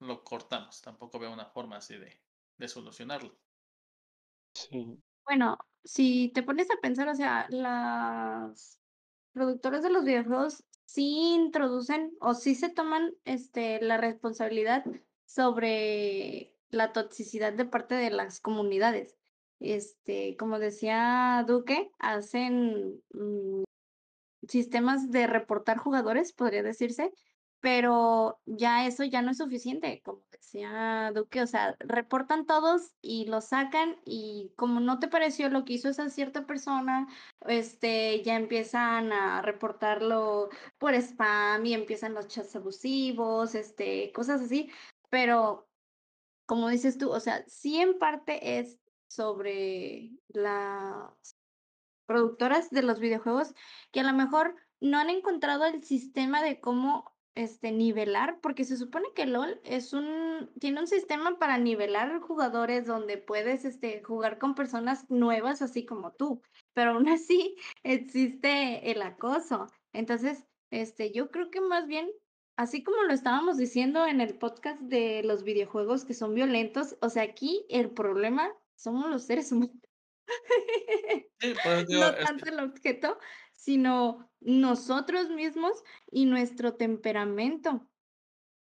lo 0.00 0.24
cortamos. 0.24 0.80
Tampoco 0.82 1.18
veo 1.18 1.32
una 1.32 1.46
forma 1.46 1.76
así 1.76 1.98
de, 1.98 2.22
de 2.58 2.68
solucionarlo. 2.68 3.36
Sí. 4.54 5.02
Bueno, 5.24 5.58
si 5.82 6.30
te 6.34 6.42
pones 6.42 6.70
a 6.70 6.80
pensar, 6.80 7.08
o 7.08 7.14
sea, 7.14 7.46
las 7.50 8.80
productores 9.32 9.82
de 9.82 9.90
los 9.90 10.04
videojuegos 10.04 10.64
sí 10.86 11.34
introducen 11.34 12.16
o 12.20 12.34
sí 12.34 12.54
se 12.54 12.68
toman 12.68 13.14
este, 13.24 13.80
la 13.82 13.96
responsabilidad 13.96 14.84
sobre 15.26 16.54
la 16.68 16.92
toxicidad 16.92 17.52
de 17.52 17.64
parte 17.64 17.96
de 17.96 18.10
las 18.10 18.40
comunidades. 18.40 19.18
Este, 19.60 20.36
como 20.36 20.58
decía 20.58 21.44
Duque, 21.46 21.90
hacen 21.98 23.02
mm, 23.12 23.64
sistemas 24.48 25.10
de 25.10 25.26
reportar 25.26 25.78
jugadores, 25.78 26.32
podría 26.32 26.62
decirse, 26.62 27.12
pero 27.64 28.40
ya 28.44 28.86
eso 28.86 29.04
ya 29.04 29.22
no 29.22 29.30
es 29.30 29.38
suficiente, 29.38 30.02
como 30.04 30.22
decía 30.30 31.10
Duque, 31.14 31.40
o 31.40 31.46
sea, 31.46 31.74
reportan 31.78 32.44
todos 32.44 32.92
y 33.00 33.24
lo 33.24 33.40
sacan 33.40 33.96
y 34.04 34.52
como 34.56 34.80
no 34.80 34.98
te 34.98 35.08
pareció 35.08 35.48
lo 35.48 35.64
que 35.64 35.72
hizo 35.72 35.88
esa 35.88 36.10
cierta 36.10 36.46
persona, 36.46 37.08
este, 37.46 38.22
ya 38.22 38.36
empiezan 38.36 39.12
a 39.12 39.40
reportarlo 39.40 40.50
por 40.76 40.92
spam 40.94 41.64
y 41.64 41.72
empiezan 41.72 42.12
los 42.12 42.28
chats 42.28 42.54
abusivos, 42.54 43.54
este, 43.54 44.12
cosas 44.12 44.42
así, 44.42 44.70
pero 45.08 45.66
como 46.46 46.68
dices 46.68 46.98
tú, 46.98 47.10
o 47.10 47.20
sea, 47.20 47.44
sí 47.46 47.78
en 47.80 47.98
parte 47.98 48.58
es 48.58 48.78
sobre 49.14 50.10
las 50.28 51.36
productoras 52.06 52.70
de 52.70 52.82
los 52.82 53.00
videojuegos 53.00 53.54
que 53.92 54.00
a 54.00 54.04
lo 54.04 54.12
mejor 54.12 54.56
no 54.80 54.98
han 54.98 55.10
encontrado 55.10 55.64
el 55.64 55.82
sistema 55.82 56.42
de 56.42 56.60
cómo 56.60 57.14
este, 57.34 57.72
nivelar, 57.72 58.38
porque 58.40 58.64
se 58.64 58.76
supone 58.76 59.08
que 59.14 59.26
LOL 59.26 59.60
es 59.64 59.92
un, 59.92 60.50
tiene 60.60 60.80
un 60.80 60.86
sistema 60.86 61.38
para 61.38 61.58
nivelar 61.58 62.20
jugadores 62.20 62.86
donde 62.86 63.18
puedes 63.18 63.64
este, 63.64 64.02
jugar 64.02 64.38
con 64.38 64.54
personas 64.54 65.10
nuevas 65.10 65.60
así 65.62 65.84
como 65.84 66.12
tú, 66.12 66.42
pero 66.74 66.92
aún 66.92 67.08
así 67.08 67.56
existe 67.82 68.90
el 68.90 69.02
acoso. 69.02 69.66
Entonces, 69.92 70.44
este, 70.70 71.12
yo 71.12 71.30
creo 71.30 71.50
que 71.50 71.60
más 71.60 71.86
bien, 71.86 72.08
así 72.56 72.84
como 72.84 73.02
lo 73.02 73.12
estábamos 73.12 73.56
diciendo 73.56 74.06
en 74.06 74.20
el 74.20 74.38
podcast 74.38 74.80
de 74.82 75.22
los 75.24 75.42
videojuegos 75.42 76.04
que 76.04 76.14
son 76.14 76.34
violentos, 76.34 76.96
o 77.00 77.08
sea, 77.08 77.24
aquí 77.24 77.66
el 77.68 77.90
problema 77.90 78.52
somos 78.76 79.10
los 79.10 79.24
seres 79.24 79.52
humanos. 79.52 79.76
no 81.88 82.14
tanto 82.14 82.48
el 82.48 82.60
objeto, 82.60 83.18
sino 83.52 84.30
nosotros 84.40 85.30
mismos 85.30 85.82
y 86.10 86.26
nuestro 86.26 86.74
temperamento. 86.74 87.88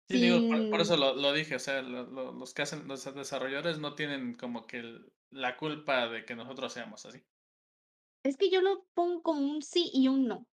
Sí, 0.09 0.19
digo, 0.19 0.69
por, 0.69 0.81
eso 0.81 0.97
lo, 0.97 1.33
dije, 1.33 1.55
o 1.55 1.59
sea, 1.59 1.81
los 1.81 2.53
que 2.53 2.63
hacen, 2.63 2.87
los 2.87 3.03
desarrolladores 3.15 3.79
no 3.79 3.95
tienen 3.95 4.35
como 4.35 4.67
que 4.67 4.83
la 5.29 5.55
culpa 5.55 6.09
de 6.09 6.25
que 6.25 6.35
nosotros 6.35 6.73
seamos 6.73 7.05
así. 7.05 7.23
Es 8.23 8.37
que 8.37 8.49
yo 8.49 8.61
lo 8.61 8.85
pongo 8.93 9.23
como 9.23 9.41
un 9.41 9.61
sí 9.61 9.89
y 9.93 10.09
un 10.09 10.27
no. 10.27 10.47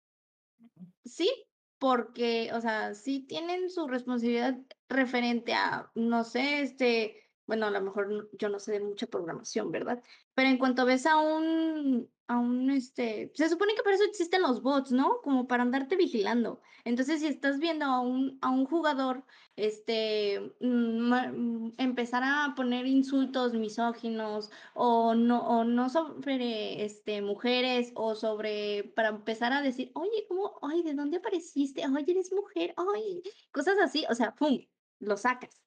Sí, 1.05 1.31
porque, 1.79 2.51
o 2.53 2.61
sea, 2.61 2.95
sí 2.95 3.21
tienen 3.21 3.71
su 3.71 3.89
responsabilidad 3.89 4.57
referente 4.89 5.55
a, 5.55 5.91
no 5.95 6.25
sé, 6.25 6.61
este, 6.61 7.26
bueno, 7.47 7.67
a 7.67 7.71
lo 7.71 7.81
mejor 7.81 8.29
yo 8.33 8.49
no 8.49 8.59
sé 8.59 8.73
de 8.73 8.81
mucha 8.81 9.07
programación, 9.07 9.71
¿verdad? 9.71 10.03
Pero 10.35 10.49
en 10.49 10.59
cuanto 10.59 10.85
ves 10.85 11.07
a 11.07 11.17
un, 11.19 12.11
a 12.27 12.39
un, 12.39 12.71
este, 12.71 13.31
se 13.35 13.49
supone 13.49 13.75
que 13.75 13.83
para 13.83 13.97
eso 13.97 14.05
existen 14.05 14.43
los 14.43 14.63
bots, 14.63 14.91
¿no? 14.93 15.21
Como 15.23 15.47
para 15.47 15.63
andarte 15.63 15.97
vigilando. 15.97 16.61
Entonces, 16.85 17.21
si 17.21 17.27
estás 17.29 17.59
viendo 17.59 17.85
a 17.87 18.01
un, 18.01 18.39
a 18.43 18.51
un 18.51 18.67
jugador, 18.67 19.25
este, 19.57 20.55
mm, 20.61 21.13
mm, 21.13 21.75
empezar 21.79 22.23
a 22.25 22.55
poner 22.57 22.87
insultos 22.87 23.55
misóginos 23.55 24.51
o 24.75 25.15
no, 25.15 25.47
o 25.49 25.65
no 25.65 25.89
sobre, 25.89 26.85
este, 26.85 27.23
mujeres 27.23 27.93
o 27.95 28.15
sobre, 28.15 28.93
para 28.97 29.09
empezar 29.11 29.53
a 29.53 29.63
decir, 29.63 29.93
oye, 29.95 30.27
¿cómo, 30.29 30.59
ay, 30.63 30.83
¿de 30.83 30.95
dónde 30.95 31.19
apareciste? 31.19 31.83
Ay, 31.85 32.05
eres 32.09 32.33
mujer, 32.33 32.75
ay, 32.77 33.23
cosas 33.53 33.79
así, 33.83 34.05
o 34.11 34.15
sea, 34.15 34.35
¡pum! 34.35 34.59
Lo 34.99 35.17
sacas, 35.17 35.63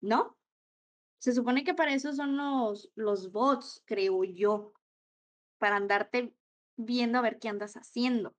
¿no? 0.00 0.36
Se 1.18 1.32
supone 1.32 1.64
que 1.64 1.74
para 1.74 1.94
eso 1.94 2.12
son 2.12 2.36
los, 2.36 2.90
los 2.94 3.32
bots, 3.32 3.82
creo 3.86 4.24
yo, 4.24 4.72
para 5.58 5.76
andarte 5.76 6.34
viendo 6.76 7.18
a 7.18 7.22
ver 7.22 7.38
qué 7.38 7.48
andas 7.48 7.74
haciendo. 7.74 8.34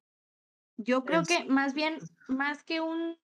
Yo 0.78 1.04
creo 1.04 1.24
que 1.24 1.46
más 1.46 1.74
bien, 1.74 1.98
más 2.28 2.64
que 2.64 2.82
un, 2.82 3.18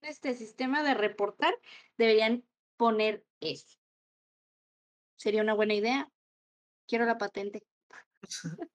este 0.00 0.34
sistema 0.34 0.82
de 0.82 0.94
reportar, 0.94 1.54
deberían 1.98 2.42
poner 2.76 3.24
eso. 3.40 3.78
Sería 5.16 5.42
una 5.42 5.52
buena 5.52 5.74
idea. 5.74 6.10
Quiero 6.88 7.04
la 7.04 7.18
patente. 7.18 7.66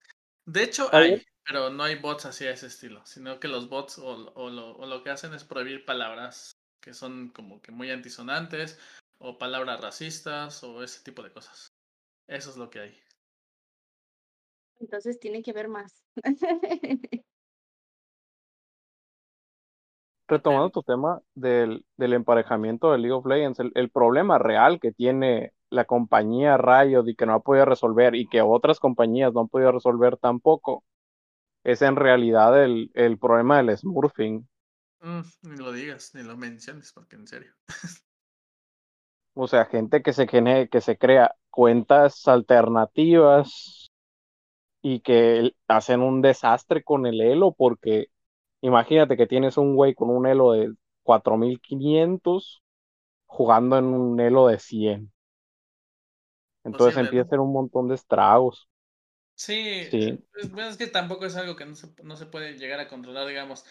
De 0.45 0.63
hecho, 0.63 0.93
hay, 0.93 1.25
pero 1.43 1.71
no 1.71 1.83
hay 1.83 1.95
bots 1.95 2.27
así 2.27 2.45
a 2.45 2.51
ese 2.51 2.67
estilo, 2.67 3.03
sino 3.07 3.39
que 3.39 3.47
los 3.47 3.67
bots 3.67 3.97
o, 3.97 4.15
lo, 4.15 4.77
o 4.77 4.85
lo 4.85 5.03
que 5.03 5.09
hacen 5.09 5.33
es 5.33 5.43
prohibir 5.43 5.85
palabras 5.85 6.51
que 6.79 6.93
son 6.93 7.29
como 7.29 7.59
que 7.63 7.71
muy 7.71 7.89
antisonantes 7.89 8.79
o 9.17 9.38
palabras 9.38 9.82
racistas 9.82 10.63
o 10.63 10.84
ese 10.84 11.04
tipo 11.04 11.23
de 11.23 11.32
cosas. 11.32 11.73
Eso 12.28 12.49
es 12.49 12.58
lo 12.58 12.69
que 12.69 12.80
hay. 12.80 12.99
Entonces 14.80 15.19
tiene 15.19 15.41
que 15.41 15.54
ver 15.54 15.67
más. 15.67 16.04
Retomando 20.28 20.71
tu 20.71 20.82
tema 20.82 21.21
del, 21.36 21.86
del 21.97 22.13
emparejamiento 22.13 22.91
de 22.91 22.97
League 22.97 23.13
of 23.13 23.28
Legends, 23.28 23.60
el, 23.60 23.91
problema 23.91 24.39
real 24.39 24.80
que 24.80 24.91
tiene 24.91 25.54
la 25.69 25.86
compañía 25.86 26.58
Riot 26.58 27.08
y 27.08 27.15
que 27.15 27.28
no 27.28 27.36
ha 27.36 27.41
podido 27.41 27.65
resolver 27.65 28.15
y 28.15 28.28
que 28.28 28.41
otras 28.41 28.80
compañías 28.80 29.34
no 29.34 29.41
han 29.41 29.49
podido 29.49 29.71
resolver 29.71 30.17
tampoco, 30.17 30.84
es 31.63 31.84
en 31.84 31.95
realidad 31.95 32.63
el, 32.63 32.89
el 32.95 33.19
problema 33.19 33.58
del 33.58 33.78
smurfing. 33.78 34.47
Mm, 35.01 35.21
ni 35.43 35.58
lo 35.58 35.71
digas, 35.71 36.15
ni 36.15 36.23
lo 36.23 36.36
menciones, 36.36 36.91
porque 36.91 37.17
en 37.17 37.28
serio. 37.28 37.54
O 39.36 39.48
sea, 39.48 39.65
gente 39.65 40.02
que 40.02 40.13
se, 40.13 40.28
que 40.28 40.82
se 40.82 40.98
crea 40.98 41.36
cuentas 41.50 42.28
alternativas 42.28 43.91
y 44.82 45.02
que 45.02 45.54
hacen 45.67 46.02
un 46.02 46.21
desastre 46.21 46.84
con 46.84 47.06
el 47.06 47.19
elo 47.19 47.54
porque 47.54 48.08
imagínate 48.62 49.17
que 49.17 49.28
tienes 49.28 49.58
un 49.58 49.76
güey 49.76 49.93
con 49.93 50.10
un 50.10 50.26
elo 50.26 50.54
de 50.54 50.74
4500 51.04 52.63
jugando 53.26 53.78
en 53.78 53.86
un 53.86 54.19
elo 54.19 54.48
de 54.48 54.58
100. 54.58 55.12
Entonces 56.63 56.98
empieza 56.98 57.26
a 57.26 57.30
ser 57.30 57.39
un 57.39 57.52
montón 57.52 57.89
de 57.89 57.95
estragos. 57.95 58.69
Sí, 59.36 59.84
sí. 59.91 60.17
Es, 60.36 60.78
que 60.78 60.88
tampoco 60.88 61.26
es 61.26 61.36
algo 61.36 61.58
que 61.58 61.65
no 61.65 61.76
se, 61.76 61.93
no 62.04 62.15
se 62.15 62.26
puede 62.26 62.58
llegar 62.58 62.80
a 62.80 62.88
controlar, 62.88 63.28
digamos. 63.28 63.65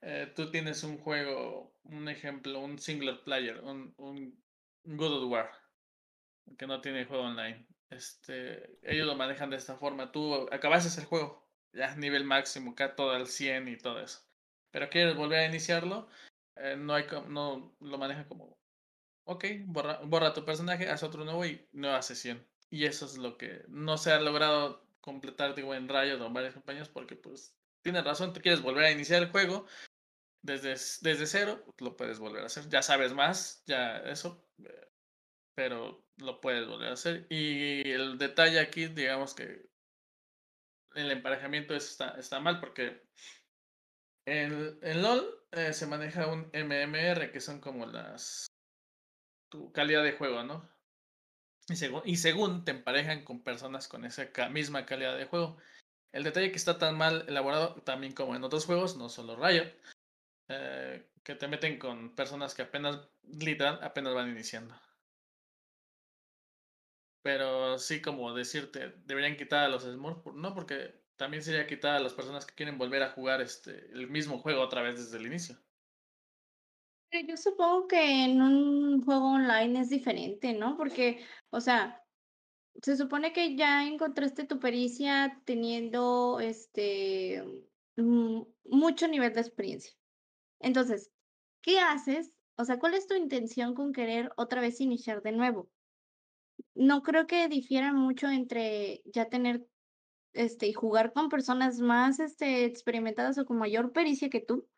Eh, 0.00 0.32
tú 0.36 0.50
tienes 0.52 0.84
un 0.84 0.98
juego, 0.98 1.72
un 1.82 2.08
ejemplo, 2.08 2.60
un 2.60 2.78
single 2.78 3.16
player, 3.24 3.60
un, 3.64 3.92
un 3.96 4.40
God 4.96 5.22
of 5.22 5.30
War, 5.30 5.50
que 6.56 6.66
no 6.66 6.80
tiene 6.80 7.04
juego 7.04 7.24
online. 7.24 7.66
Este, 7.90 8.78
ellos 8.82 9.06
lo 9.06 9.14
manejan 9.16 9.50
de 9.50 9.56
esta 9.56 9.76
forma. 9.76 10.12
Tú 10.12 10.48
acabaste 10.50 11.00
el 11.00 11.06
juego, 11.06 11.46
ya 11.72 11.94
nivel 11.96 12.24
máximo, 12.24 12.72
acá 12.72 12.96
todo 12.96 13.10
al 13.10 13.26
100 13.26 13.68
y 13.68 13.76
todo 13.76 14.00
eso. 14.00 14.20
Pero 14.70 14.88
quieres 14.88 15.16
volver 15.16 15.40
a 15.40 15.46
iniciarlo, 15.46 16.08
eh, 16.56 16.76
no, 16.76 16.94
hay, 16.94 17.04
no 17.28 17.76
lo 17.80 17.98
maneja 17.98 18.26
como, 18.26 18.58
ok, 19.24 19.44
borra, 19.66 20.00
borra 20.04 20.34
tu 20.34 20.44
personaje, 20.44 20.88
haz 20.88 21.02
otro 21.02 21.24
nuevo 21.24 21.44
y 21.44 21.68
nueva 21.72 22.02
sesión. 22.02 22.46
Y 22.70 22.84
eso 22.84 23.06
es 23.06 23.16
lo 23.16 23.38
que 23.38 23.64
no 23.68 23.96
se 23.98 24.12
ha 24.12 24.20
logrado 24.20 24.86
completar 25.00 25.54
digo, 25.54 25.74
en 25.74 25.88
Riot 25.88 26.20
o 26.20 26.26
en 26.26 26.34
varias 26.34 26.54
compañías 26.54 26.88
porque 26.88 27.16
pues 27.16 27.56
tienes 27.82 28.04
razón, 28.04 28.32
tú 28.32 28.40
quieres 28.40 28.60
volver 28.60 28.84
a 28.84 28.90
iniciar 28.90 29.22
el 29.22 29.30
juego 29.30 29.66
desde, 30.48 30.70
desde 31.02 31.26
cero, 31.26 31.64
lo 31.78 31.96
puedes 31.96 32.18
volver 32.18 32.42
a 32.42 32.46
hacer. 32.46 32.68
Ya 32.68 32.82
sabes 32.82 33.12
más, 33.12 33.62
ya 33.66 33.98
eso, 33.98 34.48
pero 35.54 36.04
lo 36.16 36.40
puedes 36.40 36.66
volver 36.66 36.88
a 36.88 36.94
hacer. 36.94 37.26
Y 37.28 37.88
el 37.90 38.18
detalle 38.18 38.58
aquí, 38.58 38.86
digamos 38.86 39.34
que 39.34 39.68
el 40.94 41.10
emparejamiento 41.10 41.74
está, 41.74 42.18
está 42.18 42.40
mal 42.40 42.60
porque 42.60 43.06
en, 44.26 44.78
en 44.82 45.02
LOL 45.02 45.46
eh, 45.52 45.72
se 45.72 45.86
maneja 45.86 46.26
un 46.26 46.50
MMR, 46.52 47.30
que 47.30 47.40
son 47.40 47.60
como 47.60 47.86
las 47.86 48.46
tu 49.50 49.72
calidad 49.72 50.02
de 50.02 50.12
juego, 50.12 50.42
¿no? 50.42 50.68
Y 51.68 51.76
según, 51.76 52.02
y 52.04 52.16
según 52.16 52.64
te 52.64 52.70
emparejan 52.70 53.24
con 53.24 53.42
personas 53.42 53.88
con 53.88 54.04
esa 54.04 54.30
misma 54.50 54.86
calidad 54.86 55.16
de 55.16 55.26
juego. 55.26 55.58
El 56.12 56.24
detalle 56.24 56.50
que 56.50 56.56
está 56.56 56.78
tan 56.78 56.96
mal 56.96 57.24
elaborado, 57.28 57.82
también 57.82 58.14
como 58.14 58.34
en 58.34 58.44
otros 58.44 58.64
juegos, 58.64 58.96
no 58.96 59.10
solo 59.10 59.36
Riot, 59.36 59.70
eh, 60.48 61.10
que 61.22 61.34
te 61.34 61.48
meten 61.48 61.78
con 61.78 62.14
personas 62.14 62.54
que 62.54 62.62
apenas, 62.62 63.08
literal, 63.22 63.78
apenas 63.82 64.14
van 64.14 64.30
iniciando. 64.30 64.74
Pero 67.22 67.78
sí, 67.78 68.00
como 68.00 68.32
decirte, 68.34 68.94
deberían 69.04 69.36
quitar 69.36 69.64
a 69.64 69.68
los 69.68 69.82
Smurfs, 69.82 70.34
no, 70.34 70.54
porque 70.54 71.04
también 71.16 71.42
sería 71.42 71.66
quitar 71.66 71.96
a 71.96 72.00
las 72.00 72.14
personas 72.14 72.46
que 72.46 72.54
quieren 72.54 72.78
volver 72.78 73.02
a 73.02 73.10
jugar 73.10 73.40
este 73.40 73.90
el 73.92 74.08
mismo 74.08 74.38
juego 74.38 74.62
otra 74.62 74.82
vez 74.82 74.96
desde 74.96 75.18
el 75.18 75.26
inicio. 75.26 75.56
Yo 77.10 77.36
supongo 77.36 77.88
que 77.88 78.24
en 78.24 78.40
un 78.40 79.02
juego 79.02 79.32
online 79.32 79.80
es 79.80 79.88
diferente, 79.88 80.52
¿no? 80.52 80.76
Porque, 80.76 81.24
o 81.50 81.60
sea, 81.60 82.02
se 82.82 82.96
supone 82.96 83.32
que 83.32 83.56
ya 83.56 83.86
encontraste 83.86 84.44
tu 84.44 84.58
pericia 84.60 85.40
teniendo 85.44 86.38
este 86.40 87.42
mucho 87.96 89.08
nivel 89.08 89.32
de 89.32 89.40
experiencia. 89.40 89.97
Entonces, 90.60 91.12
¿qué 91.62 91.80
haces? 91.80 92.32
O 92.56 92.64
sea, 92.64 92.78
¿cuál 92.78 92.94
es 92.94 93.06
tu 93.06 93.14
intención 93.14 93.74
con 93.74 93.92
querer 93.92 94.32
otra 94.36 94.60
vez 94.60 94.80
iniciar 94.80 95.22
de 95.22 95.32
nuevo? 95.32 95.70
No 96.74 97.02
creo 97.02 97.26
que 97.26 97.48
difiera 97.48 97.92
mucho 97.92 98.28
entre 98.28 99.02
ya 99.06 99.28
tener 99.28 99.66
este 100.32 100.66
y 100.68 100.72
jugar 100.72 101.12
con 101.12 101.28
personas 101.28 101.80
más 101.80 102.20
este 102.20 102.64
experimentadas 102.64 103.38
o 103.38 103.46
con 103.46 103.58
mayor 103.58 103.92
pericia 103.92 104.30
que 104.30 104.40
tú 104.40 104.68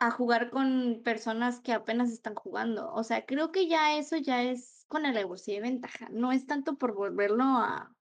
a 0.00 0.10
jugar 0.10 0.50
con 0.50 1.02
personas 1.04 1.60
que 1.60 1.72
apenas 1.72 2.10
están 2.10 2.34
jugando. 2.34 2.92
O 2.92 3.02
sea, 3.04 3.26
creo 3.26 3.50
que 3.52 3.68
ya 3.68 3.96
eso 3.98 4.16
ya 4.16 4.42
es 4.42 4.84
con 4.88 5.02
la 5.02 5.10
alevosía 5.10 5.54
de 5.56 5.60
ventaja. 5.62 6.08
No 6.10 6.32
es 6.32 6.46
tanto 6.46 6.78
por 6.78 6.94
volverlo 6.94 7.44
a, 7.44 7.96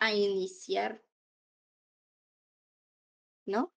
a 0.00 0.14
iniciar. 0.14 1.04
¿No? 3.46 3.72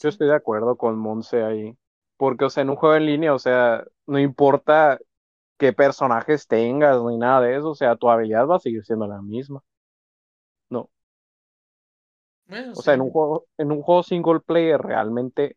Yo 0.00 0.08
estoy 0.08 0.28
de 0.28 0.34
acuerdo 0.34 0.76
con 0.76 0.98
Monse 0.98 1.42
ahí. 1.42 1.76
Porque, 2.16 2.44
o 2.44 2.50
sea, 2.50 2.62
en 2.62 2.70
un 2.70 2.76
juego 2.76 2.94
en 2.96 3.06
línea, 3.06 3.34
o 3.34 3.38
sea, 3.38 3.84
no 4.06 4.18
importa 4.18 4.98
qué 5.58 5.72
personajes 5.72 6.46
tengas 6.46 7.02
ni 7.02 7.16
nada 7.18 7.40
de 7.42 7.56
eso, 7.56 7.70
o 7.70 7.74
sea, 7.74 7.96
tu 7.96 8.10
habilidad 8.10 8.46
va 8.46 8.56
a 8.56 8.60
seguir 8.60 8.84
siendo 8.84 9.06
la 9.06 9.22
misma. 9.22 9.62
No. 10.70 10.90
o 12.48 12.82
sea, 12.82 12.94
en 12.94 13.00
un 13.00 13.10
juego, 13.10 13.46
en 13.58 13.72
un 13.72 13.82
juego 13.82 14.02
single 14.02 14.40
player 14.40 14.80
realmente 14.80 15.56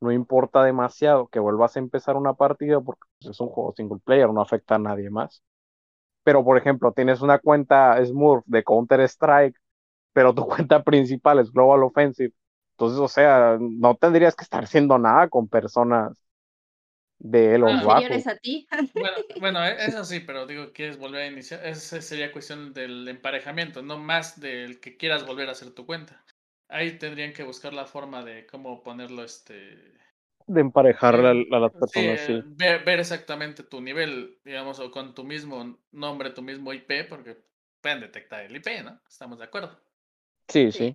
no 0.00 0.12
importa 0.12 0.64
demasiado 0.64 1.28
que 1.28 1.38
vuelvas 1.40 1.76
a 1.76 1.80
empezar 1.80 2.16
una 2.16 2.34
partida 2.34 2.80
porque 2.80 3.02
pues, 3.18 3.30
es 3.30 3.40
un 3.40 3.48
juego 3.48 3.72
single 3.76 4.00
player, 4.04 4.30
no 4.30 4.40
afecta 4.42 4.74
a 4.76 4.78
nadie 4.78 5.10
más. 5.10 5.42
Pero, 6.24 6.44
por 6.44 6.58
ejemplo, 6.58 6.92
tienes 6.92 7.20
una 7.22 7.38
cuenta 7.38 8.04
Smurf 8.04 8.44
de 8.46 8.64
Counter-Strike, 8.64 9.56
pero 10.12 10.34
tu 10.34 10.46
cuenta 10.48 10.82
principal 10.84 11.38
es 11.38 11.52
Global 11.52 11.84
Offensive. 11.84 12.32
Entonces, 12.72 12.98
o 12.98 13.08
sea, 13.08 13.58
no 13.60 13.94
tendrías 13.96 14.34
que 14.34 14.44
estar 14.44 14.64
haciendo 14.64 14.98
nada 14.98 15.28
con 15.28 15.48
personas 15.48 16.22
de 17.22 17.56
los 17.56 17.70
ah, 17.70 17.84
bajos. 17.84 18.26
a 18.26 18.36
ti. 18.36 18.66
bueno, 18.94 19.16
bueno, 19.40 19.64
e, 19.64 19.86
eso 19.86 20.04
sí, 20.04 20.20
pero 20.20 20.46
digo, 20.46 20.72
quieres 20.72 20.98
volver 20.98 21.22
a 21.22 21.26
iniciar, 21.26 21.64
esa 21.64 22.02
sería 22.02 22.32
cuestión 22.32 22.72
del 22.72 23.06
emparejamiento, 23.06 23.82
no 23.82 23.98
más 23.98 24.40
del 24.40 24.80
que 24.80 24.96
quieras 24.96 25.24
volver 25.24 25.48
a 25.48 25.52
hacer 25.52 25.70
tu 25.70 25.86
cuenta. 25.86 26.24
Ahí 26.68 26.98
tendrían 26.98 27.32
que 27.32 27.44
buscar 27.44 27.72
la 27.74 27.86
forma 27.86 28.24
de 28.24 28.46
cómo 28.46 28.82
ponerlo, 28.82 29.22
este... 29.22 29.92
De 30.46 30.60
emparejar 30.60 31.14
a, 31.14 31.34
las 31.34 31.72
personas, 31.72 32.20
sí. 32.20 32.42
Ver, 32.44 32.98
exactamente 32.98 33.62
tu 33.62 33.80
nivel, 33.80 34.38
digamos, 34.44 34.80
o 34.80 34.90
con 34.90 35.14
tu 35.14 35.22
mismo 35.22 35.78
nombre, 35.92 36.30
tu 36.30 36.42
mismo 36.42 36.72
IP, 36.72 37.08
porque 37.08 37.36
pueden 37.80 38.00
detectar 38.00 38.42
el 38.42 38.56
IP, 38.56 38.66
¿no? 38.82 39.00
Estamos 39.08 39.38
de 39.38 39.44
acuerdo. 39.44 39.78
Sí, 40.48 40.72
sí. 40.72 40.92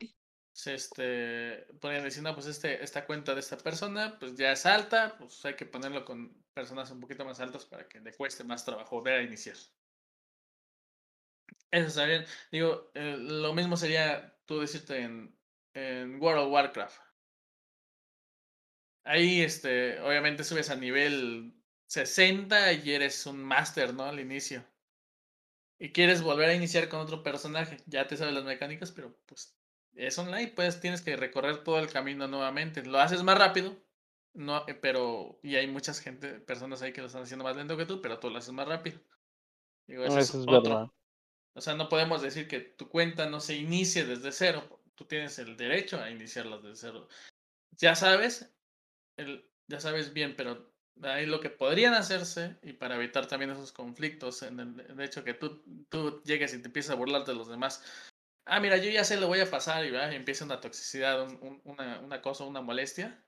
Este, 0.66 1.68
podrían 1.80 2.04
decir, 2.04 2.24
pues 2.34 2.48
este, 2.48 2.84
esta 2.84 3.06
cuenta 3.06 3.34
de 3.36 3.42
esta 3.42 3.58
persona, 3.58 4.18
pues 4.20 4.36
ya 4.36 4.52
es 4.52 4.66
alta, 4.66 5.16
pues 5.18 5.46
hay 5.46 5.56
que 5.56 5.66
ponerlo 5.68 6.04
con 6.04 6.44
personas 6.54 6.90
un 6.90 7.00
poquito 7.00 7.24
más 7.26 7.40
altas 7.40 7.66
para 7.66 7.88
que 7.88 8.00
le 8.00 8.14
cueste 8.14 8.44
más 8.44 8.66
trabajo 8.66 8.96
volver 8.96 9.20
a 9.20 9.24
iniciar. 9.24 9.56
Eso 11.72 11.88
está 11.88 12.06
bien. 12.06 12.26
Digo, 12.52 12.92
eh, 12.96 13.18
lo 13.20 13.54
mismo 13.54 13.78
sería 13.78 14.38
tú 14.46 14.60
decirte 14.60 15.02
en, 15.02 15.38
en 15.74 16.22
World 16.22 16.46
of 16.48 16.52
Warcraft. 16.52 17.02
Ahí, 19.04 19.42
este, 19.42 20.00
obviamente 20.02 20.44
subes 20.44 20.70
a 20.70 20.76
nivel 20.76 21.54
60 21.88 22.74
y 22.74 22.92
eres 22.94 23.26
un 23.26 23.44
máster, 23.44 23.94
¿no? 23.94 24.04
Al 24.04 24.20
inicio. 24.20 24.64
Y 25.80 25.92
quieres 25.92 26.22
volver 26.22 26.50
a 26.50 26.54
iniciar 26.56 26.90
con 26.90 27.00
otro 27.00 27.24
personaje. 27.24 27.78
Ya 27.88 28.08
te 28.08 28.18
sabes 28.18 28.34
las 28.34 28.44
mecánicas, 28.44 28.92
pero 28.92 29.18
pues 29.26 29.57
es 29.98 30.18
online, 30.18 30.54
pues 30.56 30.80
tienes 30.80 31.02
que 31.02 31.16
recorrer 31.16 31.64
todo 31.64 31.80
el 31.80 31.90
camino 31.90 32.28
nuevamente. 32.28 32.86
Lo 32.86 33.00
haces 33.00 33.24
más 33.24 33.38
rápido, 33.38 33.76
no, 34.34 34.64
eh, 34.68 34.76
pero, 34.76 35.40
y 35.42 35.56
hay 35.56 35.68
muchas 35.68 36.00
gente, 36.00 36.40
personas 36.40 36.82
ahí 36.82 36.94
que 36.94 37.02
lo 37.02 37.08
están 37.08 37.24
haciendo 37.24 37.44
más 37.44 37.56
lento 37.56 37.76
que 37.76 37.86
tú, 37.86 38.02
pero 38.02 38.20
tú 38.20 38.30
lo 38.30 38.38
haces 38.38 38.54
más 38.54 38.68
rápido. 38.68 39.00
eso, 39.88 40.20
es, 40.20 40.46
Verdad. 40.46 40.90
O 41.56 41.62
sea, 41.62 41.74
no 41.74 41.90
podemos 41.90 42.22
decir 42.22 42.48
que 42.48 42.60
tu 42.60 42.88
cuenta 42.88 43.28
no 43.28 43.40
se 43.40 43.56
inicie 43.56 44.06
desde 44.06 44.32
cero, 44.32 44.80
tú 44.94 45.06
tienes 45.06 45.40
el 45.40 45.58
derecho 45.58 46.00
a 46.00 46.12
iniciarlas 46.12 46.62
desde 46.62 46.76
cero. 46.76 47.08
Ya 47.72 47.96
sabes, 47.96 48.54
el, 49.18 49.50
ya 49.68 49.80
sabes 49.80 50.14
bien, 50.14 50.36
pero 50.36 50.72
ahí 51.02 51.26
lo 51.26 51.40
que 51.40 51.50
podrían 51.50 51.96
hacerse, 51.96 52.58
y 52.62 52.74
para 52.74 52.96
evitar 52.96 53.28
también 53.28 53.52
esos 53.52 53.72
conflictos, 53.72 54.44
en 54.44 54.60
el, 54.60 55.02
hecho 55.02 55.24
que 55.24 55.34
tú, 55.34 55.64
tú 55.90 56.22
llegues 56.24 56.54
y 56.54 56.62
te 56.62 56.68
empiezas 56.68 56.92
a 56.92 57.00
burlar 57.00 57.26
de 57.26 57.34
los 57.34 57.48
demás. 57.48 57.84
Ah, 58.48 58.60
mira, 58.60 58.78
yo 58.78 58.90
ya 58.90 59.04
sé, 59.04 59.18
lo 59.18 59.28
voy 59.28 59.40
a 59.42 59.50
pasar 59.50 59.86
y, 59.86 59.96
empieza 60.16 60.46
una 60.46 60.62
toxicidad, 60.62 61.28
una, 61.64 62.00
una 62.00 62.22
cosa, 62.22 62.46
una 62.46 62.62
molestia. 62.62 63.24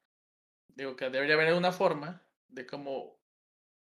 Digo 0.69 0.95
que 0.95 1.09
debería 1.09 1.35
haber 1.35 1.53
una 1.53 1.71
forma 1.71 2.23
de 2.47 2.65
cómo 2.65 3.19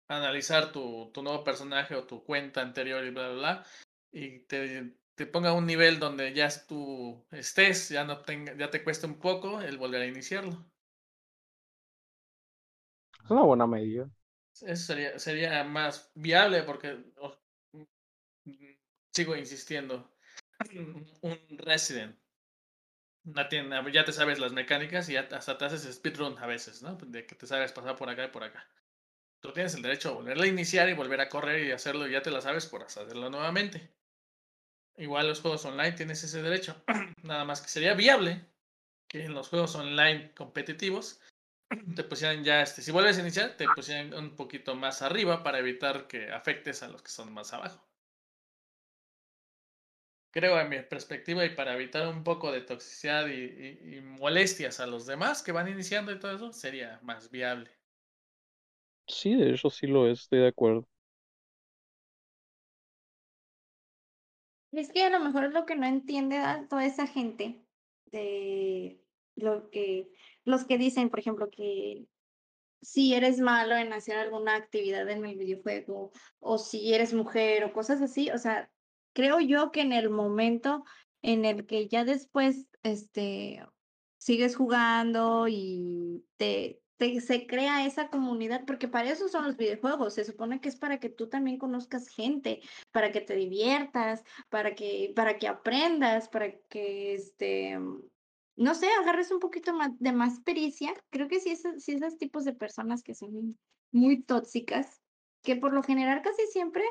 analizar 0.07 0.71
tu, 0.71 1.11
tu 1.13 1.23
nuevo 1.23 1.43
personaje 1.43 1.95
o 1.95 2.05
tu 2.05 2.23
cuenta 2.23 2.61
anterior 2.61 3.03
y 3.03 3.09
bla, 3.09 3.29
bla, 3.29 3.37
bla, 3.37 3.65
y 4.11 4.39
te 4.41 4.93
te 5.15 5.27
ponga 5.27 5.53
un 5.53 5.65
nivel 5.65 5.99
donde 5.99 6.33
ya 6.33 6.49
tú 6.67 7.25
estés, 7.31 7.89
ya 7.89 8.03
no 8.03 8.21
tenga, 8.21 8.55
ya 8.55 8.69
te 8.69 8.83
cueste 8.83 9.05
un 9.05 9.19
poco 9.19 9.61
el 9.61 9.77
volver 9.77 10.01
a 10.01 10.07
iniciarlo. 10.07 10.65
Es 13.23 13.29
una 13.29 13.43
buena 13.43 13.67
medida. 13.67 14.09
Eso 14.61 14.75
sería, 14.75 15.17
sería 15.19 15.63
más 15.63 16.11
viable 16.15 16.63
porque 16.63 16.97
mm, 17.71 17.83
sigo 19.11 19.35
insistiendo. 19.35 20.11
Un 21.21 21.57
Resident. 21.57 22.17
ya 23.91 24.05
te 24.05 24.11
sabes 24.11 24.39
las 24.39 24.53
mecánicas 24.53 25.09
y 25.09 25.17
hasta 25.17 25.57
te 25.57 25.65
haces 25.65 25.95
speedrun 25.95 26.37
a 26.39 26.47
veces, 26.47 26.81
¿no? 26.81 26.95
De 26.95 27.25
que 27.25 27.35
te 27.35 27.47
sabes 27.47 27.71
pasar 27.71 27.95
por 27.95 28.09
acá 28.09 28.25
y 28.25 28.29
por 28.29 28.43
acá. 28.43 28.67
Tú 29.39 29.51
tienes 29.51 29.73
el 29.75 29.81
derecho 29.81 30.09
a 30.09 30.13
volver 30.13 30.39
a 30.39 30.47
iniciar 30.47 30.87
y 30.87 30.93
volver 30.93 31.19
a 31.19 31.29
correr 31.29 31.65
y 31.65 31.71
hacerlo, 31.71 32.07
y 32.07 32.11
ya 32.11 32.21
te 32.21 32.31
la 32.31 32.41
sabes 32.41 32.65
por 32.65 32.83
hacerlo 32.83 33.29
nuevamente. 33.29 33.93
Igual 34.95 35.27
los 35.27 35.41
juegos 35.41 35.65
online 35.65 35.93
tienes 35.93 36.23
ese 36.23 36.41
derecho. 36.41 36.81
Nada 37.23 37.43
más 37.45 37.61
que 37.61 37.67
sería 37.67 37.93
viable 37.93 38.45
que 39.07 39.25
en 39.25 39.33
los 39.33 39.49
juegos 39.49 39.75
online 39.75 40.33
competitivos 40.33 41.19
te 41.95 42.03
pusieran 42.03 42.43
ya, 42.43 42.61
este, 42.61 42.81
si 42.81 42.91
vuelves 42.91 43.17
a 43.17 43.21
iniciar, 43.21 43.57
te 43.57 43.67
pusieran 43.67 44.13
un 44.13 44.35
poquito 44.35 44.75
más 44.75 45.01
arriba 45.01 45.43
para 45.43 45.59
evitar 45.59 46.07
que 46.07 46.31
afectes 46.31 46.83
a 46.83 46.87
los 46.87 47.01
que 47.01 47.09
son 47.09 47.33
más 47.33 47.53
abajo. 47.53 47.83
Creo 50.33 50.59
en 50.59 50.67
mi 50.69 50.81
perspectiva 50.81 51.45
y 51.45 51.55
para 51.55 51.75
evitar 51.75 52.07
un 52.09 52.23
poco 52.25 52.51
de 52.51 52.61
toxicidad 52.61 53.27
y, 53.27 53.95
y 53.97 54.01
molestias 54.01 54.81
a 54.81 54.87
los 54.87 55.05
demás 55.05 55.41
que 55.43 55.53
van 55.53 55.69
iniciando 55.69 56.11
y 56.11 56.19
todo 56.19 56.35
eso, 56.35 56.51
sería 56.51 56.99
más 57.03 57.31
viable. 57.31 57.71
Sí, 59.07 59.35
de 59.35 59.51
hecho 59.51 59.69
sí 59.69 59.87
lo 59.87 60.07
es, 60.09 60.21
estoy 60.21 60.39
de 60.39 60.47
acuerdo. 60.47 60.87
Es 64.71 64.91
que 64.91 65.03
a 65.03 65.09
lo 65.09 65.19
mejor 65.19 65.45
es 65.45 65.53
lo 65.53 65.65
que 65.65 65.75
no 65.75 65.85
entiende 65.85 66.41
toda 66.69 66.85
esa 66.85 67.05
gente 67.07 67.63
de 68.07 68.99
lo 69.35 69.69
que, 69.69 70.09
los 70.45 70.65
que 70.65 70.77
dicen, 70.79 71.09
por 71.09 71.19
ejemplo, 71.19 71.49
que 71.51 72.07
si 72.81 73.13
eres 73.13 73.39
malo 73.39 73.75
en 73.75 73.93
hacer 73.93 74.17
alguna 74.17 74.55
actividad 74.55 75.09
en 75.09 75.25
el 75.25 75.37
videojuego 75.37 76.11
o 76.39 76.57
si 76.57 76.93
eres 76.93 77.13
mujer 77.13 77.65
o 77.65 77.73
cosas 77.73 78.01
así, 78.01 78.31
o 78.31 78.37
sea, 78.39 78.71
creo 79.13 79.39
yo 79.39 79.71
que 79.71 79.81
en 79.81 79.93
el 79.93 80.09
momento 80.09 80.83
en 81.21 81.45
el 81.45 81.65
que 81.65 81.87
ya 81.87 82.03
después, 82.03 82.67
este, 82.83 83.65
sigues 84.17 84.55
jugando 84.55 85.47
y 85.47 86.25
te, 86.37 86.81
se 87.19 87.47
crea 87.47 87.85
esa 87.85 88.09
comunidad, 88.09 88.65
porque 88.65 88.87
para 88.87 89.09
eso 89.09 89.27
son 89.27 89.45
los 89.45 89.57
videojuegos, 89.57 90.13
se 90.13 90.25
supone 90.25 90.61
que 90.61 90.69
es 90.69 90.75
para 90.75 90.99
que 90.99 91.09
tú 91.09 91.27
también 91.27 91.57
conozcas 91.57 92.07
gente, 92.07 92.61
para 92.91 93.11
que 93.11 93.21
te 93.21 93.35
diviertas, 93.35 94.23
para 94.49 94.75
que, 94.75 95.11
para 95.15 95.37
que 95.37 95.47
aprendas, 95.47 96.29
para 96.29 96.57
que, 96.69 97.15
este, 97.15 97.77
no 98.55 98.75
sé, 98.75 98.87
agarres 98.99 99.31
un 99.31 99.39
poquito 99.39 99.73
más 99.73 99.91
de 99.99 100.11
más 100.11 100.39
pericia. 100.41 100.93
Creo 101.09 101.27
que 101.27 101.39
sí, 101.39 101.51
esos, 101.51 101.83
sí 101.83 101.93
esos 101.93 102.17
tipos 102.17 102.45
de 102.45 102.53
personas 102.53 103.03
que 103.03 103.15
son 103.15 103.57
muy 103.91 104.23
tóxicas, 104.23 105.01
que 105.41 105.55
por 105.55 105.73
lo 105.73 105.83
general 105.83 106.21
casi 106.21 106.47
siempre, 106.47 106.83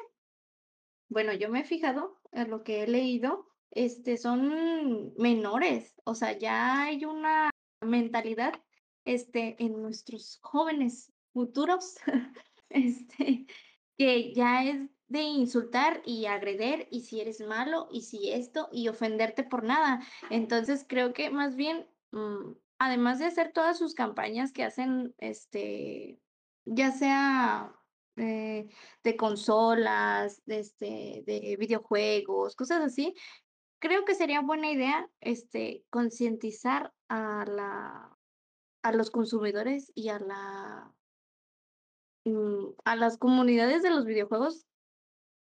bueno, 1.13 1.33
yo 1.33 1.49
me 1.51 1.61
he 1.61 1.65
fijado 1.65 2.21
en 2.33 2.51
lo 2.51 2.65
que 2.65 2.83
he 2.83 2.87
leído, 2.87 3.47
este, 3.71 4.17
son 4.17 5.15
menores, 5.17 5.95
o 6.05 6.15
sea, 6.15 6.37
ya 6.37 6.83
hay 6.83 7.05
una 7.05 7.51
mentalidad 7.81 8.55
este, 9.05 9.57
en 9.63 9.81
nuestros 9.83 10.39
jóvenes 10.43 11.13
futuros, 11.33 11.97
este, 12.71 13.47
que 13.97 14.35
ya 14.35 14.65
es 14.65 14.89
de 15.09 15.23
insultar 15.23 16.03
y 16.07 16.25
agreder 16.25 16.89
y 16.91 17.03
si 17.03 17.21
eres 17.21 17.41
malo 17.41 17.89
y 17.93 18.03
si 18.03 18.33
esto 18.33 18.69
y 18.73 18.89
ofenderte 18.89 19.45
por 19.45 19.63
nada. 19.63 20.03
Entonces 20.31 20.87
creo 20.89 21.13
que 21.13 21.31
más 21.31 21.55
bien, 21.55 21.87
mm, 22.13 22.55
además 22.79 23.19
de 23.19 23.27
hacer 23.27 23.53
todas 23.53 23.79
sus 23.79 23.95
campañas 23.95 24.53
que 24.53 24.65
hacen, 24.65 25.15
este, 25.19 26.19
ya 26.65 26.93
sea 26.93 27.75
de 28.17 29.17
consolas, 29.17 30.43
de, 30.45 30.59
este, 30.61 31.23
de 31.27 31.57
videojuegos, 31.59 32.57
cosas 32.57 32.83
así, 32.83 33.15
creo 33.83 34.05
que 34.05 34.15
sería 34.15 34.41
buena 34.41 34.71
idea 34.71 35.11
este, 35.21 35.85
concientizar 35.91 36.93
a, 37.09 37.45
la, 37.47 38.17
a 38.83 38.93
los 38.93 39.11
consumidores 39.11 39.91
y 39.95 40.09
a, 40.09 40.21
la, 40.21 40.93
mm, 42.25 42.75
a 42.85 42.97
las 42.97 43.19
comunidades 43.19 43.83
de 43.83 43.91
los 43.91 44.05
videojuegos 44.05 44.67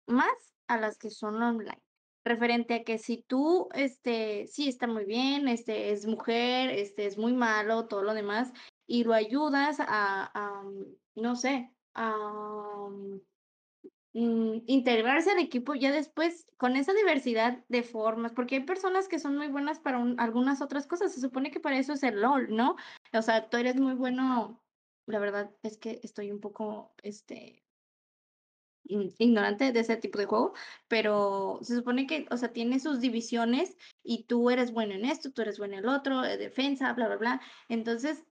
más 0.06 0.54
a 0.68 0.78
las 0.78 0.98
que 0.98 1.10
son 1.10 1.42
online. 1.42 1.82
Referente 2.24 2.76
a 2.76 2.84
que 2.84 3.00
si 3.00 3.24
tú, 3.24 3.70
este, 3.74 4.46
sí 4.48 4.68
está 4.68 4.86
muy 4.86 5.06
bien, 5.06 5.48
este, 5.48 5.92
es 5.92 6.06
mujer, 6.06 6.70
este, 6.70 7.08
es 7.08 7.18
muy 7.18 7.34
malo, 7.34 7.88
todo 7.88 8.04
lo 8.04 8.14
demás, 8.14 8.52
y 8.86 9.06
lo 9.06 9.14
ayudas 9.14 9.78
a, 9.80 10.64
no 11.16 11.36
sé, 11.36 11.72
mm, 14.14 14.64
integrarse 14.68 15.32
al 15.32 15.40
equipo 15.40 15.76
ya 15.76 15.92
después 15.92 16.48
con 16.58 16.76
esa 16.76 16.94
diversidad 16.94 17.64
de 17.70 17.84
formas, 17.84 18.34
porque 18.34 18.56
hay 18.56 18.64
personas 18.64 19.08
que 19.08 19.20
son 19.20 19.38
muy 19.38 19.48
buenas 19.48 19.80
para 19.80 20.02
algunas 20.18 20.62
otras 20.62 20.88
cosas, 20.88 21.14
se 21.14 21.22
supone 21.22 21.52
que 21.52 21.60
para 21.60 21.78
eso 21.78 21.94
es 21.94 22.04
el 22.04 22.22
LOL, 22.22 22.56
¿no? 22.56 22.76
O 23.14 23.22
sea, 23.22 23.50
tú 23.50 23.58
eres 23.58 23.76
muy 23.78 23.94
bueno, 23.96 24.62
la 25.06 25.20
verdad 25.20 25.52
es 25.64 25.78
que 25.78 26.00
estoy 26.04 26.32
un 26.32 26.40
poco, 26.40 26.94
este, 27.04 27.64
ignorante 28.90 29.72
de 29.72 29.80
ese 29.80 29.98
tipo 29.98 30.18
de 30.20 30.26
juego, 30.26 30.54
pero 30.88 31.60
se 31.62 31.76
supone 31.76 32.08
que, 32.08 32.26
o 32.32 32.38
sea, 32.38 32.52
tiene 32.52 32.80
sus 32.80 33.00
divisiones 33.00 33.78
y 34.04 34.24
tú 34.24 34.50
eres 34.50 34.72
bueno 34.72 34.94
en 34.96 35.06
esto, 35.06 35.32
tú 35.32 35.42
eres 35.42 35.60
bueno 35.60 35.76
en 35.76 35.84
el 35.84 35.90
otro, 35.90 36.22
de 36.22 36.38
defensa, 36.38 36.92
bla, 36.94 37.08
bla, 37.08 37.18
bla. 37.18 37.42
Entonces, 37.70 38.24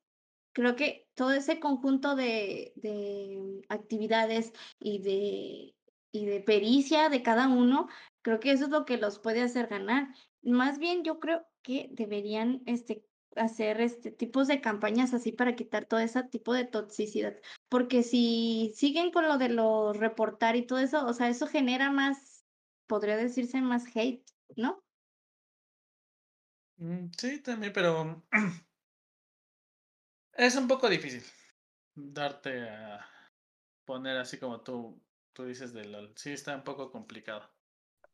creo 0.58 0.74
que 0.74 1.06
todo 1.14 1.30
ese 1.30 1.60
conjunto 1.60 2.16
de, 2.16 2.72
de 2.74 3.62
actividades 3.68 4.52
y 4.80 4.98
de, 4.98 5.76
y 6.10 6.26
de 6.26 6.40
pericia 6.40 7.08
de 7.10 7.22
cada 7.22 7.46
uno, 7.46 7.86
creo 8.22 8.40
que 8.40 8.50
eso 8.50 8.64
es 8.64 8.70
lo 8.70 8.84
que 8.84 8.96
los 8.96 9.20
puede 9.20 9.40
hacer 9.40 9.68
ganar. 9.68 10.08
Más 10.42 10.80
bien, 10.80 11.04
yo 11.04 11.20
creo 11.20 11.46
que 11.62 11.88
deberían 11.92 12.64
este, 12.66 13.04
hacer 13.36 13.80
este 13.80 14.10
tipos 14.10 14.48
de 14.48 14.60
campañas 14.60 15.14
así 15.14 15.30
para 15.30 15.54
quitar 15.54 15.84
todo 15.84 16.00
ese 16.00 16.24
tipo 16.24 16.52
de 16.52 16.64
toxicidad. 16.64 17.36
Porque 17.68 18.02
si 18.02 18.72
siguen 18.74 19.12
con 19.12 19.28
lo 19.28 19.38
de 19.38 19.50
los 19.50 19.96
reportar 19.96 20.56
y 20.56 20.66
todo 20.66 20.80
eso, 20.80 21.06
o 21.06 21.12
sea, 21.12 21.28
eso 21.28 21.46
genera 21.46 21.92
más, 21.92 22.44
podría 22.88 23.16
decirse 23.16 23.60
más 23.60 23.84
hate, 23.94 24.28
¿no? 24.56 24.82
Mm, 26.78 27.10
sí, 27.16 27.40
también, 27.42 27.72
pero 27.72 28.24
es 30.38 30.56
un 30.56 30.66
poco 30.68 30.88
difícil 30.88 31.22
darte 31.94 32.68
a 32.70 33.06
poner 33.84 34.18
así 34.18 34.38
como 34.38 34.62
tú, 34.62 35.02
tú 35.34 35.44
dices 35.46 35.72
de 35.74 35.84
LOL. 35.86 36.12
Sí, 36.16 36.32
está 36.32 36.56
un 36.56 36.64
poco 36.64 36.90
complicado. 36.92 37.48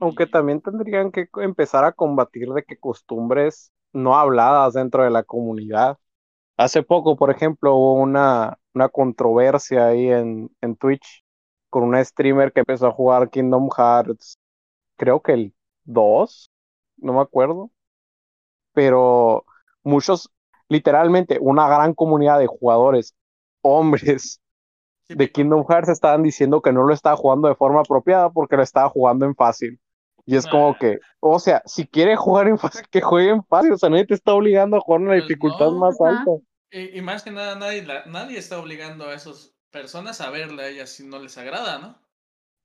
Aunque 0.01 0.27
también 0.27 0.61
tendrían 0.61 1.11
que 1.13 1.29
empezar 1.37 1.85
a 1.85 1.93
combatir 1.93 2.49
de 2.51 2.65
que 2.65 2.77
costumbres 2.79 3.73
no 3.93 4.17
habladas 4.17 4.75
dentro 4.75 5.05
de 5.05 5.11
la 5.11 5.23
comunidad. 5.23 5.99
Hace 6.59 6.83
poco, 6.83 7.17
por 7.17 7.31
ejemplo, 7.31 7.75
hubo 7.77 7.95
una, 7.95 8.59
una 8.75 8.89
controversia 8.91 9.89
ahí 9.89 10.09
en, 10.11 10.51
en 10.63 10.77
Twitch 10.77 11.25
con 11.71 11.85
una 11.85 12.05
streamer 12.05 12.53
que 12.53 12.61
empezó 12.63 12.89
a 12.89 12.93
jugar 12.93 13.31
Kingdom 13.31 13.71
Hearts, 13.77 14.39
creo 14.97 15.23
que 15.23 15.33
el 15.35 15.55
2, 15.85 16.51
no 16.99 17.15
me 17.15 17.21
acuerdo, 17.23 17.71
pero 18.73 19.45
muchos, 19.83 20.31
literalmente, 20.69 21.39
una 21.41 21.69
gran 21.69 21.95
comunidad 21.95 22.39
de 22.39 22.47
jugadores, 22.47 23.15
hombres 23.63 24.41
de 25.09 25.31
Kingdom 25.31 25.65
Hearts 25.69 25.89
estaban 25.89 26.23
diciendo 26.23 26.63
que 26.63 26.73
no 26.73 26.85
lo 26.85 26.95
estaba 26.95 27.17
jugando 27.17 27.49
de 27.49 27.55
forma 27.55 27.81
apropiada 27.81 28.31
porque 28.31 28.57
lo 28.57 28.63
estaba 28.63 28.89
jugando 28.89 29.27
en 29.27 29.35
fácil. 29.35 29.79
Y 30.27 30.37
es 30.37 30.47
como 30.47 30.77
que, 30.79 30.99
o 31.21 31.39
sea, 31.39 31.63
si 31.67 31.87
quiere 31.87 32.17
jugar 32.17 32.49
en 32.49 32.59
fácil, 32.59 32.87
que 32.91 33.03
juegue 33.03 33.31
en 33.31 33.45
fácil. 33.45 33.73
O 33.73 33.79
sea, 33.79 33.91
nadie 33.91 34.07
te 34.07 34.15
está 34.15 34.33
obligando 34.33 34.79
a 34.79 34.81
jugar 34.81 35.03
en 35.03 35.09
la 35.09 35.15
pues 35.15 35.29
dificultad 35.29 35.71
más 35.73 36.01
alta. 36.01 36.31
Y, 36.71 37.01
más 37.03 37.23
que 37.23 37.31
nada, 37.31 37.57
nadie, 37.57 37.87
nadie 38.07 38.39
está 38.39 38.59
obligando 38.59 39.07
a 39.07 39.15
esas 39.15 39.55
personas 39.71 40.21
a 40.21 40.31
verla 40.31 40.63
a 40.63 40.69
ellas 40.69 40.91
si 40.91 41.07
no 41.07 41.19
les 41.19 41.37
agrada, 41.37 41.79
¿no? 41.79 41.99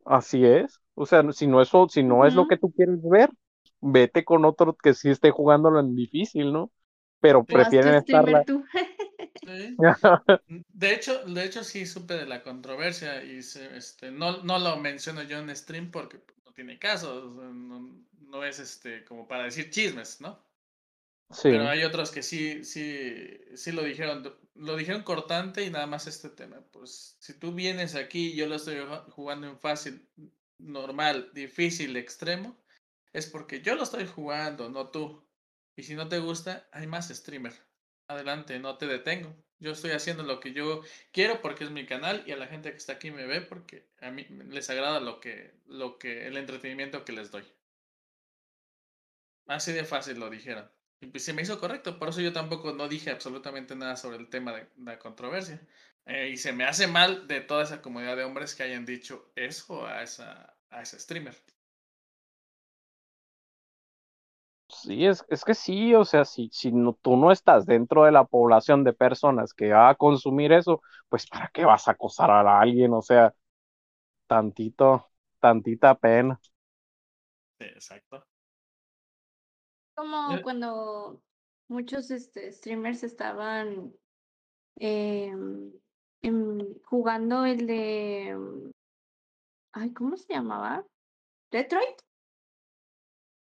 Así 0.06 0.46
es. 0.46 0.80
O 0.96 1.06
sea, 1.06 1.24
si 1.32 1.48
no, 1.48 1.62
eso, 1.62 1.88
si 1.90 2.02
no 2.02 2.26
es 2.26 2.34
lo 2.34 2.48
que 2.48 2.58
tú 2.58 2.72
quieres 2.72 3.02
ver, 3.04 3.30
vete 3.82 4.24
con 4.24 4.46
otro 4.46 4.76
que 4.76 4.94
sí 4.94 5.10
esté 5.10 5.32
jugándolo 5.32 5.80
en 5.80 5.96
difícil, 5.96 6.52
¿no? 6.52 6.72
Pero 7.22 7.44
prefieren 7.44 7.96
estarla. 7.96 8.44
de 10.74 10.94
hecho, 10.94 11.24
de 11.26 11.44
hecho 11.44 11.64
sí 11.64 11.86
supe 11.86 12.14
de 12.16 12.26
la 12.26 12.44
controversia 12.44 13.24
y 13.24 13.40
este 13.40 14.12
no, 14.12 14.44
no 14.44 14.60
lo 14.60 14.78
menciono 14.78 15.24
yo 15.24 15.40
en 15.40 15.56
stream 15.56 15.92
porque 15.92 16.20
tiene 16.54 16.78
caso, 16.78 17.32
no, 17.32 18.44
es 18.44 18.60
este 18.60 19.06
como 19.06 19.28
para 19.28 19.46
decir 19.46 19.70
chismes, 19.70 20.20
¿no? 20.20 20.46
Sí. 21.32 21.44
Pero 21.44 21.70
hay 21.70 21.84
otros 21.84 22.12
que 22.12 22.24
sí, 22.24 22.66
sí, 22.66 23.40
sí 23.56 23.72
lo 23.72 23.84
dijeron, 23.84 24.36
lo 24.56 24.76
dijeron 24.76 25.04
cortante 25.04 25.64
y 25.64 25.70
nada 25.70 25.88
más 25.88 26.08
este 26.08 26.30
tema. 26.30 26.58
Pues 26.72 27.16
si 27.20 27.34
tú 27.34 27.54
vienes 27.54 27.96
aquí, 27.96 28.36
yo 28.36 28.48
lo 28.48 28.56
estoy 28.56 28.78
jugando 29.10 29.48
en 29.48 29.58
fácil, 29.58 30.06
normal, 30.58 31.30
difícil, 31.34 31.96
extremo, 31.96 32.58
es 33.14 33.28
porque 33.28 33.62
yo 33.62 33.76
lo 33.76 33.84
estoy 33.84 34.06
jugando, 34.06 34.70
no 34.70 34.90
tú. 34.90 35.24
Y 35.80 35.84
si 35.84 35.96
no 35.96 36.10
te 36.10 36.20
gusta, 36.20 36.68
hay 36.74 36.88
más 36.88 37.08
streamer. 37.08 37.54
Adelante, 38.10 38.60
no 38.60 38.78
te 38.78 38.86
detengo. 38.86 39.34
Yo 39.60 39.72
estoy 39.72 39.92
haciendo 39.92 40.24
lo 40.24 40.42
que 40.42 40.52
yo 40.52 40.82
quiero 41.14 41.40
porque 41.42 41.64
es 41.64 41.72
mi 41.72 41.86
canal 41.86 42.22
y 42.28 42.34
a 42.34 42.36
la 42.36 42.48
gente 42.48 42.70
que 42.72 42.76
está 42.76 42.94
aquí 42.94 43.12
me 43.12 43.26
ve 43.26 43.40
porque 43.40 43.88
a 44.02 44.12
mí 44.12 44.26
les 44.50 44.70
agrada 44.70 45.00
lo 45.00 45.22
que, 45.22 45.54
lo 45.68 45.98
que, 45.98 46.28
el 46.28 46.36
entretenimiento 46.36 47.06
que 47.06 47.14
les 47.14 47.32
doy. 47.32 47.46
Así 49.48 49.72
de 49.72 49.86
fácil 49.86 50.20
lo 50.20 50.30
dijeron. 50.30 50.70
Y 51.00 51.08
pues 51.08 51.24
se 51.24 51.32
me 51.32 51.44
hizo 51.44 51.62
correcto, 51.62 51.98
por 51.98 52.10
eso 52.10 52.20
yo 52.20 52.34
tampoco 52.34 52.74
no 52.74 52.90
dije 52.90 53.10
absolutamente 53.10 53.74
nada 53.74 53.96
sobre 53.96 54.18
el 54.18 54.28
tema 54.28 54.52
de, 54.52 54.68
la 54.80 55.00
controversia. 55.00 55.66
Eh, 56.06 56.32
y 56.34 56.36
se 56.36 56.52
me 56.52 56.66
hace 56.66 56.88
mal 56.88 57.26
de 57.26 57.40
toda 57.40 57.64
esa 57.64 57.82
comunidad 57.82 58.18
de 58.18 58.26
hombres 58.26 58.54
que 58.54 58.64
hayan 58.64 58.86
dicho 58.86 59.32
eso 59.38 59.88
a 59.88 60.04
esa, 60.04 60.58
a 60.72 60.82
ese 60.82 61.00
streamer. 61.00 61.38
Sí, 64.84 65.06
es, 65.06 65.26
es 65.30 65.44
que 65.44 65.54
sí, 65.56 65.94
o 65.96 66.06
sea, 66.06 66.24
si, 66.26 66.50
si 66.54 66.72
no, 66.72 66.94
tú 67.02 67.18
no 67.18 67.32
estás 67.32 67.66
dentro 67.66 68.06
de 68.06 68.12
la 68.12 68.24
población 68.26 68.84
de 68.84 68.94
personas 68.94 69.54
que 69.54 69.72
va 69.72 69.90
a 69.90 69.96
consumir 69.96 70.54
eso, 70.54 70.82
pues 71.10 71.28
¿para 71.28 71.50
qué 71.54 71.66
vas 71.66 71.88
a 71.88 71.92
acosar 71.92 72.32
a 72.32 72.60
alguien? 72.62 72.94
O 72.94 73.02
sea, 73.02 73.34
tantito, 74.28 75.10
tantita 75.40 75.96
pena. 75.96 76.40
Sí, 77.60 77.66
exacto. 77.68 78.26
Como 79.96 80.42
cuando 80.42 81.22
muchos 81.68 82.10
este, 82.12 82.52
streamers 82.52 83.04
estaban 83.04 83.94
em, 84.78 85.72
em, 86.24 86.60
jugando 86.86 87.46
el 87.46 87.68
de... 87.68 88.38
Ay, 89.74 89.92
¿cómo 89.94 90.16
se 90.16 90.32
llamaba? 90.34 90.86
¿Detroit? 91.52 92.02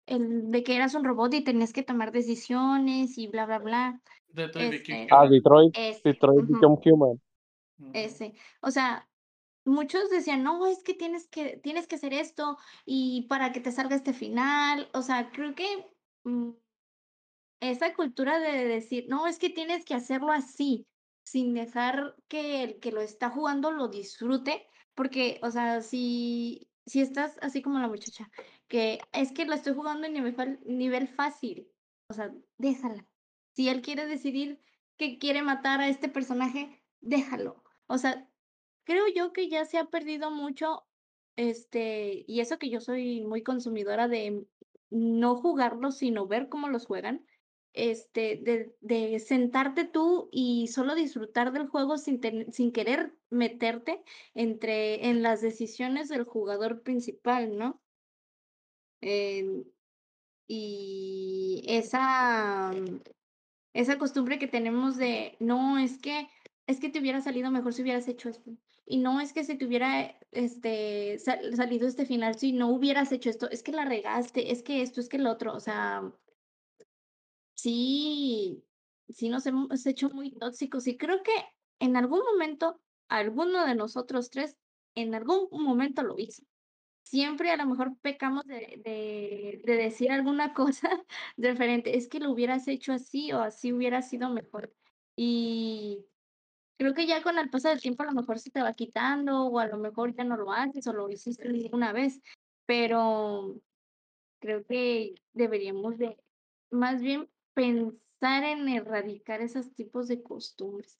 El 0.05 0.51
de 0.51 0.63
que 0.63 0.75
eras 0.75 0.95
un 0.95 1.03
robot 1.03 1.33
y 1.33 1.43
tenías 1.43 1.73
que 1.73 1.83
tomar 1.83 2.11
decisiones 2.11 3.17
y 3.17 3.27
bla, 3.27 3.45
bla, 3.45 3.59
bla. 3.59 4.01
Detroit 4.27 4.73
este, 4.73 5.07
ah, 5.11 5.27
Detroit, 5.27 5.75
Detroit 6.03 6.47
Become 6.47 6.77
Human. 6.85 7.21
Ese. 7.93 8.33
O 8.61 8.71
sea, 8.71 9.07
muchos 9.65 10.09
decían, 10.09 10.43
no, 10.43 10.65
es 10.67 10.83
que 10.83 10.93
tienes 10.93 11.27
que, 11.27 11.57
tienes 11.57 11.87
que 11.87 11.95
hacer 11.95 12.13
esto 12.13 12.57
y 12.85 13.27
para 13.27 13.51
que 13.51 13.59
te 13.59 13.71
salga 13.71 13.95
este 13.95 14.13
final. 14.13 14.89
O 14.93 15.01
sea, 15.01 15.31
creo 15.31 15.55
que 15.55 15.65
mm, 16.23 16.51
esa 17.59 17.93
cultura 17.93 18.39
de 18.39 18.65
decir, 18.65 19.05
no, 19.09 19.27
es 19.27 19.39
que 19.39 19.49
tienes 19.49 19.85
que 19.85 19.95
hacerlo 19.95 20.31
así, 20.31 20.87
sin 21.23 21.53
dejar 21.53 22.15
que 22.27 22.63
el 22.63 22.79
que 22.79 22.91
lo 22.91 23.01
está 23.01 23.29
jugando 23.29 23.71
lo 23.71 23.87
disfrute, 23.87 24.67
porque, 24.93 25.39
o 25.41 25.51
sea, 25.51 25.81
si, 25.81 26.69
si 26.85 27.01
estás 27.01 27.37
así 27.41 27.61
como 27.61 27.79
la 27.79 27.87
muchacha, 27.87 28.29
que 28.67 28.99
es 29.13 29.31
que 29.31 29.45
la 29.45 29.55
estoy 29.55 29.73
jugando 29.73 30.07
en 30.07 30.13
nivel, 30.13 30.59
nivel 30.65 31.07
fácil, 31.07 31.71
o 32.09 32.13
sea, 32.13 32.33
déjala. 32.57 33.07
Si 33.53 33.69
él 33.69 33.81
quiere 33.81 34.05
decidir 34.07 34.61
que 34.97 35.17
quiere 35.19 35.41
matar 35.43 35.81
a 35.81 35.87
este 35.89 36.09
personaje, 36.09 36.83
déjalo. 37.01 37.63
O 37.87 37.97
sea, 37.97 38.29
creo 38.85 39.05
yo 39.15 39.33
que 39.33 39.49
ya 39.49 39.65
se 39.65 39.77
ha 39.77 39.85
perdido 39.89 40.31
mucho, 40.31 40.87
este, 41.35 42.23
y 42.27 42.39
eso 42.41 42.59
que 42.59 42.69
yo 42.69 42.81
soy 42.81 43.21
muy 43.21 43.43
consumidora 43.43 44.07
de 44.07 44.47
no 44.89 45.35
jugarlos, 45.35 45.97
sino 45.97 46.27
ver 46.27 46.49
cómo 46.49 46.69
los 46.69 46.85
juegan. 46.85 47.25
este, 47.73 48.37
de, 48.37 48.75
de 48.81 49.19
sentarte 49.19 49.85
tú 49.85 50.29
y 50.31 50.67
solo 50.67 50.95
disfrutar 50.95 51.51
del 51.51 51.67
juego 51.67 51.97
sin, 51.97 52.21
sin 52.51 52.71
querer 52.71 53.17
meterte 53.29 54.03
entre, 54.33 55.09
en 55.09 55.21
las 55.23 55.41
decisiones 55.41 56.07
del 56.09 56.23
jugador 56.23 56.83
principal, 56.83 57.57
¿no? 57.57 57.81
Y 59.01 59.65
esa, 61.67 62.71
esa 63.73 63.97
costumbre 63.97 64.39
que 64.39 64.47
tenemos 64.47 64.97
de, 64.97 65.35
no, 65.39 65.77
es 65.77 65.99
que, 65.99 66.29
es 66.67 66.79
que 66.79 66.89
te 66.89 66.99
hubiera 66.99 67.21
salido 67.21 67.51
mejor 67.51 67.73
si 67.73 67.81
hubieras 67.81 68.07
hecho 68.07 68.29
esto. 68.29 68.51
Y 68.85 68.97
no 68.97 69.19
es 69.19 69.33
que 69.33 69.43
se 69.43 69.55
te 69.55 69.65
hubiera 69.65 70.19
este, 70.31 71.17
salido 71.19 71.87
este 71.87 72.05
final 72.05 72.37
si 72.37 72.53
no 72.53 72.69
hubieras 72.69 73.11
hecho 73.11 73.29
esto, 73.29 73.49
es 73.49 73.63
que 73.63 73.71
la 73.71 73.85
regaste, 73.85 74.51
es 74.51 74.61
que 74.61 74.81
esto, 74.81 75.01
es 75.01 75.09
que 75.09 75.17
el 75.17 75.27
otro, 75.27 75.55
o 75.55 75.59
sea, 75.59 76.03
sí, 77.55 78.63
sí 79.09 79.29
nos 79.29 79.45
hemos 79.47 79.85
hecho 79.85 80.09
muy 80.09 80.31
tóxicos 80.31 80.87
y 80.87 80.97
creo 80.97 81.23
que 81.23 81.31
en 81.79 81.97
algún 81.97 82.19
momento, 82.19 82.81
alguno 83.09 83.65
de 83.65 83.75
nosotros 83.75 84.29
tres, 84.29 84.57
en 84.95 85.15
algún 85.15 85.47
momento 85.51 86.03
lo 86.03 86.15
hizo. 86.17 86.43
Siempre 87.05 87.51
a 87.51 87.57
lo 87.57 87.67
mejor 87.67 87.97
pecamos 88.01 88.45
de, 88.45 88.81
de, 88.83 89.61
de 89.63 89.75
decir 89.77 90.11
alguna 90.11 90.53
cosa 90.53 90.89
diferente, 91.37 91.97
es 91.97 92.07
que 92.09 92.19
lo 92.19 92.31
hubieras 92.31 92.67
hecho 92.67 92.93
así 92.93 93.31
o 93.31 93.41
así 93.41 93.71
hubiera 93.71 94.01
sido 94.01 94.29
mejor. 94.31 94.73
Y 95.15 96.05
creo 96.77 96.93
que 96.93 97.07
ya 97.07 97.21
con 97.21 97.37
el 97.37 97.49
paso 97.49 97.69
del 97.69 97.81
tiempo 97.81 98.03
a 98.03 98.07
lo 98.07 98.13
mejor 98.13 98.39
se 98.39 98.49
te 98.51 98.61
va 98.61 98.73
quitando 98.73 99.45
o 99.45 99.59
a 99.59 99.67
lo 99.67 99.77
mejor 99.77 100.15
ya 100.15 100.23
no 100.23 100.35
lo 100.35 100.51
haces 100.51 100.87
o 100.87 100.93
lo 100.93 101.09
hiciste 101.09 101.47
una 101.71 101.93
vez, 101.93 102.21
pero 102.65 103.61
creo 104.39 104.65
que 104.65 105.15
deberíamos 105.33 105.97
de 105.97 106.17
más 106.71 107.01
bien 107.01 107.29
pensar 107.53 108.43
en 108.43 108.67
erradicar 108.67 109.41
esos 109.41 109.73
tipos 109.73 110.07
de 110.07 110.23
costumbres, 110.23 110.99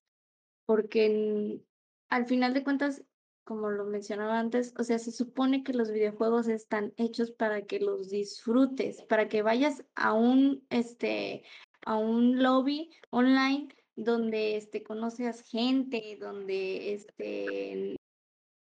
porque 0.66 1.62
al 2.10 2.26
final 2.26 2.54
de 2.54 2.64
cuentas, 2.64 3.04
como 3.46 3.70
lo 3.70 3.86
mencionaba 3.86 4.40
antes, 4.40 4.74
o 4.78 4.84
sea, 4.84 5.00
se 5.00 5.12
supone 5.12 5.64
que 5.64 5.74
los 5.74 5.92
videojuegos 5.92 6.48
están 6.48 6.94
hechos 6.98 7.32
para 7.32 7.62
que 7.66 7.80
los 7.80 8.10
disfrutes, 8.10 9.04
para 9.04 9.30
que 9.30 9.44
vayas 9.44 9.86
a 9.96 10.14
un, 10.14 10.66
este, 10.70 11.44
a 11.86 11.96
un 11.96 12.42
lobby 12.42 12.90
online 13.12 13.70
donde 13.96 14.58
este, 14.58 14.84
conoces 14.84 15.42
gente, 15.42 16.18
donde 16.20 16.94
este, 16.94 17.96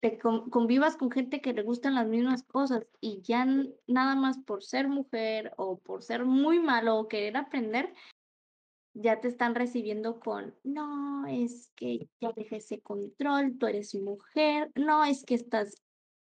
te 0.01 0.19
convivas 0.19 0.97
con 0.97 1.11
gente 1.11 1.43
que 1.43 1.53
le 1.53 1.63
gustan 1.63 1.95
las 1.95 2.09
mismas 2.09 2.43
cosas 2.43 2.87
y 3.01 3.21
ya 3.23 3.47
nada 3.87 4.15
más 4.15 4.39
por 4.39 4.65
ser 4.65 4.89
mujer 4.89 5.53
o 5.59 5.79
por 5.79 6.03
ser 6.03 6.25
muy 6.25 6.59
malo 6.59 6.97
o 6.97 7.09
querer 7.09 7.37
aprender, 7.37 7.93
ya 9.01 9.21
te 9.21 9.29
están 9.29 9.55
recibiendo 9.55 10.21
con, 10.21 10.55
no, 10.63 11.27
es 11.27 11.73
que 11.77 12.09
ya 12.21 12.33
dejé 12.33 12.57
ese 12.57 12.81
control, 12.81 13.57
tú 13.59 13.67
eres 13.67 13.95
mujer, 13.95 14.71
no, 14.75 15.05
es 15.05 15.25
que 15.25 15.35
estás, 15.35 15.83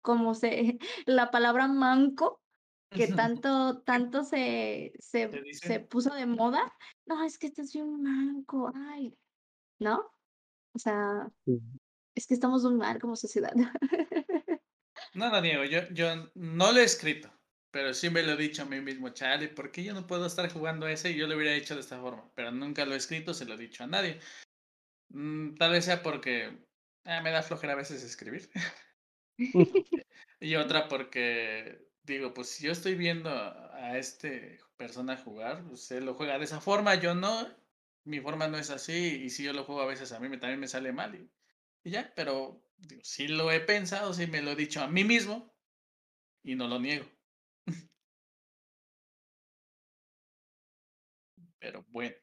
como 0.02 0.34
se, 0.34 0.78
la 1.06 1.32
palabra 1.32 1.68
manco, 1.68 2.40
que 2.90 3.08
tanto, 3.08 3.82
tanto 3.82 4.24
se, 4.24 4.94
se, 5.00 5.32
se 5.54 5.80
puso 5.80 6.14
de 6.14 6.28
moda, 6.28 6.72
no, 7.08 7.24
es 7.24 7.40
que 7.40 7.48
estás 7.48 7.74
bien 7.74 8.04
manco, 8.04 8.72
ay, 8.76 9.18
¿no? 9.80 10.12
O 10.76 10.80
sea, 10.80 11.28
es 12.14 12.28
que 12.28 12.36
estamos 12.36 12.64
muy 12.64 12.76
mal 12.76 13.00
como 13.00 13.16
sociedad. 13.16 13.54
No, 15.16 15.30
no, 15.30 15.42
Diego, 15.42 15.64
yo, 15.64 15.82
yo 15.92 16.32
no 16.34 16.72
lo 16.72 16.80
he 16.80 16.84
escrito, 16.84 17.32
pero 17.74 17.92
sí 17.96 18.12
me 18.12 18.22
lo 18.22 18.34
he 18.34 18.38
dicho 18.38 18.62
a 18.62 18.66
mí 18.66 18.80
mismo, 18.82 19.10
Charlie, 19.10 19.48
¿por 19.48 19.72
qué 19.72 19.84
yo 19.84 19.96
no 19.96 20.06
puedo 20.06 20.28
estar 20.28 20.48
jugando 20.54 20.88
ese? 20.88 21.10
Y 21.10 21.16
yo 21.16 21.26
lo 21.26 21.36
hubiera 21.36 21.56
hecho 21.56 21.74
de 21.74 21.82
esta 21.82 22.00
forma, 22.00 22.30
pero 22.36 22.52
nunca 22.52 22.86
lo 22.86 22.94
he 22.94 22.98
escrito, 22.98 23.34
se 23.34 23.46
lo 23.46 23.56
he 23.56 23.58
dicho 23.58 23.84
a 23.84 23.88
nadie. 23.88 24.20
Mm, 25.10 25.56
tal 25.56 25.72
vez 25.72 25.86
sea 25.86 26.04
porque 26.04 26.56
ah, 27.06 27.22
me 27.22 27.32
da 27.32 27.42
flojera 27.42 27.74
a 27.74 27.78
veces 27.78 28.04
escribir. 28.04 28.52
y 30.40 30.56
otra 30.56 30.88
porque 30.88 31.90
digo, 32.04 32.32
pues 32.36 32.50
si 32.50 32.66
yo 32.66 32.72
estoy 32.72 32.94
viendo 32.94 33.32
a 33.32 33.98
este 33.98 34.60
persona 34.78 35.18
jugar, 35.18 35.64
pues 35.68 35.90
él 35.90 36.06
lo 36.06 36.14
juega 36.14 36.38
de 36.38 36.46
esa 36.46 36.62
forma, 36.62 36.94
yo 36.94 37.16
no, 37.16 37.48
mi 38.04 38.20
forma 38.20 38.48
no 38.48 38.60
es 38.60 38.70
así, 38.70 39.24
y 39.24 39.32
si 39.32 39.44
yo 39.44 39.52
lo 39.52 39.64
juego 39.64 39.82
a 39.82 39.88
veces 39.88 40.12
a 40.12 40.20
mí 40.20 40.30
me, 40.30 40.38
también 40.38 40.60
me 40.60 40.68
sale 40.68 40.92
mal. 40.92 41.16
Y, 41.16 41.28
y 41.84 41.92
ya, 41.92 42.14
pero 42.16 42.64
digo, 42.78 43.02
sí 43.04 43.28
lo 43.28 43.52
he 43.52 43.62
pensado, 43.62 44.14
sí 44.14 44.28
me 44.28 44.44
lo 44.44 44.52
he 44.52 44.56
dicho 44.56 44.80
a 44.84 44.88
mí 44.88 45.04
mismo 45.04 45.52
y 46.44 46.54
no 46.54 46.68
lo 46.68 46.80
niego. 46.80 47.13
Pero 51.64 51.86
bueno, 51.88 52.14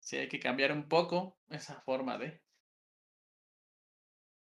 sí 0.00 0.16
hay 0.16 0.26
que 0.26 0.40
cambiar 0.40 0.72
un 0.72 0.88
poco 0.88 1.38
esa 1.50 1.82
forma 1.82 2.16
de... 2.16 2.42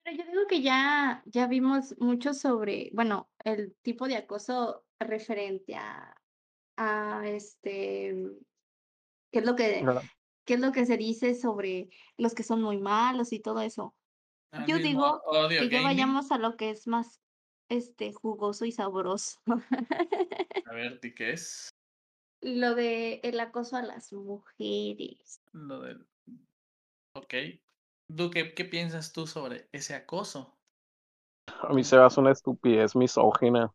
Pero 0.03 0.17
yo 0.17 0.29
digo 0.29 0.41
que 0.49 0.61
ya, 0.61 1.23
ya 1.25 1.47
vimos 1.47 1.95
mucho 1.99 2.33
sobre, 2.33 2.89
bueno, 2.93 3.31
el 3.45 3.77
tipo 3.81 4.09
de 4.09 4.17
acoso 4.17 4.85
referente 4.99 5.75
a, 5.75 6.21
a 6.75 7.21
este, 7.29 8.13
qué 9.31 9.39
es 9.39 9.45
lo 9.45 9.55
que 9.55 9.85
qué 10.45 10.55
es 10.55 10.59
lo 10.59 10.73
que 10.73 10.85
se 10.85 10.97
dice 10.97 11.33
sobre 11.35 11.89
los 12.17 12.33
que 12.33 12.43
son 12.43 12.61
muy 12.61 12.77
malos 12.77 13.31
y 13.31 13.39
todo 13.39 13.61
eso. 13.61 13.95
Yo 14.67 14.79
digo 14.79 15.21
que 15.47 15.69
ya 15.69 15.81
vayamos 15.81 16.31
a 16.31 16.39
lo 16.39 16.57
que 16.57 16.71
es 16.71 16.87
más 16.87 17.21
este 17.69 18.11
jugoso 18.11 18.65
y 18.65 18.71
sabroso. 18.71 19.39
A 20.65 20.73
ver, 20.73 20.99
¿y 21.03 21.13
qué 21.13 21.33
es? 21.33 21.69
Lo 22.41 22.75
de 22.75 23.21
el 23.23 23.39
acoso 23.39 23.77
a 23.77 23.81
las 23.81 24.11
mujeres. 24.13 25.41
Lo 25.53 25.79
del 25.81 26.05
Ok. 27.13 27.35
Duque, 28.07 28.55
¿qué 28.55 28.65
piensas 28.65 29.13
tú 29.13 29.27
sobre 29.27 29.69
ese 29.71 29.93
acoso? 29.93 30.57
A 31.61 31.73
mí 31.73 31.83
se 31.83 31.95
me 31.97 32.03
hace 32.03 32.19
una 32.19 32.31
estupidez 32.31 32.95
misógina. 32.95 33.71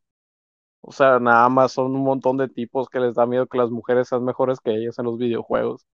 O 0.82 0.92
sea, 0.92 1.18
nada 1.20 1.48
más 1.50 1.72
son 1.72 1.94
un 1.96 2.04
montón 2.04 2.36
de 2.38 2.48
tipos 2.48 2.88
que 2.88 3.00
les 3.00 3.14
da 3.16 3.26
miedo 3.26 3.46
que 3.48 3.58
las 3.58 3.70
mujeres 3.70 4.08
sean 4.08 4.24
mejores 4.24 4.60
que 4.60 4.72
ellas 4.76 4.98
en 4.98 5.06
los 5.06 5.18
videojuegos 5.18 5.86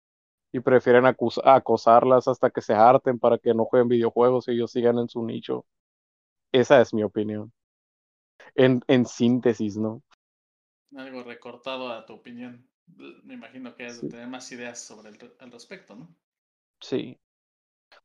y 0.54 0.62
prefieren 0.62 1.06
acosarlas 1.08 2.28
hasta 2.28 2.50
que 2.52 2.62
se 2.62 2.74
harten 2.76 3.20
para 3.20 3.38
que 3.40 3.54
no 3.56 3.66
jueguen 3.66 3.90
videojuegos 3.90 4.48
y 4.48 4.54
ellos 4.54 4.72
sigan 4.72 5.00
en 5.00 5.10
su 5.10 5.24
nicho. 5.26 5.66
Esa 6.54 6.82
es 6.82 6.94
mi 6.94 7.04
opinión. 7.04 7.54
En, 8.56 8.82
en 8.88 9.08
síntesis, 9.08 9.76
¿no? 9.78 10.04
Algo 10.96 11.24
recortado 11.24 11.92
a 11.92 12.06
tu 12.06 12.14
opinión. 12.14 12.68
Me 13.24 13.36
imagino 13.36 13.76
que 13.76 13.86
has 13.86 14.02
de 14.02 14.10
tener 14.10 14.28
más 14.28 14.52
ideas 14.52 14.80
sobre 14.80 15.10
el, 15.10 15.18
al 15.40 15.52
respecto, 15.52 15.96
¿no? 15.96 16.08
Sí. 16.82 17.20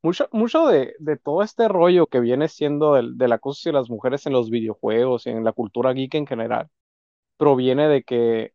Mucho, 0.03 0.29
mucho 0.33 0.67
de, 0.67 0.95
de, 0.99 1.17
todo 1.17 1.43
este 1.43 1.69
rollo 1.69 2.07
que 2.07 2.21
viene 2.21 2.49
siendo 2.49 2.95
del, 2.95 3.17
del 3.17 3.33
acoso 3.33 3.69
de 3.69 3.73
las 3.73 3.89
mujeres 3.89 4.27
en 4.27 4.33
los 4.33 4.51
videojuegos 4.51 5.27
y 5.27 5.31
en 5.31 5.45
la 5.45 5.53
cultura 5.53 5.93
geek 5.93 6.15
en 6.15 6.27
general 6.27 6.69
proviene 7.37 7.89
de 7.89 8.03
que 8.03 8.55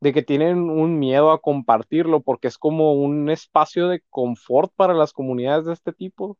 de 0.00 0.12
que 0.12 0.22
tienen 0.22 0.68
un 0.68 0.98
miedo 0.98 1.30
a 1.30 1.40
compartirlo 1.40 2.22
porque 2.22 2.48
es 2.48 2.58
como 2.58 2.92
un 2.92 3.30
espacio 3.30 3.86
de 3.86 4.02
confort 4.10 4.72
para 4.74 4.94
las 4.94 5.12
comunidades 5.12 5.64
de 5.64 5.74
este 5.74 5.92
tipo 5.92 6.38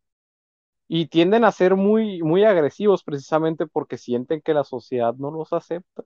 y 0.88 1.06
tienden 1.06 1.44
a 1.44 1.52
ser 1.52 1.76
muy, 1.76 2.22
muy 2.22 2.44
agresivos 2.44 3.04
precisamente 3.04 3.68
porque 3.68 3.98
sienten 3.98 4.40
que 4.42 4.52
la 4.54 4.64
sociedad 4.64 5.14
no 5.14 5.30
los 5.30 5.52
acepta. 5.52 6.02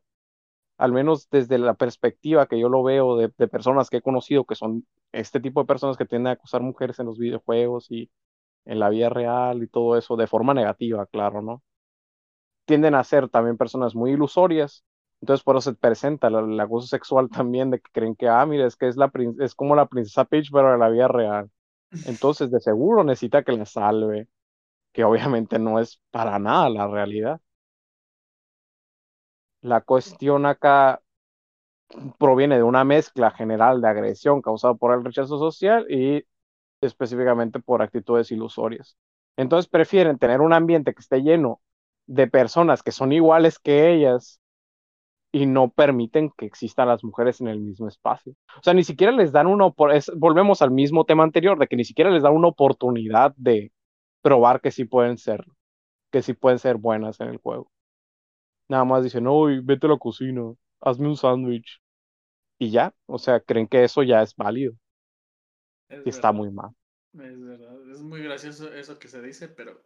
Al 0.79 0.93
menos 0.93 1.29
desde 1.31 1.59
la 1.59 1.75
perspectiva 1.75 2.47
que 2.47 2.59
yo 2.61 2.69
lo 2.69 2.83
veo 2.83 3.17
de, 3.17 3.33
de 3.37 3.49
personas 3.49 3.91
que 3.91 3.99
he 3.99 4.03
conocido 4.03 4.45
que 4.45 4.55
son 4.55 4.87
este 5.13 5.41
tipo 5.41 5.61
de 5.61 5.67
personas 5.67 5.97
que 5.97 6.07
tienden 6.07 6.29
a 6.29 6.33
acusar 6.33 6.63
mujeres 6.63 6.99
en 6.99 7.07
los 7.07 7.19
videojuegos 7.19 7.91
y 7.91 8.11
en 8.67 8.81
la 8.81 8.91
vida 8.91 9.09
real 9.09 9.63
y 9.63 9.69
todo 9.69 9.97
eso 9.97 10.17
de 10.17 10.27
forma 10.27 10.55
negativa, 10.55 11.07
claro, 11.07 11.43
¿no? 11.43 11.63
Tienden 12.67 12.95
a 12.95 13.05
ser 13.05 13.29
también 13.29 13.57
personas 13.57 13.95
muy 13.95 14.13
ilusorias 14.13 14.85
entonces 15.21 15.45
por 15.45 15.57
eso 15.57 15.71
se 15.71 15.77
presenta 15.77 16.29
el, 16.29 16.59
acoso 16.61 16.87
sexual 16.87 17.29
también, 17.31 17.71
de 17.71 17.81
que 17.81 17.91
creen 17.93 18.17
que, 18.17 18.29
ah, 18.29 18.45
mira, 18.47 18.67
es 18.67 18.77
que 18.77 18.89
es, 18.89 18.97
la, 18.97 19.11
es 19.41 19.55
como 19.55 19.75
la 19.75 19.87
princesa 19.87 20.25
Peach, 20.25 20.51
pero 20.53 20.75
en 20.75 20.81
la 20.81 20.89
vida 20.89 21.09
real. 21.09 21.51
Entonces 22.07 22.51
de 22.51 22.61
seguro 22.61 23.05
necesita 23.05 23.43
que 23.43 23.53
la 23.53 23.67
salve, 23.67 24.29
que 24.93 25.05
obviamente 25.05 25.59
no 25.59 25.81
es 25.81 26.01
para 26.11 26.39
nada 26.39 26.69
la 26.71 26.89
realidad. 26.89 27.41
La 29.67 29.81
cuestión 29.81 30.47
acá 30.47 31.03
proviene 32.19 32.57
de 32.57 32.63
una 32.63 32.85
mezcla 32.85 33.33
general 33.33 33.81
de 33.81 33.89
agresión 33.89 34.41
causada 34.41 34.75
por 34.75 34.95
el 34.95 35.05
rechazo 35.05 35.41
social 35.41 35.91
y 35.91 36.25
específicamente 36.81 37.59
por 37.59 37.83
actitudes 37.83 38.31
ilusorias. 38.31 38.97
Entonces 39.37 39.69
prefieren 39.69 40.19
tener 40.19 40.41
un 40.41 40.53
ambiente 40.53 40.95
que 40.95 41.01
esté 41.01 41.21
lleno 41.21 41.61
de 42.07 42.29
personas 42.29 42.85
que 42.85 42.93
son 42.93 43.11
iguales 43.13 43.59
que 43.59 43.93
ellas 43.93 44.41
y 45.33 45.47
no 45.47 45.71
permiten 45.71 46.31
que 46.39 46.47
existan 46.47 46.87
las 46.87 47.03
mujeres 47.03 47.41
en 47.41 47.49
el 47.49 47.59
mismo 47.59 47.89
espacio. 47.89 48.35
O 48.59 48.63
sea, 48.63 48.73
ni 48.73 48.85
siquiera 48.85 49.13
les 49.13 49.33
dan 49.33 49.49
una, 49.49 49.73
volvemos 50.15 50.63
al 50.63 50.71
mismo 50.71 51.05
tema 51.05 51.25
anterior, 51.25 51.59
de 51.59 51.67
que 51.67 51.75
ni 51.75 51.85
siquiera 51.85 52.11
les 52.11 52.23
dan 52.23 52.35
una 52.35 52.49
oportunidad 52.49 53.35
de 53.37 53.73
probar 54.23 54.61
que 54.61 54.71
sí 54.71 54.85
pueden 54.85 55.19
ser, 55.19 55.45
que 56.13 56.23
sí 56.23 56.35
pueden 56.35 56.61
ser 56.61 56.77
buenas 56.77 57.19
en 57.21 57.31
el 57.31 57.39
juego. 57.39 57.73
Nada 58.69 58.85
más 58.85 59.05
dicen, 59.05 59.27
uy, 59.29 59.61
vete 59.63 59.87
a 59.87 59.91
la 59.91 59.99
cocina, 59.99 60.43
hazme 60.81 61.09
un 61.09 61.17
sándwich. 61.17 61.81
y 62.59 62.71
ya, 62.71 62.95
o 63.07 63.19
sea, 63.19 63.41
creen 63.41 63.69
que 63.69 63.85
eso 63.85 64.03
ya 64.03 64.23
es 64.23 64.35
válido 64.37 64.75
Es 65.89 65.99
y 66.05 66.09
está 66.11 66.33
muy 66.33 66.51
mal. 66.51 66.71
es 67.15 67.41
verdad. 67.41 67.91
Es 67.91 68.01
muy 68.03 68.23
gracioso 68.23 68.73
eso 68.73 68.99
que 68.99 69.09
se 69.09 69.23
dice, 69.23 69.49
pero 69.49 69.83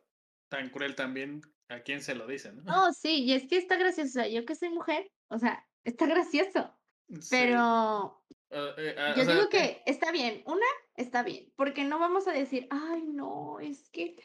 tan 0.48 0.70
cruel 0.70 0.94
también 0.94 1.42
a 1.68 1.80
quién 1.80 2.02
se 2.02 2.14
lo 2.14 2.26
dice, 2.26 2.52
¿no? 2.52 2.62
No, 2.64 2.92
sí, 2.92 3.24
y 3.24 3.32
es 3.32 3.46
que 3.48 3.56
está 3.56 3.76
gracioso. 3.76 4.08
O 4.10 4.12
sea, 4.12 4.28
yo 4.28 4.44
que 4.44 4.54
soy 4.54 4.70
mujer, 4.70 5.10
o 5.28 5.38
sea, 5.38 5.66
está 5.84 6.06
gracioso. 6.06 6.72
Sí. 7.20 7.28
Pero 7.28 8.24
Ah, 8.52 8.74
eh, 8.78 8.94
ah, 8.98 9.14
yo 9.16 9.22
o 9.22 9.24
sea, 9.24 9.34
digo 9.34 9.44
eh, 9.44 9.48
que 9.48 9.82
está 9.86 10.12
bien. 10.12 10.42
Una, 10.46 10.66
está 10.96 11.22
bien. 11.22 11.52
Porque 11.56 11.84
no 11.84 11.98
vamos 11.98 12.26
a 12.28 12.32
decir, 12.32 12.66
ay, 12.70 13.02
no, 13.04 13.60
es 13.60 13.88
que 13.90 14.16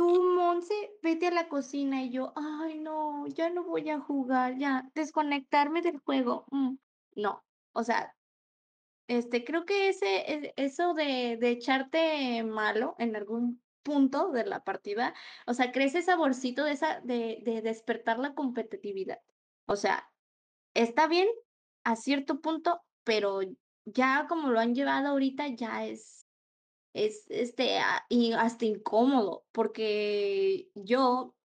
tú, 0.00 0.22
Monse, 0.34 0.74
vete 1.02 1.26
a 1.28 1.30
la 1.30 1.48
cocina. 1.48 2.02
Y 2.02 2.10
yo, 2.10 2.32
ay, 2.36 2.78
no, 2.80 3.26
ya 3.28 3.50
no 3.50 3.64
voy 3.64 3.90
a 3.90 4.00
jugar, 4.00 4.56
ya, 4.58 4.90
desconectarme 4.94 5.82
del 5.82 5.98
juego. 5.98 6.46
mm, 6.50 6.76
No, 7.16 7.44
o 7.72 7.82
sea, 7.84 8.16
este, 9.08 9.44
creo 9.44 9.64
que 9.66 9.88
ese, 9.88 10.32
e- 10.32 10.54
eso 10.56 10.94
de, 10.94 11.36
de 11.40 11.50
echarte 11.50 12.42
malo 12.44 12.94
en 12.98 13.16
algún 13.16 13.62
punto 13.82 14.30
de 14.32 14.46
la 14.46 14.64
partida, 14.64 15.14
o 15.46 15.54
sea, 15.54 15.72
crece 15.72 15.98
ese 16.00 16.06
saborcito 16.12 16.64
de 16.64 16.72
esa, 16.72 17.00
de, 17.02 17.40
de 17.44 17.62
despertar 17.62 18.18
la 18.18 18.34
competitividad. 18.34 19.20
O 19.66 19.76
sea, 19.76 20.12
está 20.74 21.08
bien 21.08 21.28
a 21.84 21.96
cierto 21.96 22.40
punto, 22.40 22.82
pero 23.04 23.40
ya 23.84 24.26
como 24.28 24.50
lo 24.50 24.60
han 24.60 24.74
llevado 24.74 25.08
ahorita, 25.10 25.48
ya 25.48 25.86
es, 25.86 26.19
es 26.92 27.24
este, 27.28 27.78
y 28.08 28.32
hasta 28.32 28.64
incómodo, 28.64 29.44
porque 29.52 30.70
yo, 30.74 31.36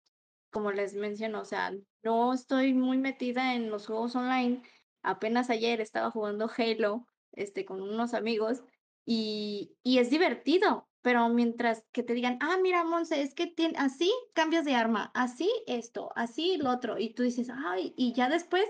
como 0.51 0.71
les 0.71 0.95
menciono, 0.95 1.41
o 1.41 1.45
sea, 1.45 1.73
no 2.03 2.33
estoy 2.33 2.73
muy 2.73 2.97
metida 2.97 3.55
en 3.55 3.69
los 3.69 3.87
juegos 3.87 4.15
online. 4.15 4.61
Apenas 5.01 5.49
ayer 5.49 5.81
estaba 5.81 6.11
jugando 6.11 6.49
Halo, 6.55 7.05
este, 7.31 7.65
con 7.65 7.81
unos 7.81 8.13
amigos 8.13 8.63
y, 9.05 9.77
y 9.83 9.99
es 9.99 10.09
divertido, 10.09 10.89
pero 11.01 11.29
mientras 11.29 11.85
que 11.91 12.01
te 12.01 12.13
digan, 12.13 12.39
ah, 12.41 12.57
mira, 12.61 12.83
Monse, 12.83 13.21
es 13.21 13.35
que 13.35 13.47
tiene, 13.47 13.77
así 13.77 14.11
cambias 14.33 14.65
de 14.65 14.73
arma, 14.73 15.11
así 15.13 15.51
esto, 15.67 16.11
así 16.15 16.57
lo 16.57 16.71
otro, 16.71 16.97
y 16.97 17.13
tú 17.13 17.21
dices, 17.23 17.49
ay, 17.53 17.93
y 17.95 18.13
ya 18.13 18.29
después, 18.29 18.65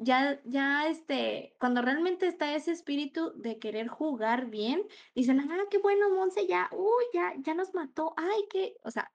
ya, 0.00 0.40
ya, 0.44 0.88
este, 0.88 1.54
cuando 1.60 1.82
realmente 1.82 2.26
está 2.26 2.54
ese 2.54 2.72
espíritu 2.72 3.32
de 3.36 3.58
querer 3.58 3.88
jugar 3.88 4.50
bien, 4.50 4.86
dicen, 5.14 5.40
ah, 5.40 5.64
qué 5.70 5.78
bueno, 5.78 6.10
Monse, 6.10 6.46
ya, 6.46 6.68
uy, 6.72 7.04
ya, 7.14 7.34
ya 7.38 7.54
nos 7.54 7.74
mató, 7.74 8.14
ay, 8.16 8.46
qué, 8.50 8.74
o 8.84 8.90
sea, 8.90 9.12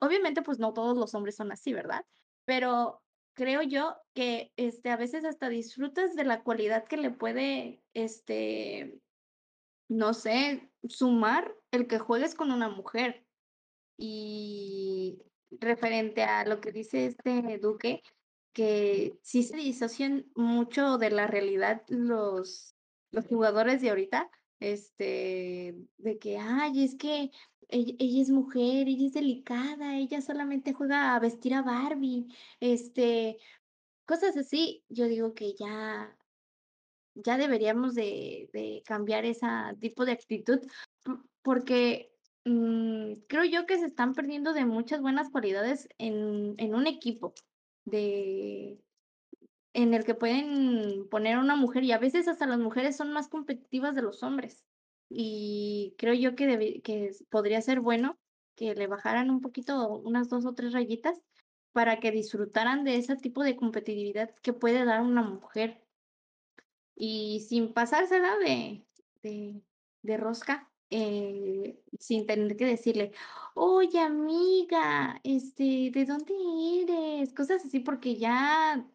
Obviamente, 0.00 0.42
pues 0.42 0.58
no 0.58 0.72
todos 0.74 0.96
los 0.96 1.14
hombres 1.14 1.36
son 1.36 1.52
así, 1.52 1.72
¿verdad? 1.72 2.04
Pero 2.44 3.02
creo 3.34 3.62
yo 3.62 3.96
que 4.14 4.52
este, 4.56 4.90
a 4.90 4.96
veces 4.96 5.24
hasta 5.24 5.48
disfrutas 5.48 6.14
de 6.14 6.24
la 6.24 6.42
cualidad 6.42 6.84
que 6.86 6.96
le 6.96 7.10
puede, 7.10 7.82
este, 7.94 9.00
no 9.88 10.14
sé, 10.14 10.70
sumar 10.88 11.54
el 11.70 11.86
que 11.86 11.98
juegues 11.98 12.34
con 12.34 12.50
una 12.52 12.68
mujer. 12.68 13.26
Y 13.98 15.22
referente 15.50 16.22
a 16.22 16.44
lo 16.44 16.60
que 16.60 16.72
dice 16.72 17.06
este 17.06 17.58
Duque, 17.58 18.02
que 18.56 19.18
sí 19.20 19.42
se 19.42 19.58
disocian 19.58 20.24
mucho 20.34 20.96
de 20.96 21.10
la 21.10 21.26
realidad 21.26 21.82
los, 21.88 22.74
los 23.10 23.26
jugadores 23.26 23.82
de 23.82 23.90
ahorita, 23.90 24.30
este, 24.60 25.74
de 25.98 26.18
que, 26.18 26.38
ay, 26.38 26.82
es 26.82 26.94
que 26.94 27.32
ella, 27.68 27.94
es 27.98 28.30
mujer, 28.30 28.88
ella 28.88 29.08
es 29.08 29.12
delicada, 29.12 29.98
ella 29.98 30.22
solamente 30.22 30.72
juega 30.72 31.14
a 31.14 31.20
vestir 31.20 31.52
a 31.52 31.60
Barbie, 31.60 32.28
este, 32.58 33.36
cosas 34.06 34.34
así. 34.38 34.82
Yo 34.88 35.04
digo 35.04 35.34
que 35.34 35.52
ya, 35.52 36.16
ya 37.12 37.36
deberíamos 37.36 37.94
de, 37.94 38.48
de 38.54 38.82
cambiar 38.86 39.26
ese 39.26 39.46
tipo 39.80 40.06
de 40.06 40.12
actitud, 40.12 40.60
porque 41.42 42.10
mm, 42.46 43.16
creo 43.28 43.44
yo 43.44 43.66
que 43.66 43.78
se 43.78 43.84
están 43.84 44.14
perdiendo 44.14 44.54
de 44.54 44.64
muchas 44.64 45.02
buenas 45.02 45.28
cualidades 45.28 45.90
en, 45.98 46.54
en 46.56 46.74
un 46.74 46.86
equipo, 46.86 47.34
de, 47.86 48.78
en 49.72 49.94
el 49.94 50.04
que 50.04 50.14
pueden 50.14 51.08
poner 51.08 51.36
a 51.36 51.40
una 51.40 51.56
mujer 51.56 51.84
y 51.84 51.92
a 51.92 51.98
veces 51.98 52.28
hasta 52.28 52.46
las 52.46 52.58
mujeres 52.58 52.96
son 52.96 53.12
más 53.12 53.28
competitivas 53.28 53.94
de 53.94 54.02
los 54.02 54.22
hombres. 54.22 54.64
Y 55.08 55.94
creo 55.96 56.14
yo 56.14 56.34
que, 56.34 56.82
que 56.82 57.12
podría 57.30 57.62
ser 57.62 57.80
bueno 57.80 58.18
que 58.56 58.74
le 58.74 58.86
bajaran 58.86 59.30
un 59.30 59.40
poquito, 59.40 59.98
unas 59.98 60.28
dos 60.28 60.44
o 60.46 60.54
tres 60.54 60.72
rayitas, 60.72 61.22
para 61.72 62.00
que 62.00 62.10
disfrutaran 62.10 62.84
de 62.84 62.96
ese 62.96 63.16
tipo 63.16 63.44
de 63.44 63.54
competitividad 63.54 64.34
que 64.42 64.54
puede 64.54 64.84
dar 64.84 65.02
una 65.02 65.22
mujer 65.22 65.86
y 66.94 67.40
sin 67.46 67.74
pasársela 67.74 68.38
de, 68.38 68.86
de, 69.22 69.62
de 70.00 70.16
rosca, 70.16 70.72
eh, 70.90 71.78
sin 71.98 72.26
tener 72.26 72.56
que 72.56 72.66
decirle, 72.66 73.12
oye 73.54 74.00
amiga, 74.00 75.20
este, 75.24 75.90
¿de 75.92 76.04
dónde 76.06 76.34
eres? 76.82 77.34
Cosas 77.34 77.64
así, 77.64 77.80
porque 77.80 78.16
ya 78.16 78.86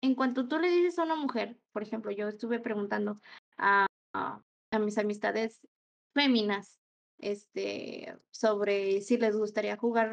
en 0.00 0.14
cuanto 0.14 0.48
tú 0.48 0.58
le 0.58 0.68
dices 0.68 0.98
a 0.98 1.04
una 1.04 1.16
mujer, 1.16 1.58
por 1.72 1.82
ejemplo, 1.82 2.10
yo 2.10 2.28
estuve 2.28 2.60
preguntando 2.60 3.20
a, 3.56 3.86
a, 4.12 4.42
mis 4.78 4.98
amistades 4.98 5.60
féminas, 6.14 6.80
este, 7.18 8.16
sobre 8.30 9.00
si 9.02 9.16
les 9.18 9.36
gustaría 9.36 9.76
jugar 9.76 10.12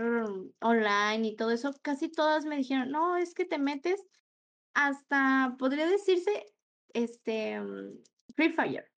online 0.61 1.27
y 1.27 1.35
todo 1.35 1.51
eso, 1.51 1.73
casi 1.81 2.09
todas 2.09 2.45
me 2.45 2.57
dijeron, 2.57 2.91
no, 2.91 3.17
es 3.17 3.33
que 3.33 3.45
te 3.45 3.57
metes 3.57 4.01
hasta, 4.73 5.55
podría 5.59 5.87
decirse, 5.87 6.45
este, 6.93 7.59
mm, 7.59 8.03
Free 8.35 8.53
Fire. 8.53 8.90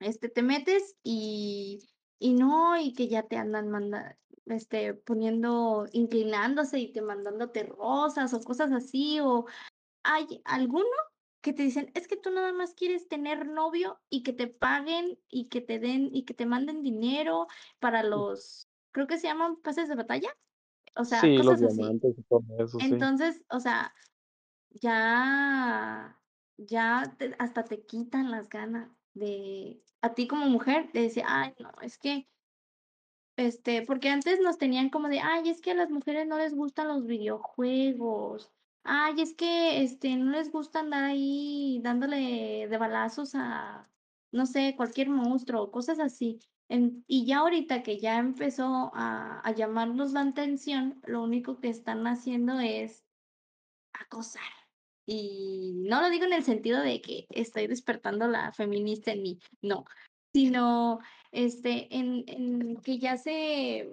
Este, 0.00 0.28
te 0.28 0.42
metes 0.42 0.96
y, 1.02 1.88
y 2.18 2.34
no, 2.34 2.78
y 2.78 2.92
que 2.94 3.08
ya 3.08 3.24
te 3.24 3.36
andan 3.36 3.70
manda, 3.70 4.18
este, 4.46 4.94
poniendo, 4.94 5.86
inclinándose 5.92 6.78
y 6.78 6.92
te 6.92 7.02
mandándote 7.02 7.64
rosas 7.64 8.34
o 8.34 8.40
cosas 8.40 8.72
así, 8.72 9.20
o 9.20 9.46
hay 10.04 10.42
alguno 10.44 10.86
que 11.42 11.52
te 11.52 11.62
dicen, 11.64 11.92
es 11.94 12.08
que 12.08 12.16
tú 12.16 12.30
nada 12.30 12.52
más 12.52 12.74
quieres 12.74 13.08
tener 13.08 13.46
novio 13.48 14.00
y 14.10 14.22
que 14.24 14.32
te 14.32 14.48
paguen 14.48 15.18
y 15.28 15.48
que 15.48 15.60
te 15.60 15.78
den 15.78 16.10
y 16.14 16.24
que 16.24 16.34
te 16.34 16.46
manden 16.46 16.82
dinero 16.82 17.46
para 17.80 18.02
los, 18.02 18.68
creo 18.92 19.06
que 19.06 19.18
se 19.18 19.28
llaman 19.28 19.56
pases 19.62 19.88
de 19.88 19.96
batalla, 19.96 20.30
o 20.96 21.04
sea, 21.04 21.28
Sí, 21.28 21.42
los 21.42 21.58
cosas 21.58 21.62
así. 21.62 21.82
diamantes 21.82 22.16
y 22.18 22.22
todo 22.24 22.42
eso, 22.58 22.80
sí. 22.80 22.96
Entonces, 22.96 23.44
o 23.50 23.60
sea, 23.60 23.94
ya, 24.70 26.22
ya 26.56 27.16
te- 27.18 27.36
hasta 27.38 27.64
te 27.64 27.84
quitan 27.86 28.30
las 28.30 28.48
ganas 28.48 28.95
de, 29.16 29.82
a 30.02 30.14
ti 30.14 30.28
como 30.28 30.46
mujer, 30.46 30.92
de 30.92 31.02
decir, 31.02 31.24
ay, 31.26 31.54
no, 31.58 31.70
es 31.82 31.98
que, 31.98 32.28
este, 33.36 33.82
porque 33.82 34.08
antes 34.08 34.40
nos 34.40 34.58
tenían 34.58 34.90
como 34.90 35.08
de, 35.08 35.20
ay, 35.20 35.50
es 35.50 35.60
que 35.60 35.72
a 35.72 35.74
las 35.74 35.90
mujeres 35.90 36.26
no 36.26 36.38
les 36.38 36.54
gustan 36.54 36.88
los 36.88 37.06
videojuegos, 37.06 38.52
ay, 38.82 39.20
es 39.20 39.34
que, 39.34 39.82
este, 39.82 40.16
no 40.16 40.30
les 40.32 40.50
gusta 40.52 40.80
andar 40.80 41.04
ahí 41.04 41.80
dándole 41.82 42.66
de 42.68 42.78
balazos 42.78 43.34
a, 43.34 43.90
no 44.32 44.46
sé, 44.46 44.74
cualquier 44.76 45.08
monstruo, 45.10 45.70
cosas 45.70 46.00
así. 46.00 46.40
En- 46.68 47.04
y 47.06 47.26
ya 47.26 47.38
ahorita 47.38 47.82
que 47.82 47.98
ya 48.00 48.18
empezó 48.18 48.90
a, 48.94 49.40
a 49.40 49.52
llamarnos 49.52 50.12
la 50.12 50.22
atención, 50.22 51.00
lo 51.06 51.22
único 51.22 51.60
que 51.60 51.68
están 51.68 52.06
haciendo 52.06 52.58
es 52.60 53.06
acosar. 53.92 54.65
Y 55.06 55.72
no 55.76 56.02
lo 56.02 56.10
digo 56.10 56.24
en 56.24 56.32
el 56.32 56.42
sentido 56.44 56.80
de 56.82 57.00
que 57.00 57.26
estoy 57.30 57.66
despertando 57.68 58.26
la 58.26 58.52
feminista 58.52 59.12
en 59.12 59.22
mí, 59.22 59.38
no, 59.62 59.84
sino 60.34 60.98
este, 61.30 61.94
en, 61.96 62.24
en 62.26 62.76
que 62.82 62.98
ya 62.98 63.16
se, 63.16 63.88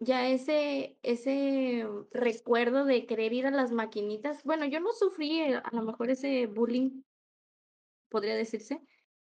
ya 0.00 0.28
ese, 0.28 0.98
ese 1.02 1.86
recuerdo 2.12 2.84
de 2.86 3.06
querer 3.06 3.32
ir 3.34 3.46
a 3.46 3.50
las 3.50 3.72
maquinitas, 3.72 4.44
bueno, 4.44 4.66
yo 4.66 4.80
no 4.80 4.92
sufrí 4.92 5.40
eh, 5.40 5.56
a 5.62 5.76
lo 5.76 5.82
mejor 5.82 6.10
ese 6.10 6.46
bullying, 6.46 7.02
podría 8.08 8.34
decirse, 8.34 8.80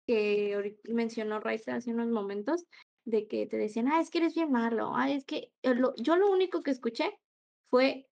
que 0.07 0.79
mencionó 0.85 1.41
Raiza 1.41 1.75
hace 1.77 1.93
unos 1.93 2.09
momentos, 2.09 2.65
de 3.05 3.29
que 3.29 3.47
te 3.47 3.57
decían, 3.57 3.89
ah, 3.89 4.01
es 4.01 4.11
que 4.11 4.19
eres 4.19 4.35
bien 4.35 4.51
malo, 4.51 4.93
ah, 4.95 5.11
es 5.11 5.25
que 5.25 5.53
eh, 5.63 5.75
lo- 5.75 5.95
yo 5.97 6.17
lo 6.17 6.31
único 6.31 6.63
que 6.63 6.73
escuché 6.73 7.13
fue, 7.71 8.09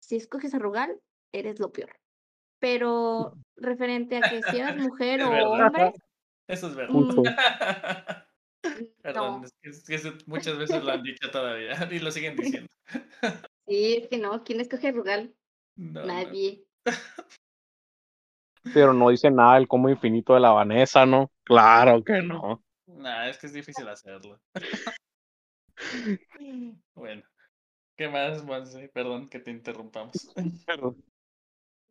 si 0.00 0.16
escoges 0.16 0.54
a 0.54 0.58
Rugal, 0.58 1.00
eres 1.32 1.60
lo 1.60 1.72
peor. 1.72 2.01
Pero 2.62 3.34
referente 3.56 4.18
a 4.18 4.20
que 4.20 4.40
si 4.40 4.58
eras 4.58 4.76
mujer 4.76 5.18
Es 5.20 5.26
o 5.26 5.30
verdad. 5.30 5.66
hombre, 5.66 5.92
Eso 6.46 6.68
es 6.68 6.76
verdad. 6.76 6.94
Perdón, 9.02 9.40
no. 9.40 9.44
es 9.44 9.52
que, 9.60 9.68
es 9.70 9.84
que 9.84 9.94
eso 9.96 10.12
muchas 10.26 10.56
veces 10.56 10.84
lo 10.84 10.92
han 10.92 11.02
dicho 11.02 11.28
todavía 11.32 11.72
y 11.90 11.98
lo 11.98 12.12
siguen 12.12 12.36
diciendo. 12.36 12.68
Sí, 13.66 13.96
es 14.02 14.08
que 14.08 14.18
no. 14.18 14.42
¿Quién 14.44 14.60
escoge 14.60 14.88
a 14.88 14.92
Rugal? 14.92 15.34
No, 15.76 16.00
no. 16.00 16.06
Nadie. 16.06 16.64
Pero 18.74 18.92
no 18.92 19.08
dice 19.08 19.30
nada 19.30 19.54
del 19.54 19.68
combo 19.68 19.88
infinito 19.88 20.34
de 20.34 20.40
la 20.40 20.50
Vanessa, 20.50 21.06
¿no? 21.06 21.30
Claro 21.44 22.02
que 22.04 22.22
no. 22.22 22.62
Nah, 22.86 23.28
es 23.28 23.38
que 23.38 23.46
es 23.46 23.52
difícil 23.52 23.88
hacerlo. 23.88 24.40
Bueno, 26.94 27.22
¿qué 27.96 28.08
más, 28.08 28.44
Monse? 28.44 28.88
Perdón 28.92 29.28
que 29.28 29.38
te 29.38 29.50
interrumpamos. 29.52 30.12
Pero 30.66 30.96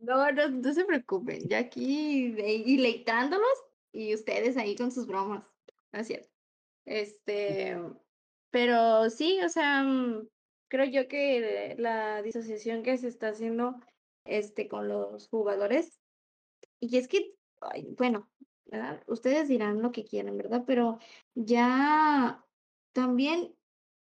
No, 0.02 0.32
no, 0.32 0.50
no 0.50 0.74
se 0.74 0.86
preocupen. 0.86 1.48
Yo 1.48 1.58
aquí 1.58 2.32
de- 2.32 2.64
deleitándolos 2.66 3.48
y 3.92 4.14
ustedes 4.16 4.58
ahí 4.58 4.76
con 4.76 4.92
sus 4.92 5.06
bromas. 5.08 5.46
No 5.92 6.00
es 6.00 6.08
cierto. 6.08 6.30
Este, 6.86 7.78
pero 8.52 9.10
sí, 9.10 9.40
o 9.42 9.50
sea, 9.50 9.84
mm, 9.84 10.30
creo 10.70 10.86
yo 10.86 11.08
que 11.08 11.76
la 11.78 12.22
disociación 12.24 12.84
que 12.84 12.98
se 12.98 13.08
está 13.10 13.30
haciendo 13.30 13.78
este, 14.26 14.68
con 14.70 14.88
los 14.88 15.30
jugadores, 15.30 16.02
y 16.80 16.98
es 16.98 17.08
que, 17.08 17.36
ay, 17.62 17.96
bueno, 17.98 18.32
¿verdad? 18.66 19.04
Ustedes 19.08 19.50
dirán 19.50 19.82
lo 19.82 19.92
que 19.92 20.06
quieren, 20.06 20.38
¿verdad? 20.38 20.64
Pero 20.68 21.00
ya 21.36 22.46
también 22.94 23.56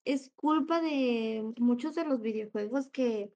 es 0.05 0.31
culpa 0.35 0.81
de 0.81 1.53
muchos 1.59 1.95
de 1.95 2.05
los 2.05 2.21
videojuegos 2.21 2.89
que, 2.91 3.33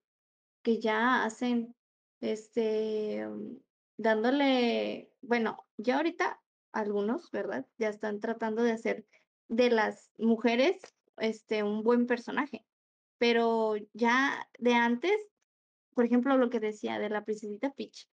que 0.63 0.79
ya 0.81 1.25
hacen, 1.25 1.76
este, 2.21 3.27
mm, 3.27 3.57
dándole, 3.97 5.11
bueno, 5.21 5.57
ya 5.77 5.97
ahorita 5.97 6.41
algunos, 6.71 7.31
¿verdad? 7.31 7.65
Ya 7.77 7.89
están 7.89 8.19
tratando 8.19 8.63
de 8.63 8.71
hacer 8.71 9.05
de 9.49 9.69
las 9.69 10.11
mujeres, 10.17 10.77
este, 11.17 11.63
un 11.63 11.83
buen 11.83 12.05
personaje, 12.05 12.65
pero 13.17 13.75
ya 13.93 14.47
de 14.59 14.73
antes, 14.73 15.17
por 15.95 16.05
ejemplo, 16.05 16.37
lo 16.37 16.49
que 16.49 16.59
decía 16.59 16.99
de 16.99 17.09
la 17.09 17.23
princesita 17.23 17.73
Peach 17.73 18.07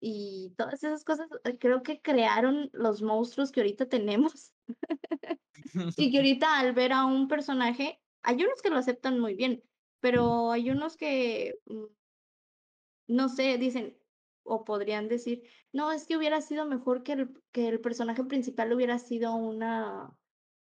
y 0.00 0.54
todas 0.56 0.84
esas 0.84 1.04
cosas, 1.04 1.28
eh, 1.44 1.58
creo 1.58 1.82
que 1.82 2.00
crearon 2.00 2.70
los 2.72 3.02
monstruos 3.02 3.50
que 3.50 3.60
ahorita 3.60 3.88
tenemos. 3.88 4.54
Y 5.96 6.10
que 6.12 6.18
ahorita 6.18 6.58
al 6.58 6.72
ver 6.72 6.92
a 6.92 7.04
un 7.04 7.26
personaje, 7.26 8.00
hay 8.22 8.36
unos 8.36 8.62
que 8.62 8.70
lo 8.70 8.76
aceptan 8.76 9.18
muy 9.18 9.34
bien, 9.34 9.62
pero 10.00 10.52
hay 10.52 10.70
unos 10.70 10.96
que, 10.96 11.56
mm, 11.66 11.84
no 13.08 13.28
sé, 13.28 13.58
dicen 13.58 13.96
o 14.44 14.64
podrían 14.64 15.08
decir, 15.08 15.42
no, 15.72 15.92
es 15.92 16.06
que 16.06 16.16
hubiera 16.16 16.40
sido 16.40 16.64
mejor 16.66 17.02
que 17.02 17.12
el, 17.12 17.42
que 17.52 17.68
el 17.68 17.80
personaje 17.80 18.24
principal 18.24 18.72
hubiera 18.72 18.98
sido 18.98 19.34
una, 19.34 20.16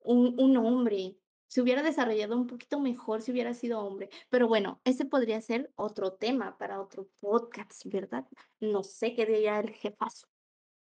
un, 0.02 0.36
un 0.40 0.58
hombre, 0.58 1.18
se 1.48 1.62
hubiera 1.62 1.84
desarrollado 1.84 2.38
un 2.38 2.48
poquito 2.48 2.80
mejor 2.80 3.22
si 3.22 3.32
hubiera 3.32 3.54
sido 3.54 3.82
hombre. 3.82 4.10
Pero 4.30 4.48
bueno, 4.48 4.82
ese 4.86 5.06
podría 5.06 5.42
ser 5.42 5.72
otro 5.76 6.14
tema 6.14 6.58
para 6.58 6.82
otro 6.82 7.10
podcast, 7.20 7.84
¿verdad? 7.86 8.26
No 8.60 8.84
sé 8.84 9.16
qué 9.16 9.26
diría 9.26 9.60
el 9.60 9.72
jefazo. 9.72 10.28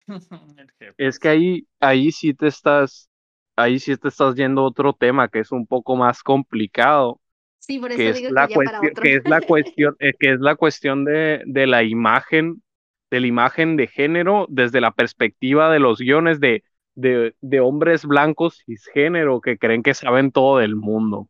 El. 0.80 0.96
Es 0.98 1.20
que 1.20 1.30
ahí, 1.30 1.68
ahí 1.80 2.12
sí 2.12 2.34
te 2.34 2.48
estás, 2.48 3.10
ahí 3.56 3.80
sí 3.80 3.98
te 3.98 4.10
estás 4.10 4.36
yendo 4.36 4.62
a 4.62 4.66
otro 4.66 4.94
tema 4.94 5.30
que 5.30 5.40
es 5.40 5.52
un 5.52 5.66
poco 5.68 5.96
más 5.96 6.24
complicado, 6.24 7.22
Sí, 7.66 7.80
por 7.80 7.92
que 7.96 8.10
eso 8.10 8.10
es 8.10 8.16
digo 8.18 8.30
la 8.30 8.48
que 8.48 8.50
ya 8.50 8.60
para 8.60 8.80
cuestión, 8.80 8.92
otro. 8.92 9.04
que 9.04 9.16
es 9.16 9.24
la 9.28 9.42
cuestión, 9.42 9.96
eh, 10.00 10.14
que 10.20 10.34
es 10.34 10.40
la 10.40 10.56
cuestión 10.56 11.06
de, 11.06 11.42
de 11.46 11.68
la 11.68 11.84
imagen, 11.84 12.62
de 13.10 13.20
la 13.22 13.28
imagen 13.28 13.78
de 13.78 13.88
género 13.88 14.48
desde 14.50 14.82
la 14.82 14.92
perspectiva 14.92 15.72
de 15.72 15.80
los 15.80 16.00
guiones 16.00 16.40
de, 16.40 16.64
de, 16.96 17.36
de 17.42 17.60
hombres 17.62 18.06
blancos 18.06 18.64
cisgénero 18.66 19.42
que 19.42 19.58
creen 19.58 19.84
que 19.84 19.94
saben 19.94 20.32
todo 20.32 20.58
del 20.60 20.76
mundo. 20.76 21.30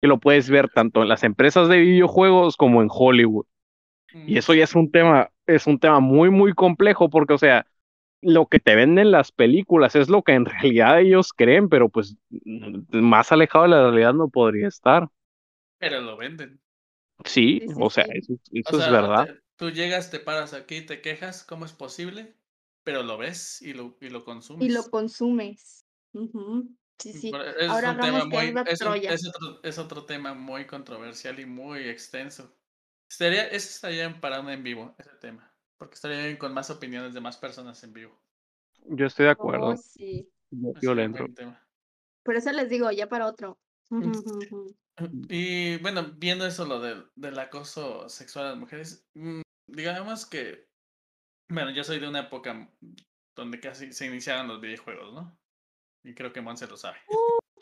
Y 0.00 0.06
lo 0.06 0.20
puedes 0.20 0.50
ver 0.50 0.68
tanto 0.70 1.02
en 1.02 1.08
las 1.08 1.24
empresas 1.24 1.68
de 1.68 1.78
videojuegos 1.78 2.56
como 2.56 2.82
en 2.82 2.88
Hollywood. 2.90 3.46
Y 4.26 4.38
eso 4.38 4.54
ya 4.54 4.64
es 4.64 4.74
un 4.76 4.90
tema, 4.90 5.30
es 5.46 5.66
un 5.66 5.78
tema 5.80 6.00
muy, 6.00 6.30
muy 6.30 6.54
complejo 6.54 7.10
porque, 7.10 7.34
o 7.34 7.38
sea, 7.38 7.66
lo 8.22 8.46
que 8.46 8.60
te 8.60 8.74
venden 8.76 9.10
las 9.12 9.32
películas 9.32 9.96
es 9.96 10.08
lo 10.10 10.22
que 10.22 10.32
en 10.34 10.46
realidad 10.46 11.00
ellos 11.00 11.32
creen, 11.32 11.68
pero 11.68 11.88
pues 11.90 12.16
más 12.92 13.32
alejado 13.32 13.64
de 13.64 13.70
la 13.70 13.82
realidad 13.90 14.14
no 14.14 14.28
podría 14.28 14.68
estar. 14.68 15.08
Pero 15.84 16.00
lo 16.00 16.16
venden. 16.16 16.60
Sí, 17.24 17.60
Sí, 17.60 17.68
sí, 17.68 17.74
o 17.80 17.90
sea, 17.90 18.04
sí. 18.04 18.10
eso, 18.14 18.32
O 18.34 18.38
eso 18.54 18.70
es 18.72 18.78
sea, 18.78 18.90
verdad. 18.90 19.26
te- 19.26 19.40
tú 19.56 19.70
llegas, 19.70 20.10
te 20.10 20.18
paras 20.18 20.52
aquí, 20.52 20.82
te 20.82 21.00
quejas, 21.00 21.44
¿cómo 21.44 21.64
es 21.64 21.72
posible? 21.72 22.34
Pero 22.82 23.02
lo 23.02 23.16
ves 23.18 23.62
y 23.62 23.72
lo, 23.72 23.96
y 24.00 24.08
lo 24.10 24.24
consumes. 24.24 24.66
Y 24.66 24.70
lo 24.70 24.82
consumes. 24.90 25.84
Sí, 26.98 27.12
sí. 27.12 27.32
Es 27.58 27.70
Ahora 27.70 27.90
un 27.90 27.96
tema 27.96 28.24
hablamos 28.24 28.28
que 28.28 28.36
muy, 28.36 28.62
es, 28.66 28.80
un- 28.82 28.94
es 28.94 29.28
otro, 29.28 29.60
es 29.62 29.78
otro 29.78 30.04
tema 30.04 30.34
muy 30.34 30.66
controversial 30.66 31.38
y 31.40 31.46
muy 31.46 31.88
extenso. 31.88 32.54
Estaría, 33.08 33.46
ese 33.46 33.68
estaría 33.70 34.08
bien 34.08 34.20
para 34.20 34.40
un 34.40 34.50
en 34.50 34.62
vivo, 34.62 34.94
ese 34.98 35.10
tema. 35.20 35.52
Porque 35.78 35.94
estaría 35.94 36.24
bien 36.24 36.36
con 36.36 36.52
más 36.54 36.70
opiniones 36.70 37.14
de 37.14 37.20
más 37.20 37.36
personas 37.36 37.82
en 37.84 37.92
vivo. 37.92 38.18
Yo 38.88 39.06
estoy 39.06 39.26
de 39.26 39.32
Oh, 39.32 39.32
acuerdo. 39.32 39.76
sí. 39.76 40.28
Yo, 40.50 40.94
le 40.94 41.04
entro. 41.04 41.28
tema. 41.34 41.60
Por 42.22 42.36
eso 42.36 42.52
les 42.52 42.68
digo, 42.68 42.90
ya 42.90 43.08
para 43.08 43.26
otro. 43.26 43.58
Ujú. 43.90 44.74
Y 45.28 45.78
bueno, 45.78 46.12
viendo 46.16 46.46
eso, 46.46 46.64
lo 46.64 46.80
del, 46.80 47.10
del 47.16 47.38
acoso 47.38 48.08
sexual 48.08 48.46
a 48.46 48.50
las 48.50 48.58
mujeres, 48.58 49.06
mm, 49.14 49.42
digamos 49.66 50.26
que, 50.26 50.68
bueno, 51.48 51.70
yo 51.70 51.84
soy 51.84 51.98
de 51.98 52.08
una 52.08 52.20
época 52.20 52.70
donde 53.36 53.60
casi 53.60 53.92
se 53.92 54.06
iniciaron 54.06 54.48
los 54.48 54.60
videojuegos, 54.60 55.12
¿no? 55.12 55.36
Y 56.04 56.14
creo 56.14 56.32
que 56.32 56.40
Monse 56.40 56.66
lo 56.66 56.76
sabe. 56.76 56.98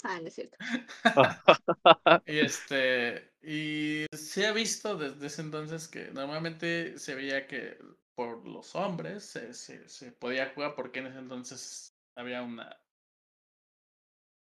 Ah, 0.04 0.18
no 0.20 0.26
es 0.26 0.34
cierto. 0.34 0.56
Y 2.26 2.38
este, 2.38 3.30
y 3.42 4.06
se 4.12 4.46
ha 4.46 4.52
visto 4.52 4.96
desde 4.96 5.26
ese 5.26 5.42
entonces 5.42 5.88
que 5.88 6.10
normalmente 6.10 6.98
se 6.98 7.14
veía 7.14 7.46
que 7.46 7.78
por 8.14 8.46
los 8.46 8.74
hombres 8.74 9.24
se, 9.24 9.54
se, 9.54 9.88
se 9.88 10.12
podía 10.12 10.52
jugar 10.54 10.74
porque 10.74 11.00
en 11.00 11.06
ese 11.06 11.18
entonces 11.18 11.94
había 12.16 12.42
una... 12.42 12.76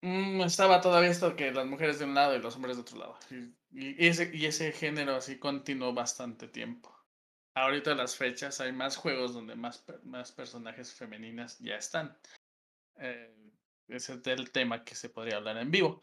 Mm, 0.02 0.42
estaba 0.42 0.80
todavía 0.80 1.10
esto 1.10 1.34
que 1.36 1.50
las 1.52 1.66
mujeres 1.66 1.98
de 1.98 2.04
un 2.04 2.14
lado 2.14 2.36
y 2.36 2.40
los 2.40 2.56
hombres 2.56 2.76
de 2.76 2.82
otro 2.82 2.98
lado. 2.98 3.18
Y, 3.30 4.04
y 4.04 4.06
ese, 4.08 4.30
y 4.34 4.46
ese 4.46 4.72
género 4.72 5.16
así 5.16 5.38
continuó 5.38 5.92
bastante 5.94 6.48
tiempo. 6.48 6.94
Ahorita 7.54 7.94
las 7.94 8.16
fechas 8.16 8.60
hay 8.60 8.72
más 8.72 8.96
juegos 8.96 9.34
donde 9.34 9.56
más, 9.56 9.84
más 10.04 10.32
personajes 10.32 10.92
femeninas 10.94 11.58
ya 11.58 11.76
están. 11.76 12.18
Eh, 12.98 13.34
ese 13.88 14.14
es 14.14 14.26
el 14.26 14.52
tema 14.52 14.84
que 14.84 14.94
se 14.94 15.10
podría 15.10 15.38
hablar 15.38 15.58
en 15.58 15.70
vivo. 15.70 16.02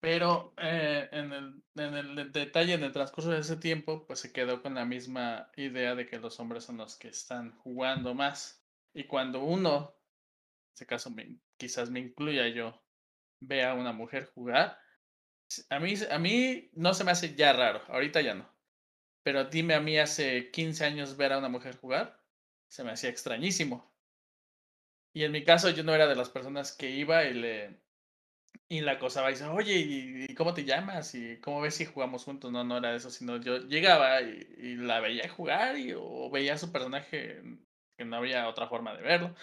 Pero 0.00 0.54
eh, 0.58 1.08
en, 1.12 1.32
el, 1.32 1.64
en 1.76 1.94
el 1.94 2.32
detalle, 2.32 2.74
en 2.74 2.84
el 2.84 2.92
transcurso 2.92 3.30
de 3.30 3.40
ese 3.40 3.56
tiempo, 3.56 4.06
pues 4.06 4.20
se 4.20 4.32
quedó 4.32 4.62
con 4.62 4.74
la 4.74 4.84
misma 4.84 5.50
idea 5.56 5.94
de 5.94 6.06
que 6.06 6.18
los 6.20 6.40
hombres 6.40 6.64
son 6.64 6.76
los 6.78 6.96
que 6.96 7.08
están 7.08 7.56
jugando 7.58 8.14
más. 8.14 8.64
Y 8.94 9.04
cuando 9.06 9.42
uno, 9.44 9.96
en 9.98 10.72
este 10.74 10.86
caso 10.86 11.10
me- 11.10 11.40
quizás 11.58 11.90
me 11.90 12.00
incluya 12.00 12.48
yo, 12.48 12.83
ve 13.46 13.64
a 13.64 13.74
una 13.74 13.92
mujer 13.92 14.30
jugar, 14.34 14.78
a 15.70 15.78
mí, 15.78 15.94
a 16.10 16.18
mí 16.18 16.70
no 16.74 16.94
se 16.94 17.04
me 17.04 17.12
hace 17.12 17.34
ya 17.34 17.52
raro, 17.52 17.82
ahorita 17.88 18.20
ya 18.20 18.34
no. 18.34 18.48
Pero 19.22 19.44
dime 19.44 19.74
a 19.74 19.80
mí 19.80 19.98
hace 19.98 20.50
15 20.50 20.84
años 20.84 21.16
ver 21.16 21.32
a 21.32 21.38
una 21.38 21.48
mujer 21.48 21.76
jugar, 21.76 22.20
se 22.68 22.84
me 22.84 22.92
hacía 22.92 23.10
extrañísimo. 23.10 23.92
Y 25.14 25.24
en 25.24 25.32
mi 25.32 25.44
caso 25.44 25.70
yo 25.70 25.84
no 25.84 25.94
era 25.94 26.06
de 26.06 26.16
las 26.16 26.28
personas 26.28 26.72
que 26.72 26.90
iba 26.90 27.24
y 27.24 27.34
le 27.34 27.84
y 28.68 28.80
la 28.80 28.92
acosaba 28.92 29.30
y 29.30 29.34
dice, 29.34 29.44
oye, 29.46 29.74
¿y, 30.28 30.34
cómo 30.34 30.54
te 30.54 30.64
llamas? 30.64 31.14
¿Y 31.14 31.38
cómo 31.40 31.60
ves 31.60 31.74
si 31.76 31.84
jugamos 31.84 32.24
juntos? 32.24 32.50
No, 32.52 32.64
no 32.64 32.78
era 32.78 32.94
eso, 32.94 33.10
sino 33.10 33.36
yo 33.38 33.58
llegaba 33.58 34.20
y, 34.22 34.76
la 34.76 35.00
veía 35.00 35.28
jugar 35.28 35.78
y, 35.78 35.92
o 35.96 36.30
veía 36.30 36.58
su 36.58 36.72
personaje 36.72 37.42
que 37.96 38.04
no 38.04 38.16
había 38.16 38.48
otra 38.48 38.68
forma 38.68 38.94
de 38.94 39.02
verlo. 39.02 39.34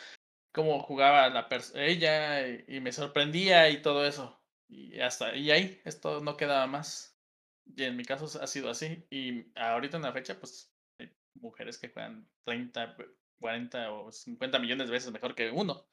Cómo 0.54 0.80
jugaba 0.82 1.30
la 1.30 1.48
ella 1.76 2.48
y, 2.48 2.66
y 2.68 2.80
me 2.82 2.92
sorprendía 2.92 3.70
y 3.70 3.82
todo 3.82 4.06
eso. 4.06 4.40
Y 4.68 5.00
hasta 5.00 5.36
y 5.36 5.52
ahí, 5.52 5.82
esto 5.86 6.22
no 6.22 6.38
quedaba 6.38 6.68
más. 6.68 7.18
Y 7.66 7.84
en 7.84 7.96
mi 7.98 8.04
caso 8.06 8.26
ha 8.42 8.48
sido 8.48 8.70
así. 8.70 9.06
Y 9.10 9.46
ahorita 9.56 9.98
en 9.98 10.04
la 10.04 10.14
fecha, 10.14 10.40
pues 10.40 10.74
hay 11.00 11.12
mujeres 11.36 11.78
que 11.78 11.90
juegan 11.90 12.30
30, 12.44 12.96
40 13.40 13.92
o 13.94 14.12
50 14.12 14.60
millones 14.60 14.88
de 14.88 14.94
veces 14.94 15.12
mejor 15.12 15.36
que 15.36 15.52
uno. 15.52 15.88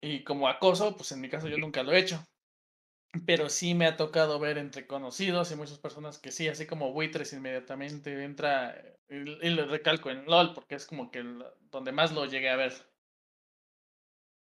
Y 0.00 0.24
como 0.24 0.48
acoso, 0.48 0.96
pues 0.96 1.12
en 1.12 1.20
mi 1.20 1.28
caso 1.28 1.46
yo 1.46 1.56
nunca 1.56 1.84
lo 1.84 1.92
he 1.92 2.00
hecho. 2.00 2.26
Pero 3.26 3.48
sí 3.48 3.74
me 3.74 3.86
ha 3.86 3.96
tocado 3.96 4.38
ver 4.38 4.58
entre 4.58 4.86
conocidos 4.86 5.50
y 5.50 5.56
muchas 5.56 5.78
personas 5.78 6.18
que 6.18 6.30
sí, 6.30 6.48
así 6.48 6.66
como 6.66 6.92
buitres 6.92 7.32
inmediatamente 7.32 8.22
entra, 8.24 8.70
eh, 8.76 9.00
y, 9.08 9.46
y 9.46 9.50
lo 9.50 9.66
recalco 9.66 10.10
en 10.10 10.26
LOL, 10.26 10.54
porque 10.54 10.74
es 10.76 10.86
como 10.86 11.10
que 11.10 11.20
el- 11.20 11.44
donde 11.70 11.92
más 11.92 12.12
lo 12.12 12.26
llegué 12.26 12.50
a 12.50 12.56
ver. 12.56 12.72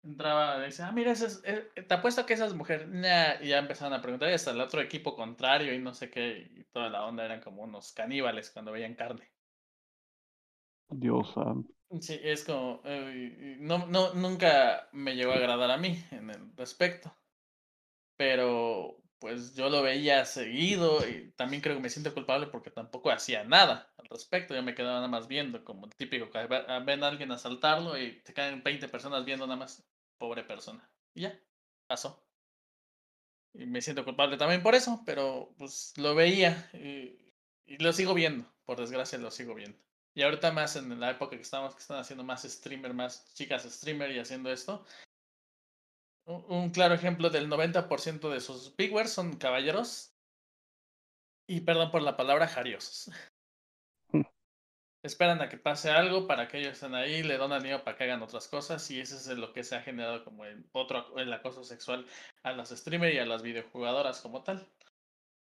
Entraba, 0.02 0.62
dice, 0.64 0.82
ah, 0.84 0.92
mira, 0.92 1.10
esa 1.12 1.26
es- 1.26 1.42
eh, 1.44 1.68
te 1.86 1.94
apuesto 1.94 2.24
que 2.26 2.34
esa 2.34 2.46
es 2.46 2.54
mujer. 2.54 2.88
Nah, 2.88 3.42
y 3.42 3.48
ya 3.48 3.58
empezaron 3.58 3.92
a 3.92 4.00
preguntar, 4.00 4.30
y 4.30 4.34
hasta 4.34 4.52
el 4.52 4.60
otro 4.60 4.80
equipo 4.80 5.16
contrario 5.16 5.74
y 5.74 5.78
no 5.80 5.94
sé 5.94 6.10
qué, 6.10 6.48
y 6.54 6.64
toda 6.64 6.88
la 6.90 7.04
onda 7.04 7.24
eran 7.24 7.40
como 7.40 7.62
unos 7.62 7.92
caníbales 7.92 8.50
cuando 8.50 8.72
veían 8.72 8.94
carne. 8.94 9.32
Dios 10.90 11.30
santo. 11.34 11.72
Sí, 12.00 12.18
es 12.22 12.44
como, 12.44 12.80
eh, 12.84 13.56
no, 13.60 13.86
no, 13.86 14.12
nunca 14.14 14.88
me 14.92 15.14
llegó 15.14 15.32
a 15.32 15.36
agradar 15.36 15.70
a 15.70 15.76
mí 15.78 16.02
en 16.10 16.30
el 16.30 16.56
respecto. 16.56 17.14
Pero 18.16 19.02
pues 19.18 19.54
yo 19.54 19.68
lo 19.70 19.82
veía 19.82 20.24
seguido 20.24 21.06
y 21.08 21.32
también 21.32 21.62
creo 21.62 21.74
que 21.76 21.82
me 21.82 21.88
siento 21.90 22.12
culpable 22.14 22.46
porque 22.48 22.70
tampoco 22.70 23.10
hacía 23.10 23.44
nada 23.44 23.92
al 23.98 24.06
respecto. 24.08 24.54
Yo 24.54 24.62
me 24.62 24.74
quedaba 24.74 24.96
nada 24.96 25.08
más 25.08 25.26
viendo, 25.28 25.64
como 25.64 25.88
típico 25.88 26.30
que 26.30 26.46
ve- 26.46 26.64
a- 26.68 26.80
ven 26.80 27.02
a 27.02 27.08
alguien 27.08 27.32
asaltarlo 27.32 27.98
y 27.98 28.22
te 28.22 28.32
caen 28.34 28.62
20 28.62 28.88
personas 28.88 29.24
viendo 29.24 29.46
nada 29.46 29.58
más, 29.58 29.82
pobre 30.18 30.44
persona. 30.44 30.88
Y 31.14 31.22
ya, 31.22 31.38
pasó. 31.86 32.22
Y 33.54 33.64
me 33.66 33.80
siento 33.80 34.04
culpable 34.04 34.36
también 34.36 34.62
por 34.62 34.74
eso, 34.74 35.02
pero 35.06 35.54
pues 35.58 35.94
lo 35.96 36.14
veía 36.14 36.68
y, 36.74 37.16
y 37.66 37.78
lo 37.78 37.92
sigo 37.92 38.12
viendo, 38.14 38.46
por 38.64 38.78
desgracia 38.78 39.18
lo 39.18 39.30
sigo 39.30 39.54
viendo. 39.54 39.78
Y 40.14 40.22
ahorita 40.22 40.52
más 40.52 40.76
en 40.76 40.98
la 41.00 41.10
época 41.10 41.36
que 41.36 41.42
estamos, 41.42 41.74
que 41.74 41.80
están 41.80 41.98
haciendo 41.98 42.24
más 42.24 42.42
streamer, 42.42 42.94
más 42.94 43.32
chicas 43.34 43.64
streamer 43.64 44.10
y 44.12 44.18
haciendo 44.18 44.50
esto. 44.50 44.84
Un, 46.26 46.44
un 46.48 46.70
claro 46.70 46.94
ejemplo 46.94 47.30
del 47.30 47.48
90% 47.48 48.30
de 48.30 48.40
sus 48.40 48.74
bigwares 48.76 49.12
son 49.12 49.36
caballeros. 49.36 50.12
Y 51.48 51.60
perdón 51.62 51.90
por 51.90 52.02
la 52.02 52.16
palabra, 52.16 52.46
jariosos. 52.48 53.10
Esperan 55.02 55.40
a 55.40 55.48
que 55.48 55.56
pase 55.58 55.90
algo 55.90 56.26
para 56.26 56.48
que 56.48 56.58
ellos 56.58 56.72
estén 56.72 56.94
ahí, 56.94 57.22
le 57.22 57.36
donan 57.36 57.62
dinero 57.62 57.84
para 57.84 57.96
que 57.96 58.04
hagan 58.04 58.22
otras 58.22 58.48
cosas 58.48 58.90
y 58.90 58.98
eso 59.00 59.14
es 59.16 59.28
lo 59.38 59.52
que 59.52 59.62
se 59.62 59.76
ha 59.76 59.82
generado 59.82 60.24
como 60.24 60.44
el 60.44 60.68
otro 60.72 61.16
el 61.18 61.32
acoso 61.32 61.62
sexual 61.62 62.06
a 62.42 62.52
las 62.52 62.70
streamers 62.70 63.14
y 63.14 63.18
a 63.18 63.26
las 63.26 63.42
videojugadoras 63.42 64.20
como 64.20 64.42
tal. 64.42 64.68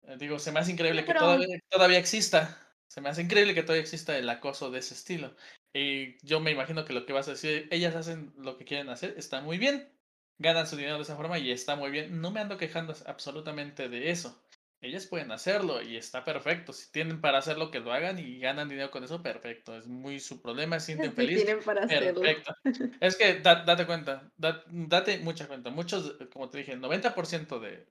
Eh, 0.04 0.16
digo, 0.18 0.38
se 0.38 0.52
me 0.52 0.60
hace 0.60 0.72
increíble 0.72 1.02
que 1.04 1.08
pero- 1.08 1.20
todavía, 1.20 1.58
todavía 1.70 1.98
exista. 1.98 2.58
Se 2.88 3.00
me 3.00 3.08
hace 3.10 3.22
increíble 3.22 3.54
que 3.54 3.62
todavía 3.62 3.82
exista 3.82 4.16
el 4.18 4.28
acoso 4.30 4.70
de 4.70 4.80
ese 4.80 4.94
estilo. 4.94 5.36
Y 5.74 6.18
yo 6.26 6.40
me 6.40 6.50
imagino 6.52 6.84
que 6.84 6.92
lo 6.94 7.06
que 7.06 7.12
vas 7.14 7.28
a 7.28 7.32
decir, 7.32 7.68
ellas 7.70 7.94
hacen 7.96 8.34
lo 8.36 8.58
que 8.58 8.64
quieren 8.66 8.90
hacer, 8.90 9.14
está 9.18 9.40
muy 9.42 9.58
bien. 9.58 9.92
Ganan 10.38 10.66
su 10.66 10.76
dinero 10.76 10.96
de 10.96 11.02
esa 11.02 11.16
forma 11.16 11.38
y 11.38 11.50
está 11.50 11.76
muy 11.76 11.90
bien. 11.90 12.20
No 12.20 12.30
me 12.30 12.40
ando 12.40 12.56
quejando 12.58 12.94
absolutamente 13.06 13.88
de 13.88 14.10
eso. 14.10 14.42
Ellas 14.80 15.06
pueden 15.06 15.30
hacerlo 15.30 15.80
y 15.80 15.96
está 15.96 16.24
perfecto. 16.24 16.72
Si 16.72 16.90
tienen 16.90 17.20
para 17.20 17.38
hacerlo, 17.38 17.70
que 17.70 17.78
lo 17.78 17.92
hagan 17.92 18.18
y 18.18 18.38
ganan 18.40 18.68
dinero 18.68 18.90
con 18.90 19.04
eso, 19.04 19.22
perfecto. 19.22 19.76
Es 19.76 19.86
muy 19.86 20.18
su 20.18 20.42
problema, 20.42 20.80
se 20.80 20.86
sienten 20.86 21.10
Si 21.12 21.16
felices. 21.16 21.44
tienen 21.44 21.62
para 21.64 21.84
hacerlo. 21.84 22.20
Perfecto. 22.20 22.54
Es 23.00 23.16
que 23.16 23.40
da- 23.40 23.62
date 23.64 23.86
cuenta, 23.86 24.32
da- 24.36 24.64
date 24.68 25.18
mucha 25.20 25.46
cuenta. 25.46 25.70
Muchos, 25.70 26.16
como 26.32 26.50
te 26.50 26.58
dije, 26.58 26.72
el 26.72 26.80
90% 26.80 27.60
de, 27.60 27.86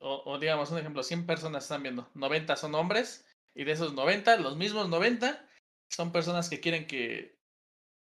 o, 0.00 0.22
o 0.26 0.38
digamos 0.38 0.70
un 0.70 0.78
ejemplo, 0.78 1.02
100 1.02 1.26
personas 1.26 1.64
están 1.64 1.82
viendo, 1.82 2.10
90 2.14 2.56
son 2.56 2.74
hombres 2.74 3.26
y 3.54 3.64
de 3.64 3.72
esos 3.72 3.94
90, 3.94 4.36
los 4.36 4.56
mismos 4.56 4.88
90 4.88 5.48
son 5.90 6.12
personas 6.12 6.48
que 6.50 6.60
quieren 6.60 6.86
que, 6.86 7.38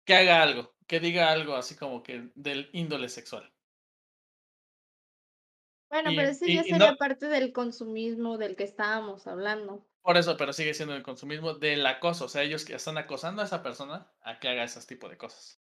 que 0.07 0.15
haga 0.17 0.43
algo, 0.43 0.75
que 0.89 0.99
diga 0.99 1.31
algo 1.31 1.55
así 1.55 1.77
como 1.77 2.03
que 2.03 2.31
del 2.35 2.69
índole 2.73 3.09
sexual. 3.09 3.53
Bueno, 5.91 6.11
Y- 6.13 6.17
pero 6.17 6.29
ese 6.31 6.51
y- 6.51 6.55
ya 6.57 6.63
sería 6.65 6.91
no- 6.93 6.97
parte 6.97 7.27
del 7.29 7.53
consumismo 7.53 8.37
del 8.39 8.57
que 8.57 8.65
estábamos 8.65 9.27
hablando. 9.27 9.87
Por 10.03 10.17
eso, 10.17 10.37
pero 10.37 10.53
sigue 10.53 10.75
siendo 10.75 10.95
el 10.95 11.03
consumismo 11.03 11.55
del 11.55 11.85
acoso. 11.87 12.25
O 12.25 12.29
sea, 12.29 12.43
ellos 12.43 12.65
que 12.65 12.75
están 12.75 12.99
acosando 12.99 13.43
a 13.43 13.45
esa 13.45 13.63
persona 13.63 14.11
a 14.23 14.39
que 14.39 14.49
haga 14.49 14.65
ese 14.65 14.81
tipo 14.87 15.09
de 15.09 15.17
cosas. 15.19 15.61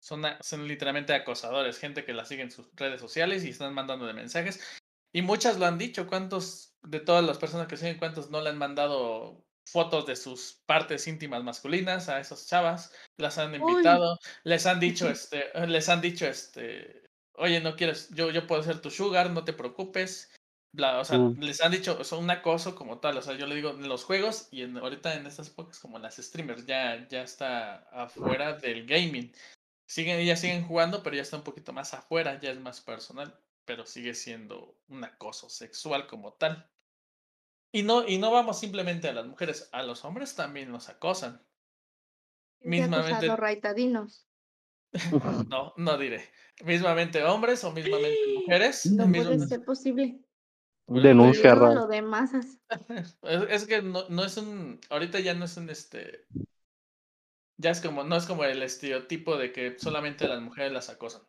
Son, 0.00 0.22
son 0.40 0.66
literalmente 0.66 1.12
acosadores, 1.12 1.78
gente 1.78 2.04
que 2.04 2.14
la 2.14 2.24
sigue 2.24 2.42
en 2.42 2.50
sus 2.50 2.68
redes 2.74 3.00
sociales 3.00 3.44
y 3.44 3.50
están 3.50 3.74
mandándole 3.74 4.12
mensajes. 4.12 4.60
Y 5.12 5.22
muchas 5.22 5.58
lo 5.58 5.66
han 5.66 5.76
dicho. 5.78 6.06
¿Cuántos 6.06 6.74
de 6.82 7.00
todas 7.00 7.24
las 7.24 7.38
personas 7.38 7.66
que 7.66 7.76
siguen, 7.76 7.98
cuántos 7.98 8.30
no 8.30 8.40
le 8.40 8.50
han 8.50 8.58
mandado 8.58 9.44
fotos 9.70 10.06
de 10.06 10.16
sus 10.16 10.62
partes 10.66 11.06
íntimas 11.08 11.42
masculinas 11.44 12.08
a 12.08 12.20
esas 12.20 12.46
chavas? 12.46 12.92
Las 13.18 13.38
han 13.38 13.50
Uy. 13.60 13.72
invitado, 13.72 14.18
les 14.44 14.66
han 14.66 14.80
dicho, 14.80 15.08
este, 15.10 15.50
les 15.66 15.88
han 15.88 16.00
dicho, 16.00 16.26
este, 16.26 17.02
oye, 17.34 17.60
no 17.60 17.76
quieres, 17.76 18.08
yo, 18.10 18.30
yo 18.30 18.46
puedo 18.46 18.62
ser 18.62 18.80
tu 18.80 18.90
sugar, 18.90 19.30
no 19.30 19.44
te 19.44 19.52
preocupes. 19.52 20.32
Bla, 20.72 21.00
o 21.00 21.04
sea, 21.04 21.18
Mm. 21.18 21.40
les 21.40 21.60
han 21.62 21.72
dicho, 21.72 22.04
son 22.04 22.24
un 22.24 22.30
acoso 22.30 22.76
como 22.76 23.00
tal. 23.00 23.16
O 23.18 23.22
sea, 23.22 23.34
yo 23.36 23.46
le 23.46 23.56
digo, 23.56 23.70
en 23.70 23.88
los 23.88 24.04
juegos 24.04 24.48
y 24.52 24.62
en, 24.62 24.76
ahorita 24.78 25.14
en 25.14 25.26
estas 25.26 25.48
épocas 25.48 25.80
como 25.80 25.98
las 25.98 26.16
streamers, 26.16 26.64
ya, 26.66 27.08
ya 27.08 27.22
está 27.22 27.88
afuera 27.90 28.52
del 28.54 28.86
gaming. 28.86 29.32
Siguen, 29.88 30.20
ellas 30.20 30.40
siguen 30.40 30.64
jugando, 30.64 31.02
pero 31.02 31.16
ya 31.16 31.22
está 31.22 31.36
un 31.36 31.42
poquito 31.44 31.72
más 31.72 31.92
afuera, 31.94 32.38
ya 32.40 32.50
es 32.52 32.60
más 32.60 32.80
personal, 32.80 33.36
pero 33.64 33.84
sigue 33.84 34.14
siendo 34.14 34.78
un 34.88 35.02
acoso 35.04 35.48
sexual 35.50 36.06
como 36.06 36.34
tal. 36.34 36.70
Y 37.72 37.82
no, 37.82 38.06
y 38.06 38.18
no 38.18 38.30
vamos 38.32 38.58
simplemente 38.58 39.08
a 39.08 39.12
las 39.12 39.26
mujeres, 39.26 39.68
a 39.72 39.82
los 39.82 40.04
hombres 40.04 40.34
también 40.34 40.72
los 40.72 40.88
acosan. 40.88 41.44
¿Quién 42.60 42.90
te 42.90 42.96
ha 42.96 43.02
Mismamente- 43.02 43.36
Raitadinos? 43.36 44.26
No, 45.48 45.72
no 45.76 45.98
diré. 45.98 46.28
Mismamente 46.64 47.22
hombres 47.24 47.62
o 47.64 47.72
mismamente 47.72 48.18
mujeres. 48.34 48.86
No 48.86 49.10
puede 49.10 49.38
ser 49.46 49.64
posible. 49.64 50.20
Pues, 50.84 51.04
Denuncia, 51.04 51.54
Ra. 51.54 51.72
lo 51.72 51.86
de 51.86 52.02
masas. 52.02 52.58
Es, 53.22 53.42
es 53.48 53.66
que 53.66 53.82
no, 53.82 54.08
no 54.08 54.24
es 54.24 54.36
un. 54.36 54.80
Ahorita 54.90 55.20
ya 55.20 55.34
no 55.34 55.44
es 55.44 55.56
un 55.56 55.70
este. 55.70 56.26
Ya 57.56 57.70
es 57.70 57.80
como. 57.80 58.02
No 58.02 58.16
es 58.16 58.26
como 58.26 58.42
el 58.44 58.62
estereotipo 58.64 59.36
de 59.36 59.52
que 59.52 59.78
solamente 59.78 60.26
las 60.26 60.40
mujeres 60.42 60.72
las 60.72 60.90
acosan. 60.90 61.22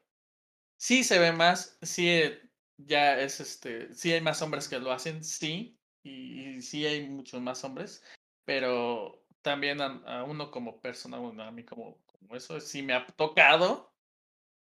Sí 0.77 1.03
se 1.03 1.19
ve 1.19 1.31
más. 1.31 1.77
Sí 1.83 2.09
eh, 2.09 2.41
ya 2.77 3.19
es 3.21 3.39
este. 3.39 3.93
Sí 3.93 4.11
hay 4.11 4.21
más 4.21 4.41
hombres 4.41 4.67
que 4.67 4.79
lo 4.79 4.91
hacen. 4.91 5.23
Sí. 5.23 5.77
Y, 6.03 6.57
y 6.57 6.61
sí 6.61 6.85
hay 6.85 7.07
muchos 7.07 7.41
más 7.41 7.63
hombres. 7.63 8.03
Pero 8.45 9.25
también 9.41 9.81
a, 9.81 10.01
a 10.19 10.23
uno 10.23 10.51
como 10.51 10.81
persona, 10.81 11.17
bueno, 11.17 11.43
a 11.43 11.51
mí 11.51 11.63
como, 11.63 12.03
como 12.05 12.35
eso, 12.35 12.59
sí 12.59 12.81
me 12.83 12.93
ha 12.93 13.05
tocado. 13.07 13.93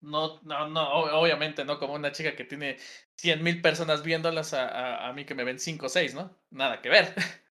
No, 0.01 0.41
no, 0.43 0.69
no, 0.69 0.83
ob- 0.95 1.13
obviamente 1.15 1.65
no 1.65 1.79
como 1.79 1.95
una 1.95 2.13
chica 2.13 2.37
que 2.37 2.45
tiene 2.45 2.79
100 3.17 3.43
mil 3.43 3.63
personas 3.63 4.03
viéndolas 4.03 4.55
a, 4.55 4.69
a, 4.69 5.09
a 5.09 5.13
mí 5.13 5.25
que 5.25 5.35
me 5.35 5.45
ven 5.45 5.59
5 5.61 5.87
o 5.87 5.89
6, 5.89 6.15
¿no? 6.15 6.37
Nada 6.51 6.83
que 6.83 6.89
ver. 6.91 7.15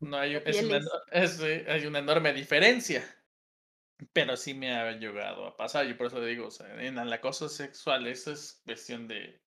No 0.00 0.18
hay, 0.18 0.34
es 0.36 0.62
una, 0.62 0.78
Fieles. 0.78 0.88
es, 1.12 1.40
hay 1.68 1.86
una 1.86 1.98
enorme 1.98 2.32
diferencia. 2.32 3.04
Pero 4.12 4.36
sí 4.36 4.54
me 4.54 4.72
ha 4.74 4.90
llegado 4.92 5.46
a 5.46 5.56
pasar 5.56 5.86
y 5.88 5.94
por 5.94 6.06
eso 6.08 6.20
le 6.20 6.26
digo, 6.26 6.48
o 6.48 6.50
sea, 6.50 6.82
en 6.82 6.98
el 6.98 7.12
acoso 7.12 7.48
sexual, 7.48 8.06
eso 8.06 8.32
es 8.32 8.60
cuestión 8.64 9.06
de, 9.08 9.40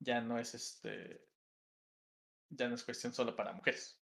ya 0.00 0.20
no 0.20 0.38
es 0.38 0.54
este, 0.54 1.26
ya 2.56 2.68
no 2.68 2.74
es 2.76 2.84
cuestión 2.84 3.12
solo 3.14 3.34
para 3.36 3.52
mujeres. 3.52 3.98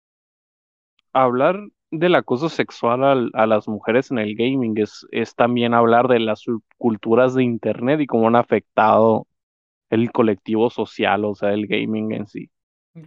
hablar 1.13 1.59
del 1.91 2.15
acoso 2.15 2.49
sexual 2.49 3.03
al- 3.03 3.31
a 3.33 3.47
las 3.47 3.67
mujeres 3.67 4.11
en 4.11 4.19
el 4.19 4.35
gaming 4.35 4.77
es, 4.77 5.07
es 5.11 5.35
también 5.35 5.73
hablar 5.73 6.07
de 6.07 6.19
las 6.19 6.41
subculturas 6.41 7.33
de 7.35 7.43
internet 7.43 7.99
y 8.01 8.07
cómo 8.07 8.27
han 8.27 8.35
afectado 8.35 9.27
el 9.91 10.11
colectivo 10.11 10.69
social, 10.69 11.25
o 11.25 11.35
sea, 11.35 11.53
el 11.53 11.67
gaming 11.67 12.13
en 12.13 12.27
sí. 12.27 12.49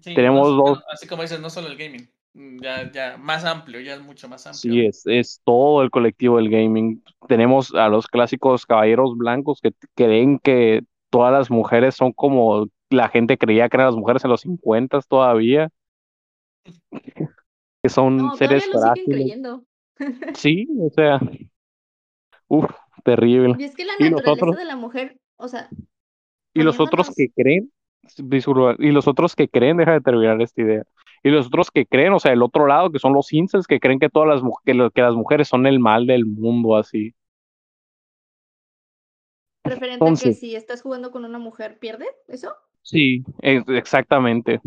Sí, 0.03 0.17
Tenemos 0.17 0.49
no- 0.55 0.57
dos- 0.57 0.79
no, 0.79 0.83
así 0.93 1.07
como 1.07 1.23
dices, 1.23 1.41
no 1.41 1.51
solo 1.51 1.69
el 1.69 1.77
gaming, 1.77 2.09
mm, 2.35 2.63
ya, 2.63 2.91
ya 2.93 3.17
más 3.19 3.45
amplio, 3.45 3.81
ya 3.81 3.95
es 3.95 4.01
mucho 4.01 4.29
más 4.29 4.47
amplio. 4.47 4.75
Sí, 4.75 4.85
es, 4.85 5.07
es 5.07 5.41
todo 5.45 5.83
el 5.83 5.91
colectivo 5.91 6.37
del 6.37 6.51
gaming. 6.51 7.03
Tenemos 7.27 7.75
a 7.75 7.89
los 7.89 8.07
clásicos 8.07 8.67
caballeros 8.67 9.17
blancos 9.17 9.61
que 9.63 9.73
creen 9.95 10.39
que 10.39 10.83
todas 11.11 11.33
las 11.33 11.51
mujeres 11.51 11.95
son 11.95 12.13
como 12.13 12.67
la 12.93 13.09
gente 13.09 13.39
creía 13.39 13.69
que 13.69 13.77
eran 13.77 13.87
las 13.89 13.97
mujeres 13.97 14.25
en 14.25 14.31
los 14.31 14.41
50 14.43 15.01
todavía. 15.03 15.69
Que 17.83 17.89
son 17.89 18.17
No, 18.19 18.37
seres 18.37 18.67
frágiles. 18.71 19.41
Sí, 20.35 20.69
o 20.81 20.91
sea, 20.91 21.21
uff, 22.49 22.71
terrible. 23.05 23.55
Y 23.59 23.65
es 23.65 23.75
que 23.75 23.85
la 23.85 23.95
Y 23.99 24.05
naturaleza 24.05 24.33
otros- 24.33 24.57
de 24.57 24.65
la 24.65 24.77
mujer, 24.77 25.19
o 25.37 25.49
sea, 25.49 25.69
Y 26.55 26.63
los 26.63 26.79
otros 26.81 27.11
que 27.17 27.31
creen, 27.31 27.73
y 28.79 28.91
los 28.91 29.09
otros 29.09 29.35
que 29.35 29.49
creen, 29.49 29.77
deja 29.79 29.93
de 29.93 30.01
terminar 30.01 30.41
esta 30.43 30.61
idea. 30.63 30.83
Y 31.25 31.31
los 31.31 31.47
otros 31.47 31.71
que 31.71 31.87
creen, 31.87 32.13
o 32.13 32.21
sea, 32.21 32.33
el 32.33 32.43
otro 32.43 32.67
lado, 32.67 32.91
que 32.91 32.99
son 32.99 33.13
los 33.13 33.33
incels, 33.33 33.67
que 33.67 33.81
creen 33.81 33.99
que 34.01 34.09
todas 34.11 34.29
las, 34.29 34.53
que, 34.65 34.75
lo- 34.75 34.91
que 34.91 35.03
las 35.03 35.15
mujeres 35.15 35.49
son 35.49 35.67
el 35.67 35.79
mal 35.81 36.07
del 36.07 36.27
mundo, 36.27 36.77
así. 36.77 37.15
referente 39.65 39.95
a 39.95 39.99
que 39.99 40.05
Entonces- 40.05 40.41
si 40.41 40.57
estás 40.57 40.83
jugando 40.83 41.11
con 41.13 41.25
una 41.25 41.39
mujer, 41.39 41.79
¿pierde 41.79 42.07
eso? 42.29 42.53
Sí, 42.83 43.25
es- 43.41 43.65
exactamente. 43.69 44.61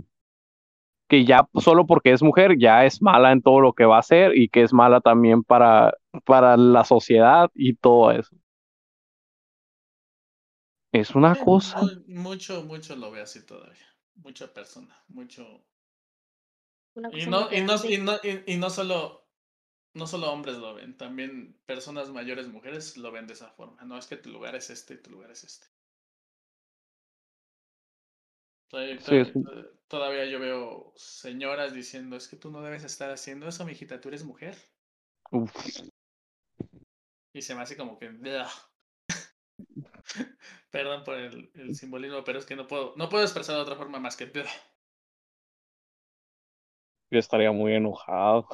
Que 1.07 1.23
ya 1.23 1.47
solo 1.61 1.85
porque 1.85 2.11
es 2.13 2.23
mujer, 2.23 2.57
ya 2.57 2.83
es 2.85 2.99
mala 3.01 3.31
en 3.31 3.41
todo 3.43 3.59
lo 3.59 3.73
que 3.73 3.85
va 3.85 3.97
a 3.97 3.99
hacer 3.99 4.35
y 4.37 4.49
que 4.49 4.63
es 4.63 4.73
mala 4.73 5.01
también 5.01 5.43
para, 5.43 5.93
para 6.25 6.57
la 6.57 6.83
sociedad 6.83 7.49
y 7.53 7.75
todo 7.75 8.11
eso. 8.11 8.35
Es 10.91 11.11
una 11.13 11.35
Sí, 11.35 11.39
cosa. 11.45 11.79
mu- 11.81 12.03
mucho, 12.07 12.63
mucho 12.63 12.95
lo 12.95 13.11
veo 13.11 13.23
así 13.23 13.45
todavía. 13.45 13.85
Mucha 14.15 14.51
persona, 14.53 14.95
mucho. 15.09 15.65
Una 16.95 17.09
Y 17.11 17.27
no, 17.27 17.49
y 17.53 17.61
no, 17.61 17.75
y 17.89 17.97
no, 17.99 18.13
y, 18.23 18.53
y 18.53 18.57
no 18.57 18.69
solo, 18.69 19.25
no 19.95 20.07
solo 20.07 20.31
hombres 20.31 20.57
lo 20.57 20.73
ven, 20.75 20.97
también 20.97 21.59
personas 21.65 22.09
mayores, 22.11 22.47
mujeres, 22.49 22.97
lo 22.97 23.11
ven 23.11 23.27
de 23.27 23.33
esa 23.33 23.49
forma. 23.51 23.83
No 23.85 23.97
es 23.97 24.07
que 24.07 24.17
tu 24.17 24.31
lugar 24.31 24.55
es 24.55 24.69
este 24.71 24.95
y 24.95 24.97
tu 25.03 25.11
lugar 25.11 25.31
es 25.31 25.43
este. 25.45 25.67
Todavía, 28.75 28.99
Sí, 28.99 29.15
yo 30.31 30.39
veo 30.39 30.93
señoras 30.95 31.73
diciendo, 31.73 32.15
es 32.17 32.27
que 32.27 32.35
tú 32.35 32.51
no 32.51 32.61
debes 32.61 32.83
estar 32.83 33.09
haciendo 33.11 33.47
eso, 33.47 33.65
mijita, 33.65 34.01
tú 34.01 34.09
eres 34.09 34.23
mujer. 34.23 34.55
Uf, 35.31 35.85
Y 37.33 37.41
se 37.43 37.53
me 37.53 37.61
hace 37.61 37.77
como 37.77 37.99
que. 37.99 38.09
Perdón 40.71 41.03
por 41.03 41.15
el, 41.15 41.49
el 41.55 41.73
simbolismo, 41.75 42.23
pero 42.23 42.39
es 42.39 42.45
que 42.45 42.55
no 42.55 42.67
puedo, 42.67 42.93
no 42.97 43.09
puedo 43.09 43.23
expresar 43.23 43.55
de 43.55 43.61
otra 43.61 43.75
forma 43.75 43.99
más 43.99 44.15
que. 44.15 44.31
Yo 47.11 47.19
estaría 47.19 47.51
muy 47.51 47.73
enojado. 47.73 48.47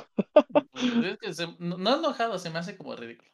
Es 1.02 1.18
que 1.20 1.34
se- 1.34 1.48
no, 1.60 1.78
no 1.78 1.98
enojado, 1.98 2.38
se 2.40 2.50
me 2.50 2.60
hace 2.60 2.78
como 2.78 2.96
ridículo. 2.96 3.30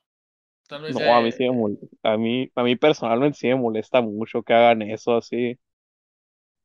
Tal 0.67 0.83
vez 0.83 0.95
No, 0.95 0.99
ya, 0.99 1.17
a 1.17 1.21
mí 1.21 1.31
eh, 1.31 1.31
sí 1.31 1.43
me 1.43 1.51
molesta. 1.51 1.87
A 2.03 2.17
mí, 2.17 2.49
a 2.55 2.63
mí 2.63 2.75
personalmente 2.75 3.37
sí 3.37 3.47
me 3.47 3.55
molesta 3.55 4.01
mucho 4.01 4.41
que 4.43 4.53
hagan 4.53 4.81
eso 4.81 5.17
así. 5.17 5.57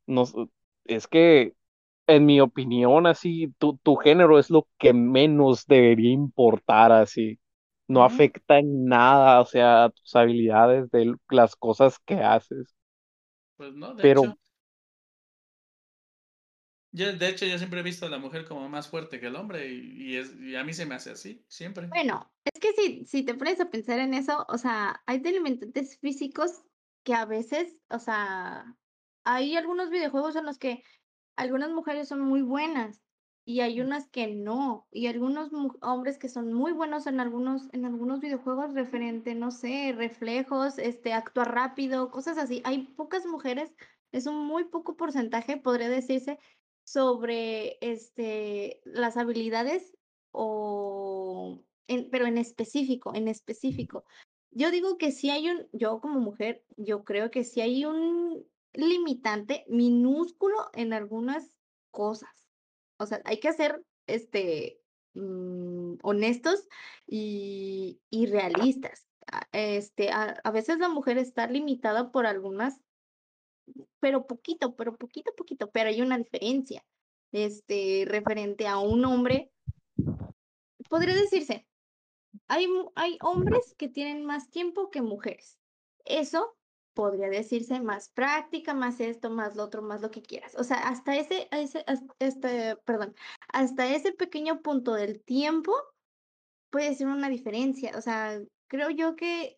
No, 0.06 0.24
es 0.84 1.06
que 1.08 1.54
en 2.08 2.26
mi 2.26 2.40
opinión, 2.40 3.06
así, 3.06 3.54
tu, 3.58 3.78
tu 3.78 3.96
género 3.96 4.38
es 4.38 4.50
lo 4.50 4.68
que 4.78 4.92
menos 4.94 5.66
debería 5.66 6.12
importar, 6.12 6.92
así. 6.92 7.40
No 7.88 8.04
afecta 8.04 8.58
en 8.58 8.86
nada, 8.86 9.40
o 9.40 9.46
sea, 9.46 9.90
tus 9.90 10.16
habilidades 10.16 10.90
de 10.90 11.14
las 11.30 11.56
cosas 11.56 11.98
que 12.00 12.16
haces. 12.16 12.76
Pues 13.56 13.72
no, 13.74 13.94
de 13.94 14.04
Pero 14.04 14.22
hecho. 14.22 14.36
Yo, 16.90 17.12
de 17.14 17.28
hecho, 17.28 17.46
yo 17.46 17.56
siempre 17.58 17.80
he 17.80 17.82
visto 17.82 18.06
a 18.06 18.10
la 18.10 18.18
mujer 18.18 18.46
como 18.46 18.68
más 18.68 18.88
fuerte 18.88 19.18
que 19.20 19.26
el 19.28 19.36
hombre 19.36 19.68
y, 19.72 20.12
y 20.12 20.16
es, 20.16 20.34
y 20.38 20.56
a 20.56 20.64
mí 20.64 20.74
se 20.74 20.84
me 20.86 20.94
hace 20.94 21.10
así, 21.10 21.44
siempre. 21.48 21.90
Bueno, 21.90 22.32
es 22.44 22.60
que 22.60 22.72
si, 22.72 23.04
si 23.06 23.22
te 23.24 23.34
pones 23.34 23.60
a 23.60 23.70
pensar 23.70 23.98
en 23.98 24.14
eso, 24.14 24.46
o 24.48 24.56
sea, 24.58 25.02
hay 25.06 25.18
delimitantes 25.18 25.98
físicos 25.98 26.62
que 27.04 27.14
a 27.14 27.26
veces, 27.26 27.76
o 27.90 27.98
sea, 27.98 28.76
hay 29.24 29.56
algunos 29.56 29.90
videojuegos 29.90 30.36
en 30.36 30.46
los 30.46 30.58
que 30.58 30.82
algunas 31.36 31.70
mujeres 31.70 32.08
son 32.08 32.20
muy 32.20 32.42
buenas 32.42 33.02
y 33.44 33.60
hay 33.60 33.80
unas 33.80 34.08
que 34.08 34.28
no, 34.28 34.86
y 34.92 35.08
algunos 35.08 35.50
hombres 35.82 36.18
que 36.18 36.28
son 36.28 36.52
muy 36.52 36.72
buenos 36.72 37.06
en 37.08 37.18
algunos, 37.18 37.68
en 37.72 37.84
algunos 37.84 38.20
videojuegos 38.20 38.74
referente, 38.74 39.34
no 39.34 39.50
sé, 39.50 39.92
reflejos, 39.96 40.78
este, 40.78 41.12
actuar 41.12 41.52
rápido, 41.52 42.10
cosas 42.12 42.38
así. 42.38 42.62
Hay 42.64 42.84
pocas 42.94 43.26
mujeres, 43.26 43.74
es 44.12 44.26
un 44.26 44.46
muy 44.46 44.64
poco 44.64 44.96
porcentaje, 44.96 45.56
podría 45.56 45.88
decirse, 45.88 46.38
sobre 46.84 47.78
este, 47.80 48.80
las 48.84 49.16
habilidades 49.16 49.96
o, 50.30 51.64
en- 51.88 52.10
pero 52.10 52.26
en 52.26 52.38
específico, 52.38 53.12
en 53.14 53.26
específico. 53.28 54.04
Yo 54.50 54.70
digo 54.70 54.98
que 54.98 55.12
si 55.12 55.30
hay 55.30 55.48
un, 55.48 55.68
yo 55.72 56.00
como 56.00 56.20
mujer, 56.20 56.64
yo 56.76 57.04
creo 57.04 57.30
que 57.30 57.44
si 57.44 57.60
hay 57.60 57.84
un 57.86 58.46
limitante 58.74 59.64
minúsculo 59.68 60.70
en 60.74 60.92
algunas 60.92 61.56
cosas. 61.90 62.30
O 62.98 63.06
sea, 63.06 63.20
hay 63.24 63.40
que 63.40 63.52
ser 63.52 63.84
este 64.06 64.80
mm, 65.14 65.96
honestos 66.02 66.68
y, 67.06 68.00
y 68.10 68.26
realistas. 68.26 69.08
A- 69.30 69.48
Este, 69.52 70.10
a, 70.10 70.40
a 70.44 70.50
veces 70.50 70.78
la 70.78 70.88
mujer 70.88 71.18
está 71.18 71.46
limitada 71.46 72.10
por 72.12 72.26
algunas, 72.26 72.82
pero 74.00 74.26
poquito, 74.26 74.76
pero 74.76 74.96
poquito, 74.96 75.32
poquito, 75.36 75.70
pero 75.70 75.88
hay 75.88 76.00
una 76.02 76.18
diferencia. 76.18 76.84
Este, 77.32 78.04
referente 78.06 78.66
a 78.66 78.78
un 78.78 79.04
hombre, 79.04 79.52
podría 80.88 81.14
decirse, 81.14 81.68
hay, 82.48 82.66
hay 82.94 83.18
hombres 83.22 83.74
que 83.78 83.88
tienen 83.88 84.24
más 84.24 84.50
tiempo 84.50 84.90
que 84.90 85.02
mujeres. 85.02 85.58
Eso 86.04 86.58
podría 86.94 87.28
decirse 87.28 87.80
más 87.80 88.08
práctica, 88.10 88.74
más 88.74 89.00
esto, 89.00 89.30
más 89.30 89.56
lo 89.56 89.64
otro, 89.64 89.82
más 89.82 90.02
lo 90.02 90.10
que 90.10 90.22
quieras. 90.22 90.54
O 90.56 90.64
sea, 90.64 90.88
hasta 90.88 91.16
ese, 91.16 91.48
ese, 91.50 91.84
este, 92.18 92.76
perdón, 92.84 93.14
hasta 93.52 93.86
ese 93.94 94.12
pequeño 94.12 94.62
punto 94.62 94.94
del 94.94 95.22
tiempo 95.22 95.72
puede 96.70 96.94
ser 96.94 97.08
una 97.08 97.28
diferencia. 97.28 97.92
O 97.96 98.00
sea, 98.00 98.40
creo 98.68 98.90
yo 98.90 99.16
que 99.16 99.56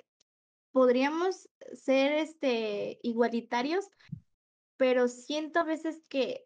podríamos 0.72 1.49
ser 1.74 2.12
este 2.12 2.99
igualitarios, 3.03 3.89
pero 4.76 5.09
siento 5.09 5.61
a 5.61 5.64
veces 5.64 6.03
que 6.09 6.45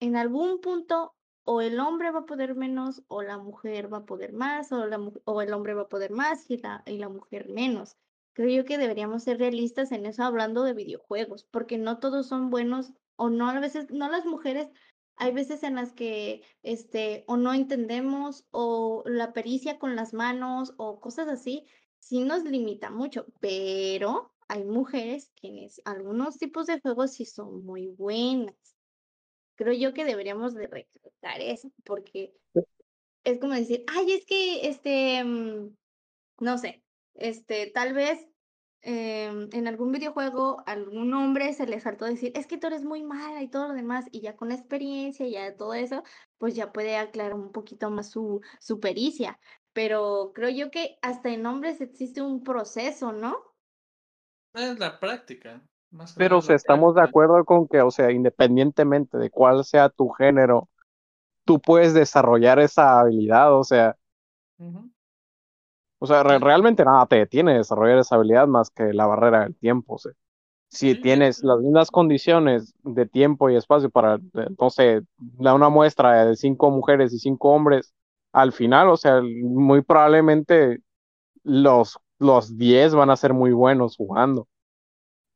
en 0.00 0.16
algún 0.16 0.60
punto 0.60 1.14
o 1.44 1.60
el 1.60 1.80
hombre 1.80 2.10
va 2.10 2.20
a 2.20 2.26
poder 2.26 2.54
menos 2.54 3.02
o 3.08 3.22
la 3.22 3.38
mujer 3.38 3.92
va 3.92 3.98
a 3.98 4.04
poder 4.04 4.32
más 4.32 4.72
o, 4.72 4.86
la, 4.86 4.98
o 5.24 5.42
el 5.42 5.52
hombre 5.54 5.74
va 5.74 5.82
a 5.82 5.88
poder 5.88 6.10
más 6.10 6.50
y 6.50 6.58
la, 6.58 6.82
y 6.86 6.98
la 6.98 7.08
mujer 7.08 7.48
menos. 7.48 7.96
Creo 8.36 8.50
yo 8.50 8.64
que 8.66 8.76
deberíamos 8.76 9.22
ser 9.22 9.38
realistas 9.38 9.92
en 9.92 10.04
eso 10.04 10.22
hablando 10.22 10.62
de 10.62 10.74
videojuegos, 10.74 11.44
porque 11.44 11.78
no 11.78 12.00
todos 12.00 12.26
son 12.26 12.50
buenos 12.50 12.92
o 13.16 13.30
no 13.30 13.48
a 13.48 13.58
veces, 13.60 13.86
no 13.90 14.10
las 14.10 14.26
mujeres, 14.26 14.68
hay 15.16 15.32
veces 15.32 15.62
en 15.62 15.76
las 15.76 15.94
que 15.94 16.42
este 16.62 17.24
o 17.28 17.38
no 17.38 17.54
entendemos 17.54 18.46
o 18.50 19.02
la 19.06 19.32
pericia 19.32 19.78
con 19.78 19.96
las 19.96 20.12
manos 20.12 20.74
o 20.76 21.00
cosas 21.00 21.28
así, 21.28 21.64
sí 21.98 22.20
nos 22.20 22.44
limita 22.44 22.90
mucho, 22.90 23.24
pero 23.40 24.34
hay 24.48 24.64
mujeres 24.64 25.32
quienes 25.34 25.80
algunos 25.86 26.36
tipos 26.36 26.66
de 26.66 26.78
juegos 26.78 27.12
sí 27.12 27.24
son 27.24 27.64
muy 27.64 27.86
buenas. 27.86 28.54
Creo 29.54 29.72
yo 29.72 29.94
que 29.94 30.04
deberíamos 30.04 30.52
de 30.52 30.66
reclutar 30.66 31.40
eso, 31.40 31.72
porque 31.84 32.34
es 33.24 33.40
como 33.40 33.54
decir, 33.54 33.82
ay, 33.86 34.12
es 34.12 34.26
que, 34.26 34.68
este, 34.68 35.24
mm, 35.24 35.74
no 36.40 36.58
sé, 36.58 36.82
este, 37.18 37.70
tal 37.74 37.92
vez 37.92 38.26
em, 38.82 39.48
en 39.52 39.66
algún 39.68 39.92
videojuego 39.92 40.62
algún 40.66 41.12
hombre 41.14 41.52
se 41.52 41.66
le 41.66 41.80
saltó 41.80 42.04
decir, 42.04 42.32
es 42.34 42.46
que 42.46 42.58
tú 42.58 42.68
eres 42.68 42.84
muy 42.84 43.02
mala 43.02 43.42
y 43.42 43.48
todo 43.48 43.68
lo 43.68 43.74
demás, 43.74 44.06
y 44.12 44.20
ya 44.20 44.36
con 44.36 44.48
la 44.48 44.54
experiencia, 44.54 45.26
ya 45.26 45.56
todo 45.56 45.74
eso, 45.74 46.02
pues 46.38 46.54
ya 46.54 46.72
puede 46.72 46.96
aclarar 46.96 47.34
un 47.34 47.52
poquito 47.52 47.90
más 47.90 48.10
su, 48.10 48.40
su 48.60 48.80
pericia. 48.80 49.38
Pero 49.72 50.32
creo 50.34 50.48
yo 50.50 50.70
que 50.70 50.98
hasta 51.02 51.28
en 51.30 51.44
hombres 51.44 51.80
existe 51.80 52.22
un 52.22 52.42
proceso, 52.42 53.12
¿no? 53.12 53.36
Es 54.54 54.78
la 54.78 54.98
práctica. 54.98 55.62
Más 55.90 56.14
Pero 56.14 56.38
o 56.38 56.42
sea, 56.42 56.56
estamos 56.56 56.94
de 56.94 57.02
acuerdo 57.02 57.44
con 57.44 57.68
que, 57.68 57.82
o 57.82 57.90
sea, 57.90 58.10
independientemente 58.10 59.18
de 59.18 59.30
cuál 59.30 59.64
sea 59.64 59.88
tu 59.88 60.08
género, 60.08 60.68
tú 61.44 61.60
puedes 61.60 61.94
desarrollar 61.94 62.58
esa 62.58 63.00
habilidad, 63.00 63.54
o 63.54 63.64
sea. 63.64 63.96
O 65.98 66.06
sea, 66.06 66.22
re- 66.22 66.38
realmente 66.38 66.84
nada 66.84 67.06
te 67.06 67.16
detiene 67.16 67.52
de 67.52 67.58
desarrollar 67.58 67.98
esa 67.98 68.16
habilidad 68.16 68.46
más 68.48 68.70
que 68.70 68.92
la 68.92 69.06
barrera 69.06 69.40
del 69.44 69.56
tiempo, 69.56 69.94
o 69.94 69.98
sea, 69.98 70.12
si 70.68 70.96
sí, 70.96 70.96
tienes 70.96 71.42
las 71.44 71.60
mismas 71.60 71.90
condiciones 71.90 72.74
de 72.84 73.06
tiempo 73.06 73.50
y 73.50 73.56
espacio 73.56 73.90
para, 73.90 74.16
eh, 74.16 74.48
no 74.60 74.70
sé, 74.70 75.02
da 75.18 75.54
una 75.54 75.68
muestra 75.70 76.26
de 76.26 76.36
cinco 76.36 76.70
mujeres 76.70 77.12
y 77.14 77.18
cinco 77.20 77.50
hombres, 77.50 77.94
al 78.32 78.52
final, 78.52 78.88
o 78.90 78.96
sea, 78.98 79.22
muy 79.22 79.82
probablemente 79.82 80.80
los, 81.44 81.98
los 82.18 82.56
diez 82.58 82.94
van 82.94 83.10
a 83.10 83.16
ser 83.16 83.34
muy 83.34 83.52
buenos 83.52 83.96
jugando. 83.96 84.48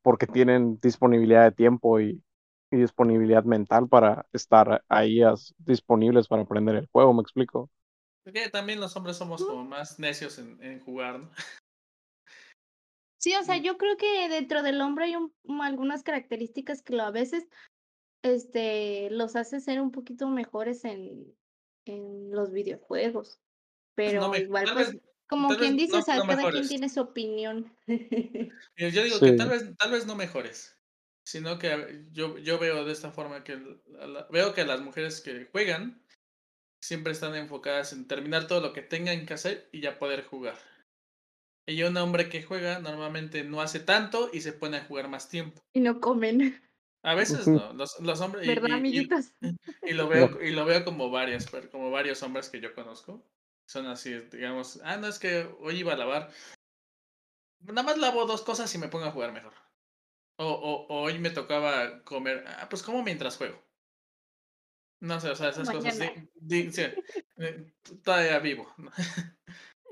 porque 0.02 0.26
tienen 0.26 0.78
disponibilidad 0.80 1.44
de 1.44 1.52
tiempo 1.52 2.00
y, 2.00 2.22
y 2.70 2.76
disponibilidad 2.78 3.44
mental 3.44 3.88
para 3.88 4.26
estar 4.32 4.82
ahí 4.88 5.22
as- 5.22 5.54
disponibles 5.58 6.28
para 6.28 6.42
aprender 6.42 6.76
el 6.76 6.88
juego, 6.92 7.12
¿me 7.14 7.22
explico? 7.22 7.70
Porque 8.24 8.48
también 8.50 8.80
los 8.80 8.94
hombres 8.96 9.16
somos 9.16 9.44
como 9.44 9.64
más 9.64 9.98
necios 9.98 10.38
en, 10.38 10.62
en 10.62 10.80
jugar, 10.80 11.20
¿no? 11.20 11.30
Sí, 13.22 13.34
o 13.34 13.42
sea, 13.42 13.58
yo 13.58 13.76
creo 13.76 13.98
que 13.98 14.28
dentro 14.30 14.62
del 14.62 14.80
hombre 14.80 15.04
hay 15.04 15.16
un- 15.16 15.34
un- 15.42 15.60
algunas 15.60 16.02
características 16.02 16.80
que 16.82 16.94
lo, 16.94 17.02
a 17.02 17.10
veces 17.10 17.46
este, 18.22 19.10
los 19.10 19.36
hace 19.36 19.60
ser 19.60 19.80
un 19.80 19.92
poquito 19.92 20.28
mejores 20.28 20.84
en, 20.86 21.36
en 21.84 22.30
los 22.30 22.50
videojuegos, 22.50 23.40
pues 23.94 24.14
no 24.14 24.20
pero 24.20 24.28
me, 24.30 24.38
igual 24.38 24.70
pues 24.72 24.92
vez, 24.94 25.02
como 25.28 25.48
quien 25.56 25.76
dice, 25.76 25.92
no, 25.92 25.98
o 25.98 26.02
sea, 26.02 26.16
no 26.16 26.26
cada 26.26 26.50
quien 26.50 26.66
tiene 26.66 26.88
su 26.88 27.00
opinión. 27.00 27.76
Yo 28.76 29.02
digo 29.02 29.20
que 29.20 29.32
tal 29.32 29.50
vez, 29.50 29.76
tal 29.76 29.90
vez 29.92 30.06
no 30.06 30.16
mejores, 30.16 30.80
sino 31.26 31.58
que 31.58 32.06
yo, 32.12 32.38
yo 32.38 32.58
veo 32.58 32.84
de 32.86 32.92
esta 32.92 33.12
forma 33.12 33.44
que 33.44 33.56
la- 33.86 34.26
veo 34.30 34.54
que 34.54 34.64
las 34.64 34.80
mujeres 34.80 35.20
que 35.20 35.44
juegan 35.52 36.02
siempre 36.82 37.12
están 37.12 37.34
enfocadas 37.34 37.92
en 37.92 38.06
terminar 38.08 38.46
todo 38.46 38.60
lo 38.60 38.72
que 38.72 38.82
tengan 38.82 39.26
que 39.26 39.34
hacer 39.34 39.68
y 39.72 39.80
ya 39.80 39.98
poder 39.98 40.24
jugar. 40.24 40.56
Y 41.66 41.82
un 41.84 41.96
hombre 41.96 42.28
que 42.28 42.42
juega 42.42 42.80
normalmente 42.80 43.44
no 43.44 43.60
hace 43.60 43.80
tanto 43.80 44.30
y 44.32 44.40
se 44.40 44.52
pone 44.52 44.78
a 44.78 44.84
jugar 44.84 45.08
más 45.08 45.28
tiempo. 45.28 45.60
Y 45.72 45.80
no 45.80 46.00
comen, 46.00 46.60
A 47.02 47.14
veces 47.14 47.46
no, 47.48 47.72
los, 47.72 47.98
los 48.00 48.20
hombres, 48.20 48.44
y, 48.44 48.48
¿verdad, 48.48 48.68
y- 48.70 48.72
y- 48.72 48.74
amiguitos? 48.78 49.32
y 49.86 49.92
lo 49.92 50.08
veo, 50.08 50.42
y 50.42 50.50
lo 50.50 50.64
veo 50.64 50.84
como 50.84 51.10
varias, 51.10 51.46
como 51.70 51.90
varios 51.90 52.22
hombres 52.22 52.48
que 52.50 52.60
yo 52.60 52.74
conozco. 52.74 53.22
Son 53.66 53.86
así, 53.86 54.12
digamos, 54.32 54.80
ah, 54.84 54.96
no, 54.96 55.06
es 55.06 55.18
que 55.18 55.48
hoy 55.60 55.76
iba 55.78 55.92
a 55.92 55.96
lavar. 55.96 56.30
Nada 57.60 57.82
más 57.82 57.98
lavo 57.98 58.26
dos 58.26 58.42
cosas 58.42 58.74
y 58.74 58.78
me 58.78 58.88
pongo 58.88 59.06
a 59.06 59.12
jugar 59.12 59.32
mejor. 59.32 59.54
O, 60.38 60.46
o, 60.48 60.86
o 60.88 61.02
hoy 61.02 61.18
me 61.18 61.30
tocaba 61.30 62.02
comer, 62.04 62.44
ah, 62.48 62.68
pues 62.68 62.82
como 62.82 63.02
mientras 63.02 63.36
juego. 63.36 63.62
No 65.00 65.18
sé, 65.20 65.30
o 65.30 65.36
sea, 65.36 65.48
esas 65.48 65.68
cosas, 65.70 65.98
Mañana. 65.98 66.28
di- 66.34 66.64
di- 66.64 66.72
sí, 66.72 66.82
eh, 67.38 67.72
todavía 68.04 68.38
vivo. 68.38 68.66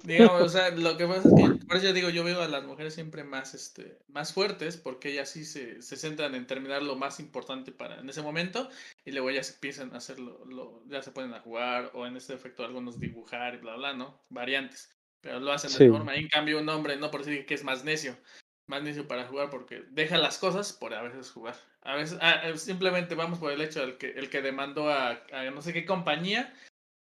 Digamos, 0.05 0.43
o 0.43 0.49
sea, 0.49 0.71
lo 0.71 0.97
que 0.97 1.07
pasa 1.07 1.27
es 1.29 1.35
que, 1.35 1.59
por 1.67 1.77
eso 1.77 1.87
yo 1.87 1.93
digo, 1.93 2.09
yo 2.09 2.23
veo 2.23 2.41
a 2.41 2.47
las 2.47 2.65
mujeres 2.65 2.95
siempre 2.95 3.25
más, 3.25 3.55
este, 3.55 3.99
más 4.07 4.33
fuertes, 4.33 4.77
porque 4.77 5.11
ellas 5.11 5.29
sí 5.31 5.45
se, 5.45 5.83
se 5.83 5.97
centran 5.97 6.37
en 6.37 6.47
terminar 6.47 6.83
lo 6.85 6.95
más 6.95 7.19
importante 7.19 7.73
para 7.73 7.99
en 7.99 8.09
ese 8.09 8.23
momento, 8.23 8.71
y 9.05 9.11
luego 9.11 9.29
ellas 9.31 9.53
empiezan 9.55 9.93
a 9.95 9.99
hacerlo, 9.99 10.45
lo, 10.47 10.85
ya 10.87 11.03
se 11.03 11.11
ponen 11.11 11.35
a 11.35 11.41
jugar, 11.41 11.91
o 11.95 12.07
en 12.07 12.17
este 12.17 12.33
efecto 12.35 12.65
algunos 12.65 13.01
dibujar 13.01 13.55
y 13.55 13.59
bla, 13.59 13.75
bla, 13.75 13.93
¿no? 13.93 14.25
Variantes, 14.29 14.89
pero 15.21 15.41
lo 15.41 15.51
hacen 15.53 15.73
de 15.73 15.79
Sí. 15.79 15.89
forma. 15.89 16.15
En 16.15 16.29
cambio, 16.29 16.61
un 16.61 16.69
hombre, 16.69 16.97
no 16.97 17.11
por 17.11 17.25
decir 17.25 17.45
que 17.45 17.55
es 17.55 17.65
más 17.65 17.83
necio, 17.85 18.17
más 18.69 18.83
necio 18.85 19.09
para 19.09 19.27
jugar, 19.27 19.51
porque 19.51 19.83
deja 19.91 20.17
las 20.17 20.39
cosas 20.39 20.73
por 20.73 20.95
a 20.95 21.03
veces 21.03 21.33
jugar. 21.33 21.57
A 21.83 21.95
veces, 21.97 22.19
ah, 22.21 22.41
eh, 22.45 22.57
simplemente 22.59 23.15
vamos 23.15 23.39
por 23.39 23.53
el 23.53 23.61
hecho 23.61 23.81
del 23.81 23.99
que, 23.99 24.11
el 24.11 24.31
que 24.31 24.43
demandó 24.43 24.91
a, 24.91 25.23
a 25.33 25.51
no 25.51 25.63
sé 25.63 25.73
qué 25.73 25.85
compañía, 25.85 26.55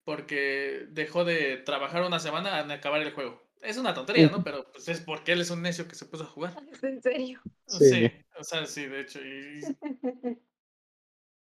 porque 0.04 0.86
dejó 0.90 1.24
de 1.24 1.58
trabajar 1.58 2.02
una 2.02 2.20
semana 2.20 2.60
en 2.60 2.70
acabar 2.70 3.02
el 3.02 3.12
juego. 3.12 3.42
Es 3.60 3.76
una 3.76 3.92
tontería, 3.92 4.28
¿no? 4.28 4.44
Pero 4.44 4.70
pues 4.70 4.88
es 4.88 5.00
porque 5.00 5.32
él 5.32 5.40
es 5.40 5.50
un 5.50 5.62
necio 5.62 5.88
que 5.88 5.96
se 5.96 6.06
puso 6.06 6.24
a 6.24 6.28
jugar. 6.28 6.54
¿En 6.82 7.02
serio? 7.02 7.40
Sí, 7.66 7.90
Sí. 7.90 8.12
o 8.38 8.44
sea, 8.44 8.66
sí, 8.66 8.86
de 8.86 9.00
hecho. 9.00 9.20
Y, 9.20 9.60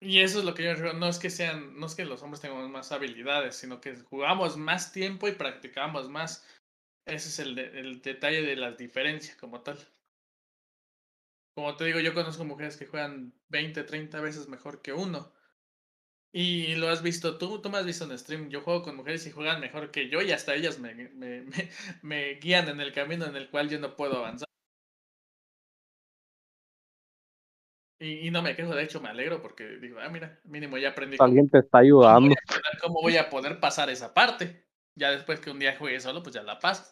Y 0.03 0.19
eso 0.19 0.41
es 0.41 0.45
lo 0.45 0.53
que 0.53 0.65
yo 0.65 0.93
no 0.95 1.09
es 1.09 1.21
que 1.21 1.31
sean, 1.31 1.79
no 1.79 1.87
es 1.87 1.95
que 1.95 2.05
los 2.05 2.25
hombres 2.25 2.41
tengamos 2.41 2.69
más 2.69 2.91
habilidades, 2.91 3.55
sino 3.55 3.81
que 3.81 3.95
jugamos 3.95 4.57
más 4.57 4.91
tiempo 4.91 5.29
y 5.29 5.33
practicamos 5.33 6.09
más. 6.09 6.45
Ese 7.07 7.29
es 7.29 7.39
el, 7.39 7.57
el 7.57 8.03
detalle 8.03 8.43
de 8.43 8.57
las 8.57 8.77
diferencias 8.77 9.37
como 9.37 9.61
tal. 9.61 9.79
Como 11.55 11.77
te 11.77 11.85
digo, 11.85 12.01
yo 12.01 12.15
conozco 12.15 12.45
mujeres 12.45 12.77
que 12.77 12.87
juegan 12.87 13.35
20, 13.49 13.85
30 13.85 14.21
veces 14.21 14.49
mejor 14.49 14.81
que 14.81 14.93
uno. 14.93 15.33
Y 16.35 16.77
lo 16.77 16.89
has 16.89 17.03
visto 17.03 17.37
tú, 17.37 17.61
tú 17.61 17.69
me 17.69 17.77
has 17.77 17.85
visto 17.85 18.05
en 18.05 18.19
stream. 18.19 18.49
Yo 18.49 18.63
juego 18.63 18.83
con 18.83 18.97
mujeres 18.97 19.27
y 19.27 19.31
juegan 19.31 19.61
mejor 19.61 19.91
que 19.91 20.09
yo 20.09 20.23
y 20.23 20.33
hasta 20.33 20.55
ellas 20.55 20.79
me, 20.79 20.95
me, 20.95 21.43
me, 21.43 21.45
me 22.03 22.35
guían 22.35 22.69
en 22.69 22.81
el 22.81 22.93
camino 22.93 23.27
en 23.27 23.37
el 23.37 23.51
cual 23.51 23.69
yo 23.69 23.79
no 23.79 23.95
puedo 23.97 24.17
avanzar. 24.17 24.49
Y, 28.01 28.27
y, 28.27 28.31
no 28.33 28.43
me 28.43 28.57
quejo, 28.57 28.75
de 28.75 28.83
hecho 28.83 29.01
me 29.01 29.11
alegro 29.11 29.41
porque 29.41 29.77
digo, 29.77 30.01
ah, 30.01 30.09
mira, 30.09 30.41
mínimo 30.45 30.77
ya 30.77 30.89
aprendí. 30.89 31.19
Alguien 31.21 31.49
te 31.49 31.59
está 31.59 31.79
ayudando. 31.79 32.35
Cómo 32.49 32.57
voy, 32.57 32.81
cómo 32.81 33.03
voy 33.03 33.17
a 33.17 33.31
poder 33.31 33.61
pasar 33.61 33.91
esa 33.91 34.13
parte. 34.13 34.67
Ya 34.97 35.11
después 35.11 35.39
que 35.39 35.51
un 35.51 35.59
día 35.59 35.77
juegue 35.79 36.01
solo, 36.01 36.23
pues 36.23 36.35
ya 36.35 36.43
la 36.43 36.59
paso. 36.59 36.85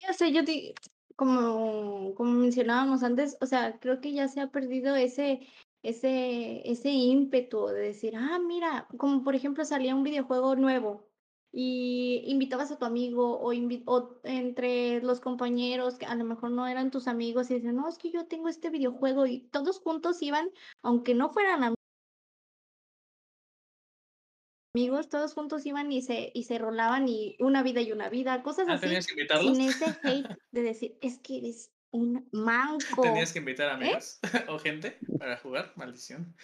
Ya 0.00 0.12
sé, 0.12 0.32
yo 0.32 0.44
te, 0.44 0.74
como, 1.16 2.14
como 2.14 2.32
mencionábamos 2.32 3.02
antes, 3.02 3.36
o 3.40 3.46
sea, 3.46 3.78
creo 3.80 4.00
que 4.00 4.12
ya 4.12 4.28
se 4.28 4.40
ha 4.40 4.50
perdido 4.50 4.96
ese, 4.96 5.46
ese, 5.82 6.68
ese 6.70 6.90
ímpetu 6.90 7.66
de 7.66 7.80
decir, 7.80 8.14
ah, 8.16 8.38
mira, 8.38 8.88
como 8.98 9.22
por 9.22 9.34
ejemplo 9.34 9.64
salía 9.64 9.94
un 9.94 10.02
videojuego 10.02 10.56
nuevo 10.56 11.08
y 11.52 12.24
invitabas 12.26 12.72
a 12.72 12.78
tu 12.78 12.84
amigo 12.84 13.38
o, 13.38 13.52
o, 13.86 14.20
entre 14.24 15.00
los 15.02 15.20
compañeros 15.20 15.96
que 15.98 16.06
a 16.06 16.16
lo 16.16 16.24
mejor 16.24 16.50
no 16.50 16.66
eran 16.66 16.90
tus 16.90 17.06
amigos 17.06 17.50
y 17.50 17.54
dicen, 17.54 17.76
no, 17.76 17.88
es 17.88 17.98
que 17.98 18.10
yo 18.10 18.26
tengo 18.26 18.48
este 18.48 18.70
videojuego 18.70 19.26
y 19.26 19.48
todos 19.50 19.78
juntos 19.80 20.20
iban, 20.22 20.50
aunque 20.82 21.14
no 21.14 21.30
fueran 21.30 21.62
amigos, 21.62 21.83
todos 25.08 25.34
juntos 25.34 25.64
iban 25.66 25.90
y 25.92 26.02
se, 26.02 26.32
y 26.34 26.44
se 26.44 26.58
rolaban 26.58 27.08
y 27.08 27.36
una 27.38 27.62
vida 27.62 27.80
y 27.80 27.92
una 27.92 28.08
vida, 28.08 28.42
cosas 28.42 28.66
ah, 28.68 28.74
así. 28.74 28.86
¿Tenías 28.86 29.06
que 29.06 29.12
invitarlos? 29.12 29.56
Sin 29.56 29.68
ese 29.68 29.84
hate 30.02 30.26
de 30.52 30.62
decir, 30.62 30.98
es 31.00 31.18
que 31.18 31.38
eres 31.38 31.70
un 31.92 32.28
manco. 32.32 33.02
¿Tenías 33.02 33.32
que 33.32 33.38
invitar 33.38 33.70
amigos 33.70 34.18
¿Eh? 34.22 34.44
o 34.48 34.58
gente 34.58 34.98
para 35.18 35.36
jugar? 35.36 35.72
Maldición. 35.76 36.34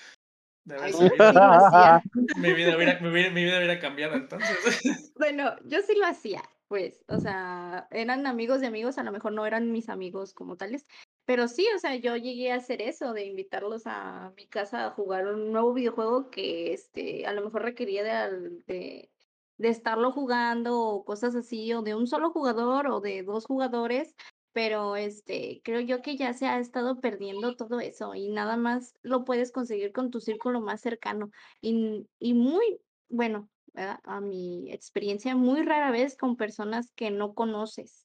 Ay, 0.79 0.93
sí 0.93 1.03
mi, 2.37 2.53
vida 2.53 2.77
hubiera, 2.77 3.01
mi, 3.01 3.11
vida, 3.11 3.31
mi 3.31 3.45
vida 3.45 3.57
hubiera 3.57 3.81
cambiado 3.81 4.15
entonces. 4.15 5.13
Bueno, 5.17 5.57
yo 5.65 5.81
sí 5.83 5.97
lo 5.97 6.07
hacía, 6.07 6.43
pues, 6.69 7.03
o 7.09 7.19
sea, 7.19 7.89
eran 7.91 8.27
amigos 8.27 8.61
de 8.61 8.69
amigos, 8.69 8.99
a 8.99 9.03
lo 9.03 9.11
mejor 9.11 9.33
no 9.33 9.47
eran 9.47 9.73
mis 9.73 9.89
amigos 9.89 10.33
como 10.33 10.57
tales, 10.57 10.87
pero 11.31 11.47
sí, 11.47 11.65
o 11.77 11.79
sea, 11.79 11.95
yo 11.95 12.17
llegué 12.17 12.51
a 12.51 12.57
hacer 12.57 12.83
eso, 12.83 13.13
de 13.13 13.25
invitarlos 13.25 13.83
a 13.87 14.33
mi 14.37 14.49
casa 14.49 14.87
a 14.87 14.91
jugar 14.91 15.29
un 15.29 15.53
nuevo 15.53 15.73
videojuego 15.73 16.29
que 16.29 16.73
este, 16.73 17.25
a 17.25 17.33
lo 17.33 17.43
mejor 17.43 17.63
requería 17.63 18.03
de, 18.03 18.65
de, 18.67 19.13
de 19.57 19.69
estarlo 19.69 20.11
jugando 20.11 20.81
o 20.81 21.05
cosas 21.05 21.37
así, 21.37 21.73
o 21.73 21.83
de 21.83 21.95
un 21.95 22.09
solo 22.09 22.33
jugador 22.33 22.89
o 22.89 23.01
de 23.01 23.23
dos 23.23 23.47
jugadores, 23.47 24.17
pero 24.51 24.97
este, 24.97 25.61
creo 25.63 25.79
yo 25.79 26.03
que 26.03 26.17
ya 26.17 26.33
se 26.33 26.47
ha 26.49 26.59
estado 26.59 27.01
perdiendo 27.01 27.55
todo 27.55 27.79
eso 27.79 28.17
y 28.17 28.29
nada 28.31 28.57
más 28.57 28.95
lo 29.03 29.25
puedes 29.25 29.53
conseguir 29.53 29.93
con 29.93 30.11
tu 30.11 30.19
círculo 30.19 30.61
más 30.61 30.81
cercano 30.81 31.31
y, 31.61 32.09
y 32.19 32.35
muy, 32.35 32.81
bueno, 33.09 33.49
a 33.77 34.21
mi 34.21 34.73
experiencia, 34.73 35.37
muy 35.37 35.63
rara 35.63 35.93
vez 35.93 36.17
con 36.17 36.37
personas 36.37 36.91
que 36.91 37.13
no 37.13 37.35
conoces. 37.35 38.00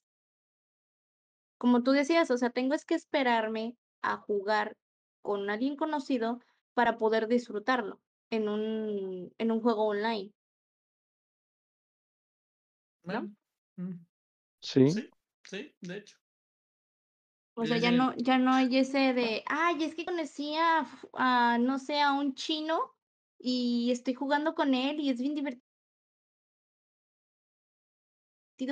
Como 1.66 1.82
tú 1.82 1.90
decías, 1.90 2.30
o 2.30 2.38
sea, 2.38 2.50
tengo 2.50 2.76
es 2.76 2.84
que 2.84 2.94
esperarme 2.94 3.76
a 4.00 4.18
jugar 4.18 4.76
con 5.20 5.50
alguien 5.50 5.74
conocido 5.74 6.38
para 6.74 6.96
poder 6.96 7.26
disfrutarlo 7.26 8.00
en 8.30 8.48
un, 8.48 9.34
en 9.36 9.50
un 9.50 9.60
juego 9.60 9.86
online. 9.86 10.32
¿No? 13.02 13.22
Mm. 13.74 13.94
Sí. 14.60 14.90
sí. 14.90 15.10
Sí, 15.42 15.74
de 15.80 15.96
hecho. 15.96 16.16
O 17.54 17.66
sea, 17.66 17.78
ya 17.78 17.90
no, 17.90 18.14
ya 18.16 18.38
no 18.38 18.52
hay 18.54 18.78
ese 18.78 19.12
de, 19.12 19.42
ay, 19.46 19.82
es 19.82 19.96
que 19.96 20.04
conocí 20.04 20.54
a, 20.54 20.86
a, 21.14 21.58
no 21.58 21.80
sé, 21.80 22.00
a 22.00 22.12
un 22.12 22.36
chino 22.36 22.94
y 23.40 23.90
estoy 23.90 24.14
jugando 24.14 24.54
con 24.54 24.72
él 24.72 25.00
y 25.00 25.10
es 25.10 25.18
bien 25.18 25.34
divertido 25.34 25.64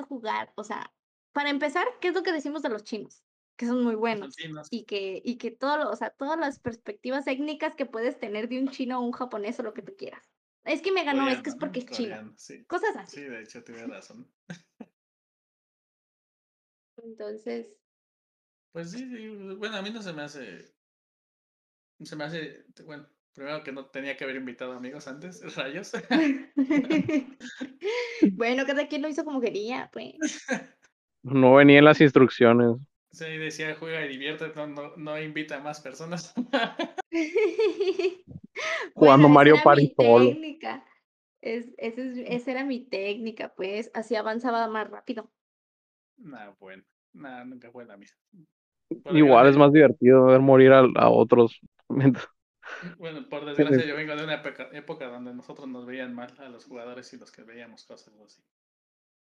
jugar. 0.07 0.53
O 0.55 0.63
sea, 0.63 0.95
para 1.35 1.51
empezar, 1.51 1.87
¿qué 2.01 2.09
es 2.09 2.15
lo 2.15 2.23
que 2.23 2.33
decimos 2.33 2.63
de 2.63 2.71
los 2.71 2.85
chinos? 2.85 3.23
Que 3.57 3.67
son 3.67 3.85
muy 3.85 3.95
buenos 3.95 4.35
y 4.71 4.85
que, 4.85 5.21
y 5.25 5.37
que 5.37 5.51
todo, 5.51 5.91
o 5.91 5.97
sea, 5.97 6.11
todas 6.11 6.39
las 6.39 6.59
perspectivas 6.59 7.25
técnicas 7.25 7.77
que 7.77 7.87
puedes 7.87 8.19
tener 8.19 8.49
de 8.49 8.61
un 8.61 8.69
chino 8.69 8.99
o 8.99 9.03
un 9.03 9.13
japonés 9.13 9.61
o 9.61 9.63
lo 9.63 9.75
que 9.75 9.83
tú 9.83 9.95
quieras. 9.97 10.33
Es 10.65 10.81
que 10.81 10.93
me 10.93 11.05
ganó, 11.05 11.29
es 11.29 11.43
que 11.43 11.51
es 11.51 11.57
porque 11.57 11.81
es 11.81 11.87
chino. 11.87 12.35
Cosas 12.67 12.97
así. 12.97 13.17
Sí, 13.17 13.23
de 13.23 13.43
hecho, 13.43 13.63
tienes 13.63 13.89
razón. 13.89 14.33
Entonces, 16.97 17.67
pues 18.75 18.91
sí, 18.91 18.99
sí, 18.99 19.29
bueno, 19.57 19.77
a 19.77 19.83
mí 19.83 19.91
no 19.91 20.03
se 20.03 20.13
me 20.13 20.23
hace. 20.23 20.75
Se 22.03 22.17
me 22.17 22.25
hace. 22.25 22.65
Bueno, 22.85 23.09
primero 23.33 23.63
que 23.63 23.73
no 23.73 23.87
tenía 23.87 24.17
que 24.17 24.25
haber 24.25 24.37
invitado 24.37 24.73
amigos 24.73 25.07
antes, 25.07 25.41
rayos. 25.57 25.93
bueno, 28.33 28.67
cada 28.67 28.89
quien 28.89 29.03
lo 29.03 29.09
hizo 29.09 29.25
como 29.25 29.41
quería, 29.41 29.91
pues. 29.93 30.17
No 31.25 31.55
venía 31.55 31.79
en 31.79 31.85
las 31.85 32.01
instrucciones. 32.01 32.77
Sí, 33.11 33.25
decía 33.39 33.77
juega 33.79 34.05
y 34.05 34.09
diviértete, 34.09 34.55
no, 34.57 34.67
no, 34.67 34.97
no 34.97 35.21
invita 35.21 35.57
a 35.57 35.61
más 35.61 35.81
personas. 35.81 36.35
Jugando 38.95 39.29
Mario 39.29 39.57
Party 39.63 39.93
solo. 39.97 40.27
Técnica. 40.27 40.85
Es, 41.41 41.67
es, 41.77 41.95
esa 41.99 42.51
era 42.53 42.65
mi 42.65 42.81
técnica, 42.81 43.53
pues 43.55 43.91
así 43.95 44.17
avanzaba 44.17 44.67
más 44.69 44.91
rápido. 44.91 45.31
No, 46.17 46.57
bueno, 46.59 46.83
nada, 47.13 47.45
nunca 47.45 47.71
fue 47.71 47.85
la 47.85 47.97
misma. 47.97 48.19
Igual 49.13 49.49
es 49.49 49.57
más 49.57 49.73
divertido 49.73 50.27
ver 50.27 50.41
morir 50.41 50.73
a, 50.73 50.81
a 50.97 51.11
otros. 51.11 51.61
Bueno, 52.99 53.29
por 53.29 53.45
desgracia 53.45 53.85
yo 53.85 53.95
vengo 53.95 54.17
de 54.17 54.25
una 54.25 54.43
época, 54.73 55.09
donde 55.09 55.35
nosotros 55.35 55.69
nos 55.69 55.85
veían 55.87 56.15
mal 56.15 56.35
a 56.39 56.49
los 56.49 56.65
jugadores 56.65 57.13
y 57.13 57.19
los 57.19 57.31
que 57.31 57.43
veíamos 57.43 57.85
cosas 57.85 58.15
así. 58.25 58.43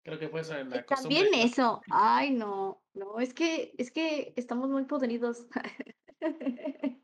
Creo 0.04 0.18
que 0.18 0.28
fue 0.28 0.42
eso 0.42 0.54
en 0.56 0.68
la 0.70 0.84
También 0.84 1.32
eso. 1.32 1.80
Ay, 1.90 2.30
no, 2.30 2.82
no, 2.92 3.20
es 3.20 3.32
que, 3.32 3.74
es 3.78 3.90
que 3.90 4.34
estamos 4.36 4.68
muy 4.68 4.84
podridos. 4.84 5.46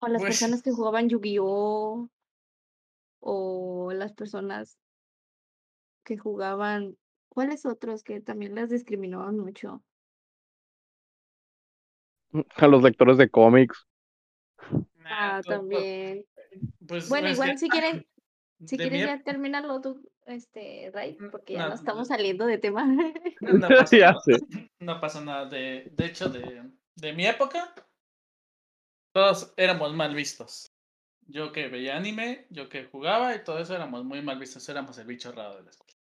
o 0.00 0.08
las 0.08 0.22
Pues- 0.22 0.30
personas 0.38 0.62
que 0.62 0.72
jugaban 0.72 1.08
Yu-Gi-Oh! 1.08 2.10
O 3.20 3.92
las 3.92 4.12
personas 4.12 4.78
que 6.04 6.16
jugaban. 6.18 6.96
¿Cuáles 7.28 7.66
otros 7.66 8.02
que 8.02 8.20
también 8.20 8.54
las 8.54 8.70
discriminaban 8.70 9.38
mucho? 9.38 9.82
A 12.56 12.66
los 12.66 12.82
lectores 12.82 13.16
de 13.18 13.28
cómics. 13.30 13.86
Nah, 14.96 15.38
Ah, 15.38 15.40
todo- 15.42 15.58
también. 15.58 16.24
Pues, 16.86 17.08
Bueno, 17.08 17.28
igual 17.28 17.50
que 17.52 17.58
si 17.58 17.68
quieren, 17.68 18.06
si 18.66 18.76
quieres 18.76 19.00
ya 19.06 19.22
terminarlo 19.22 19.80
tú, 19.80 20.10
este, 20.26 20.90
Ray, 20.92 21.16
Mm, 21.18 21.30
porque 21.30 21.54
ya 21.54 21.60
no, 21.64 21.68
no 21.70 21.74
estamos 21.74 22.08
saliendo 22.08 22.46
de 22.46 22.58
tema. 22.58 22.84
No 23.40 23.68
pasa 23.68 23.96
Ya 23.96 24.12
nada. 24.12 24.20
sé. 24.20 24.36
No 24.80 25.00
pasa 25.00 25.20
nada. 25.20 25.46
De, 25.46 25.88
de 25.92 26.06
hecho, 26.06 26.28
de, 26.28 26.70
de 26.96 27.12
mi 27.12 27.26
época, 27.26 27.74
todos 29.12 29.52
éramos 29.56 29.94
mal 29.94 30.14
vistos. 30.14 30.72
Yo 31.30 31.52
que 31.52 31.68
veía 31.68 31.96
anime, 31.96 32.46
yo 32.50 32.68
que 32.68 32.84
jugaba 32.86 33.34
y 33.34 33.44
todo 33.44 33.58
eso 33.58 33.74
éramos 33.74 34.04
muy 34.04 34.22
mal 34.22 34.38
vistos. 34.38 34.68
Éramos 34.68 34.96
el 34.98 35.06
bicho 35.06 35.30
raro 35.32 35.56
de 35.56 35.62
la 35.64 35.70
escuela. 35.70 35.94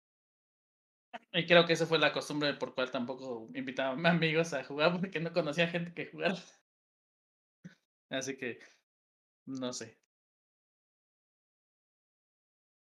Y 1.34 1.46
creo 1.46 1.66
que 1.66 1.74
esa 1.74 1.86
fue 1.86 1.98
la 1.98 2.12
costumbre 2.14 2.54
por 2.56 2.76
cual 2.76 2.92
tampoco 2.92 3.50
invitaba 3.54 3.92
a 3.94 3.96
mis 3.96 4.06
amigos 4.06 4.54
a 4.54 4.64
jugar 4.64 5.00
porque 5.00 5.20
no 5.20 5.34
conocía 5.34 5.68
gente 5.68 5.94
que 5.94 6.08
jugara. 6.08 6.36
Así 8.10 8.38
que, 8.38 8.60
no 9.46 9.74
sé. 9.74 9.98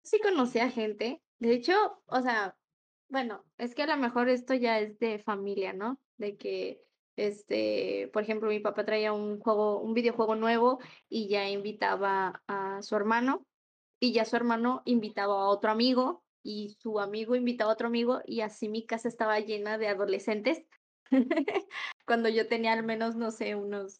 Sí 0.07 0.21
conocía 0.21 0.69
gente. 0.69 1.21
De 1.37 1.51
hecho, 1.51 2.01
o 2.05 2.21
sea, 2.21 2.57
bueno, 3.09 3.43
es 3.57 3.75
que 3.75 3.83
a 3.83 3.87
lo 3.87 3.97
mejor 3.97 4.29
esto 4.29 4.53
ya 4.53 4.79
es 4.79 4.99
de 4.99 5.19
familia, 5.19 5.73
¿no? 5.73 6.01
De 6.15 6.37
que, 6.37 6.81
este, 7.17 8.09
por 8.13 8.23
ejemplo, 8.23 8.47
mi 8.47 8.61
papá 8.61 8.85
traía 8.85 9.11
un 9.11 9.37
juego, 9.41 9.81
un 9.81 9.93
videojuego 9.93 10.35
nuevo 10.35 10.79
y 11.09 11.27
ya 11.27 11.49
invitaba 11.49 12.41
a 12.47 12.81
su 12.83 12.95
hermano 12.95 13.45
y 13.99 14.13
ya 14.13 14.23
su 14.23 14.37
hermano 14.37 14.81
invitaba 14.85 15.33
a 15.41 15.49
otro 15.49 15.71
amigo 15.71 16.23
y 16.41 16.77
su 16.79 17.01
amigo 17.01 17.35
invitaba 17.35 17.71
a 17.71 17.73
otro 17.73 17.87
amigo 17.87 18.21
y 18.25 18.39
así 18.41 18.69
mi 18.69 18.85
casa 18.85 19.09
estaba 19.09 19.41
llena 19.41 19.77
de 19.77 19.89
adolescentes. 19.89 20.63
Cuando 22.05 22.29
yo 22.29 22.47
tenía 22.47 22.71
al 22.71 22.83
menos, 22.83 23.17
no 23.17 23.31
sé, 23.31 23.55
unos 23.55 23.99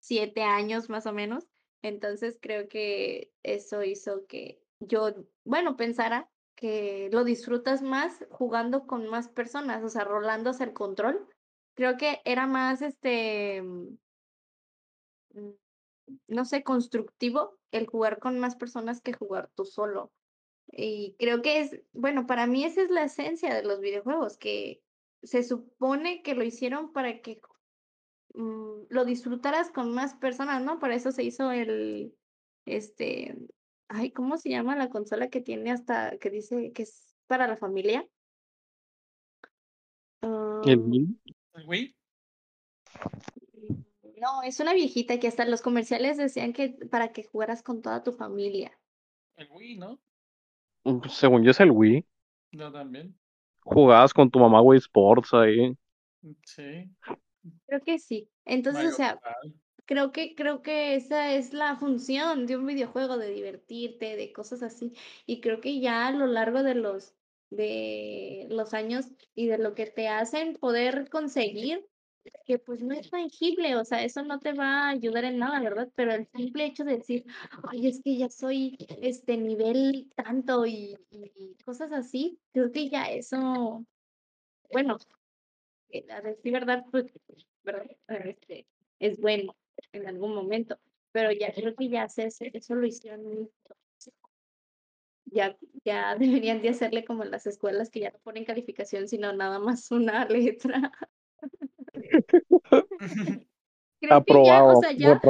siete 0.00 0.42
años 0.42 0.88
más 0.88 1.04
o 1.04 1.12
menos. 1.12 1.48
Entonces 1.82 2.38
creo 2.40 2.66
que 2.66 3.34
eso 3.42 3.84
hizo 3.84 4.26
que 4.26 4.62
yo, 4.80 5.14
bueno, 5.44 5.76
pensara 5.76 6.30
que 6.54 7.08
lo 7.12 7.24
disfrutas 7.24 7.82
más 7.82 8.26
jugando 8.30 8.86
con 8.86 9.08
más 9.08 9.28
personas, 9.28 9.84
o 9.84 9.88
sea, 9.88 10.04
rolándose 10.04 10.64
el 10.64 10.72
control 10.72 11.28
creo 11.78 11.96
que 11.96 12.20
era 12.24 12.48
más, 12.48 12.82
este, 12.82 13.62
mm, 13.62 13.98
no 16.26 16.44
sé, 16.44 16.64
constructivo 16.64 17.56
el 17.70 17.86
jugar 17.86 18.18
con 18.18 18.40
más 18.40 18.56
personas 18.56 19.00
que 19.00 19.12
jugar 19.12 19.52
tú 19.54 19.64
solo. 19.64 20.12
Y 20.66 21.14
creo 21.20 21.40
que 21.40 21.60
es, 21.60 21.80
bueno, 21.92 22.26
para 22.26 22.48
mí 22.48 22.64
esa 22.64 22.82
es 22.82 22.90
la 22.90 23.04
esencia 23.04 23.54
de 23.54 23.62
los 23.62 23.78
videojuegos, 23.78 24.38
que 24.38 24.82
se 25.22 25.44
supone 25.44 26.24
que 26.24 26.34
lo 26.34 26.42
hicieron 26.42 26.92
para 26.92 27.20
que 27.22 27.40
mm, 28.34 28.86
lo 28.88 29.04
disfrutaras 29.04 29.70
con 29.70 29.92
más 29.94 30.16
personas, 30.16 30.60
¿no? 30.64 30.80
Para 30.80 30.96
eso 30.96 31.12
se 31.12 31.22
hizo 31.22 31.52
el, 31.52 32.12
este, 32.66 33.38
ay, 33.88 34.10
¿cómo 34.10 34.36
se 34.36 34.50
llama 34.50 34.76
la 34.76 34.88
consola 34.90 35.28
que 35.28 35.40
tiene 35.40 35.70
hasta, 35.70 36.16
que 36.18 36.30
dice 36.30 36.72
que 36.72 36.82
es 36.82 37.14
para 37.26 37.46
la 37.46 37.56
familia? 37.56 38.06
¿El 40.20 40.30
Ah, 40.30 40.62
Wii? 40.62 41.16
¿El 41.54 41.66
Wii? 41.66 41.94
no, 44.20 44.42
es 44.42 44.60
una 44.60 44.74
viejita 44.74 45.18
que 45.18 45.28
hasta 45.28 45.44
los 45.44 45.62
comerciales 45.62 46.16
decían 46.16 46.52
que 46.52 46.70
para 46.90 47.12
que 47.12 47.24
jugaras 47.24 47.62
con 47.62 47.82
toda 47.82 48.02
tu 48.02 48.12
familia. 48.12 48.72
El 49.36 49.48
Wii, 49.52 49.78
¿no? 49.78 50.00
Mm, 50.84 51.08
Según 51.08 51.44
yo 51.44 51.52
es 51.52 51.60
el 51.60 51.70
Wii. 51.70 52.04
Yo 52.52 52.72
también. 52.72 53.16
Jugabas 53.62 54.12
con 54.12 54.30
tu 54.30 54.38
mamá 54.38 54.60
Wii 54.62 54.78
Sports 54.78 55.34
ahí. 55.34 55.76
Sí. 56.44 56.90
Creo 57.66 57.80
que 57.84 57.98
sí. 57.98 58.28
Entonces, 58.44 58.92
o 58.92 58.96
sea, 58.96 59.18
Kart. 59.18 59.54
Creo 59.88 60.12
que 60.12 60.34
creo 60.34 60.62
que 60.62 60.94
esa 60.96 61.32
es 61.34 61.54
la 61.54 61.76
función 61.76 62.46
de 62.46 62.56
un 62.58 62.66
videojuego, 62.66 63.16
de 63.18 63.30
divertirte, 63.30 64.16
de 64.16 64.32
cosas 64.34 64.62
así. 64.62 64.92
Y 65.26 65.40
creo 65.40 65.60
que 65.62 65.80
ya 65.80 66.06
a 66.08 66.12
lo 66.12 66.26
largo 66.26 66.62
de 66.62 66.74
los 66.74 67.16
de 67.50 68.46
los 68.50 68.74
años 68.74 69.06
y 69.34 69.46
de 69.48 69.56
lo 69.58 69.74
que 69.74 69.86
te 69.86 70.08
hacen 70.08 70.54
poder 70.56 71.08
conseguir, 71.08 71.88
que 72.44 72.58
pues 72.58 72.82
no 72.82 72.94
es 72.94 73.10
tangible, 73.10 73.76
o 73.76 73.84
sea, 73.86 74.04
eso 74.04 74.22
no 74.22 74.38
te 74.38 74.52
va 74.52 74.88
a 74.88 74.90
ayudar 74.90 75.24
en 75.24 75.38
nada, 75.38 75.60
¿verdad? 75.62 75.90
Pero 75.94 76.12
el 76.12 76.28
simple 76.34 76.66
hecho 76.66 76.84
de 76.84 76.98
decir, 76.98 77.24
ay, 77.72 77.86
es 77.88 78.02
que 78.02 78.18
ya 78.18 78.28
soy 78.28 78.76
este 79.00 79.38
nivel 79.38 80.10
tanto 80.14 80.66
y, 80.66 80.96
y 81.10 81.56
cosas 81.64 81.92
así, 81.92 82.38
creo 82.52 82.70
que 82.70 82.90
ya 82.90 83.10
eso, 83.10 83.86
bueno, 84.72 84.98
eh, 85.90 86.06
a 86.10 86.20
decir 86.22 86.52
verdad, 86.52 86.84
pues, 86.90 87.06
¿verdad? 87.64 87.86
Este, 88.08 88.68
es 88.98 89.18
bueno 89.20 89.56
en 89.92 90.06
algún 90.06 90.34
momento, 90.34 90.78
pero 91.12 91.32
ya 91.32 91.52
creo 91.52 91.74
que 91.74 91.88
ya 91.88 92.08
se, 92.08 92.28
eso 92.28 92.74
lo 92.74 92.86
hicieron. 92.86 93.50
Ya, 95.26 95.58
ya 95.84 96.16
deberían 96.18 96.62
de 96.62 96.70
hacerle 96.70 97.04
como 97.04 97.24
en 97.24 97.30
las 97.30 97.46
escuelas 97.46 97.90
que 97.90 98.00
ya 98.00 98.10
no 98.10 98.18
ponen 98.20 98.44
calificación, 98.44 99.08
sino 99.08 99.32
nada 99.32 99.58
más 99.58 99.90
una 99.90 100.24
letra. 100.28 100.92
Creo 104.00 104.24
que 104.24 104.32
ya, 104.44 104.62
o 104.62 104.70
Aprobado, 104.70 104.80
sea, 104.80 104.92
ya, 104.92 105.20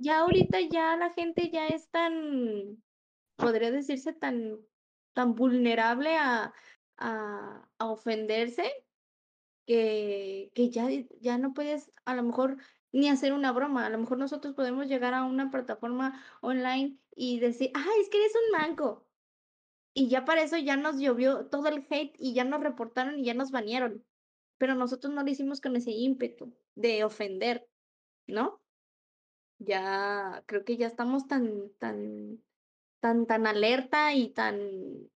ya 0.00 0.18
ahorita 0.18 0.60
ya 0.62 0.96
la 0.96 1.10
gente 1.10 1.48
ya 1.48 1.68
es 1.68 1.88
tan, 1.90 2.82
podría 3.36 3.70
decirse 3.70 4.12
tan, 4.12 4.58
tan 5.12 5.36
vulnerable 5.36 6.16
a, 6.16 6.52
a, 6.96 7.68
a 7.78 7.86
ofenderse 7.86 8.68
que, 9.64 10.50
que 10.54 10.70
ya, 10.70 10.88
ya 11.20 11.38
no 11.38 11.54
puedes 11.54 11.92
a 12.04 12.16
lo 12.16 12.24
mejor 12.24 12.56
ni 12.92 13.08
hacer 13.08 13.32
una 13.32 13.52
broma. 13.52 13.86
A 13.86 13.90
lo 13.90 13.98
mejor 13.98 14.18
nosotros 14.18 14.54
podemos 14.54 14.86
llegar 14.86 15.14
a 15.14 15.24
una 15.24 15.50
plataforma 15.50 16.22
online 16.40 16.98
y 17.14 17.40
decir, 17.40 17.70
ah, 17.74 17.86
es 18.00 18.08
que 18.08 18.18
eres 18.18 18.32
un 18.34 18.58
manco. 18.58 19.06
Y 19.92 20.08
ya 20.08 20.24
para 20.24 20.42
eso 20.42 20.56
ya 20.56 20.76
nos 20.76 20.98
llovió 20.98 21.46
todo 21.46 21.68
el 21.68 21.86
hate 21.90 22.14
y 22.18 22.34
ya 22.34 22.44
nos 22.44 22.60
reportaron 22.60 23.18
y 23.18 23.24
ya 23.24 23.34
nos 23.34 23.50
banearon. 23.50 24.04
Pero 24.58 24.74
nosotros 24.74 25.12
no 25.12 25.22
lo 25.22 25.30
hicimos 25.30 25.60
con 25.60 25.76
ese 25.76 25.90
ímpetu 25.90 26.56
de 26.74 27.04
ofender, 27.04 27.68
¿no? 28.26 28.62
Ya 29.58 30.42
creo 30.46 30.64
que 30.64 30.76
ya 30.76 30.86
estamos 30.86 31.26
tan, 31.26 31.70
tan, 31.78 32.42
tan, 33.00 33.26
tan 33.26 33.46
alerta 33.46 34.14
y 34.14 34.32
tan, 34.32 35.10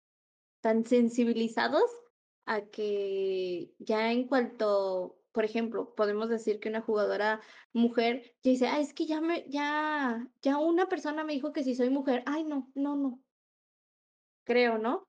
tan 0.61 0.86
sensibilizados 0.86 1.84
a 2.45 2.61
que 2.65 3.74
ya 3.80 4.11
en 4.11 4.28
cuanto, 4.28 5.20
por 5.32 5.45
ejemplo, 5.45 5.93
podemos 5.95 6.29
decir 6.29 6.59
que 6.59 6.69
una 6.69 6.82
jugadora 6.82 7.41
mujer 7.73 8.23
ya 8.43 8.51
dice, 8.51 8.67
ah, 8.67 8.79
es 8.79 8.93
que 8.93 9.05
ya 9.05 9.21
me, 9.21 9.45
ya, 9.49 10.27
ya 10.41 10.57
una 10.57 10.88
persona 10.88 11.23
me 11.23 11.34
dijo 11.34 11.53
que 11.53 11.63
si 11.63 11.75
soy 11.75 11.89
mujer, 11.89 12.23
ay, 12.25 12.43
no, 12.43 12.69
no, 12.75 12.95
no, 12.95 13.19
creo, 14.43 14.77
¿no? 14.77 15.07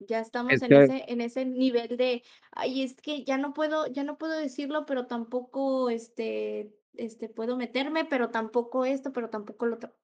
Ya 0.00 0.20
estamos 0.20 0.52
Es 0.52 0.62
en 0.62 0.68
que 0.68 0.84
ese, 0.84 1.04
en 1.08 1.20
ese 1.22 1.44
nivel 1.46 1.96
de, 1.96 2.22
ay, 2.52 2.82
es 2.82 3.00
que 3.00 3.24
ya 3.24 3.38
no 3.38 3.54
puedo, 3.54 3.86
ya 3.86 4.04
no 4.04 4.18
puedo 4.18 4.38
decirlo, 4.38 4.84
pero 4.84 5.06
tampoco, 5.06 5.88
este, 5.88 6.74
este, 6.94 7.30
puedo 7.30 7.56
meterme, 7.56 8.04
pero 8.04 8.28
tampoco 8.28 8.84
esto, 8.84 9.12
pero 9.12 9.30
tampoco 9.30 9.64
lo 9.66 9.76
otro. 9.76 9.94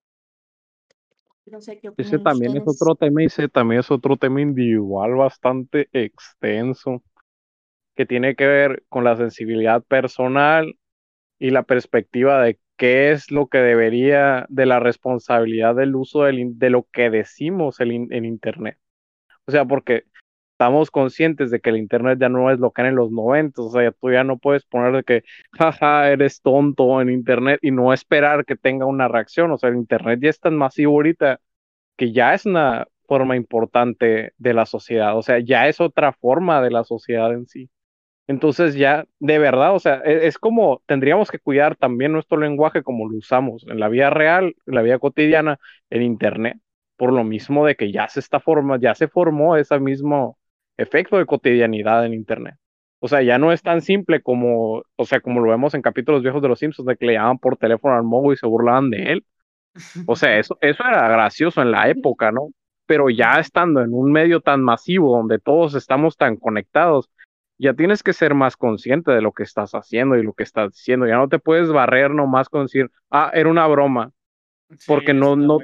No 1.44 1.60
sé 1.60 1.78
qué 1.80 1.90
ese 1.96 2.18
también 2.20 2.56
es 2.56 2.62
otro 2.64 2.94
tema 2.94 3.24
ese 3.24 3.48
también 3.48 3.80
es 3.80 3.90
otro 3.90 4.16
tema 4.16 4.40
individual 4.40 5.16
bastante 5.16 5.88
extenso 5.92 7.02
que 7.96 8.06
tiene 8.06 8.34
que 8.36 8.46
ver 8.46 8.84
con 8.88 9.04
la 9.04 9.16
sensibilidad 9.16 9.82
personal 9.84 10.76
y 11.38 11.50
la 11.50 11.64
perspectiva 11.64 12.42
de 12.42 12.58
qué 12.76 13.12
es 13.12 13.30
lo 13.30 13.48
que 13.48 13.58
debería 13.58 14.46
de 14.48 14.66
la 14.66 14.80
responsabilidad 14.80 15.74
del 15.76 15.96
uso 15.96 16.24
de 16.24 16.70
lo 16.70 16.88
que 16.92 17.10
decimos 17.10 17.80
el 17.80 17.92
in- 17.92 18.12
en 18.12 18.24
Internet. 18.24 18.78
O 19.46 19.50
sea, 19.52 19.64
porque 19.64 20.04
estamos 20.52 20.90
conscientes 20.90 21.50
de 21.50 21.60
que 21.60 21.70
el 21.70 21.76
Internet 21.78 22.18
ya 22.20 22.28
no 22.28 22.50
es 22.50 22.58
lo 22.60 22.70
que 22.72 22.82
era 22.82 22.88
en 22.90 22.96
los 22.96 23.10
90, 23.10 23.62
o 23.62 23.70
sea, 23.70 23.90
tú 23.92 24.10
ya 24.12 24.24
no 24.24 24.38
puedes 24.38 24.64
poner 24.64 24.92
de 24.94 25.02
que, 25.04 25.24
jaja, 25.52 26.10
eres 26.10 26.40
tonto 26.42 27.00
en 27.00 27.10
Internet 27.10 27.58
y 27.62 27.70
no 27.72 27.92
esperar 27.92 28.44
que 28.44 28.56
tenga 28.56 28.86
una 28.86 29.08
reacción, 29.08 29.50
o 29.52 29.58
sea, 29.58 29.70
el 29.70 29.76
Internet 29.76 30.20
ya 30.22 30.30
es 30.30 30.40
tan 30.40 30.56
masivo 30.56 30.92
ahorita 30.94 31.40
que 31.96 32.12
ya 32.12 32.34
es 32.34 32.46
una 32.46 32.86
forma 33.08 33.36
importante 33.36 34.32
de 34.38 34.54
la 34.54 34.66
sociedad, 34.66 35.16
o 35.18 35.22
sea, 35.22 35.40
ya 35.40 35.68
es 35.68 35.80
otra 35.80 36.12
forma 36.12 36.62
de 36.62 36.70
la 36.70 36.84
sociedad 36.84 37.32
en 37.34 37.46
sí. 37.46 37.70
Entonces 38.28 38.74
ya, 38.76 39.04
de 39.18 39.38
verdad, 39.38 39.74
o 39.74 39.78
sea, 39.80 40.00
e- 40.04 40.26
es, 40.26 40.38
como 40.38 40.82
tendríamos 40.86 41.30
que 41.30 41.38
cuidar 41.38 41.76
también 41.76 42.12
nuestro 42.12 42.38
lenguaje 42.38 42.82
como 42.82 43.08
lo 43.08 43.18
usamos 43.18 43.64
en 43.68 43.80
la 43.80 43.88
vida 43.88 44.10
real, 44.10 44.54
en 44.66 44.74
la 44.74 44.82
vida 44.82 44.98
cotidiana, 44.98 45.58
en 45.90 46.02
Internet, 46.02 46.58
por 46.96 47.12
lo 47.12 47.24
mismo 47.24 47.66
de 47.66 47.74
que 47.76 47.92
ya 47.92 48.08
se 48.08 48.20
está 48.20 48.40
forma, 48.40 48.78
ya 48.80 48.94
se 48.94 49.08
formó 49.08 49.56
ese 49.56 49.78
mismo 49.80 50.38
efecto 50.76 51.18
de 51.18 51.26
cotidianidad 51.26 52.06
en 52.06 52.14
Internet. 52.14 52.54
O 53.00 53.08
sea, 53.08 53.20
ya 53.22 53.38
no 53.38 53.52
es 53.52 53.62
tan 53.62 53.80
simple 53.82 54.22
como, 54.22 54.84
o 54.96 55.04
sea, 55.04 55.20
como 55.20 55.40
lo 55.40 55.50
vemos 55.50 55.74
en 55.74 55.82
capítulos 55.82 56.22
viejos 56.22 56.40
de 56.40 56.48
Los 56.48 56.60
Simpsons, 56.60 56.86
de 56.86 56.96
que 56.96 57.06
le 57.06 57.14
llaman 57.14 57.38
por 57.38 57.56
teléfono 57.56 57.94
al 57.96 58.04
mogo 58.04 58.32
y 58.32 58.36
se 58.36 58.46
burlaban 58.46 58.90
de 58.90 59.12
él. 59.12 59.24
O 60.04 60.16
sea, 60.16 60.38
eso, 60.38 60.58
eso 60.60 60.82
era 60.84 61.08
gracioso 61.08 61.62
en 61.62 61.70
la 61.70 61.88
época, 61.88 62.32
¿no? 62.32 62.48
Pero 62.86 63.08
ya 63.10 63.34
estando 63.38 63.80
en 63.82 63.94
un 63.94 64.10
medio 64.12 64.40
tan 64.40 64.62
masivo 64.62 65.16
donde 65.16 65.38
todos 65.38 65.74
estamos 65.74 66.16
tan 66.16 66.36
conectados, 66.36 67.08
ya 67.58 67.74
tienes 67.74 68.02
que 68.02 68.12
ser 68.12 68.34
más 68.34 68.56
consciente 68.56 69.12
de 69.12 69.22
lo 69.22 69.32
que 69.32 69.42
estás 69.42 69.72
haciendo 69.72 70.16
y 70.16 70.22
lo 70.22 70.32
que 70.32 70.42
estás 70.42 70.72
diciendo. 70.72 71.06
Ya 71.06 71.16
no 71.16 71.28
te 71.28 71.38
puedes 71.38 71.68
barrer 71.68 72.10
nomás 72.10 72.48
con 72.48 72.64
decir, 72.64 72.90
ah, 73.10 73.30
era 73.34 73.48
una 73.48 73.66
broma, 73.66 74.12
Sí, 74.70 74.84
porque 74.86 75.12
no, 75.14 75.36
no, 75.36 75.58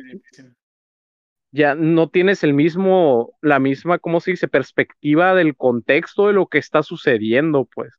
ya 1.51 1.75
no 1.75 2.09
tienes 2.11 2.45
el 2.45 2.55
mismo, 2.55 3.33
la 3.41 3.59
misma, 3.59 3.99
¿cómo 3.99 4.21
se 4.21 4.33
dice? 4.33 4.49
Perspectiva 4.49 5.35
del 5.35 5.57
contexto 5.57 6.27
de 6.27 6.35
lo 6.35 6.47
que 6.47 6.59
está 6.59 6.83
sucediendo, 6.83 7.67
pues. 7.75 7.95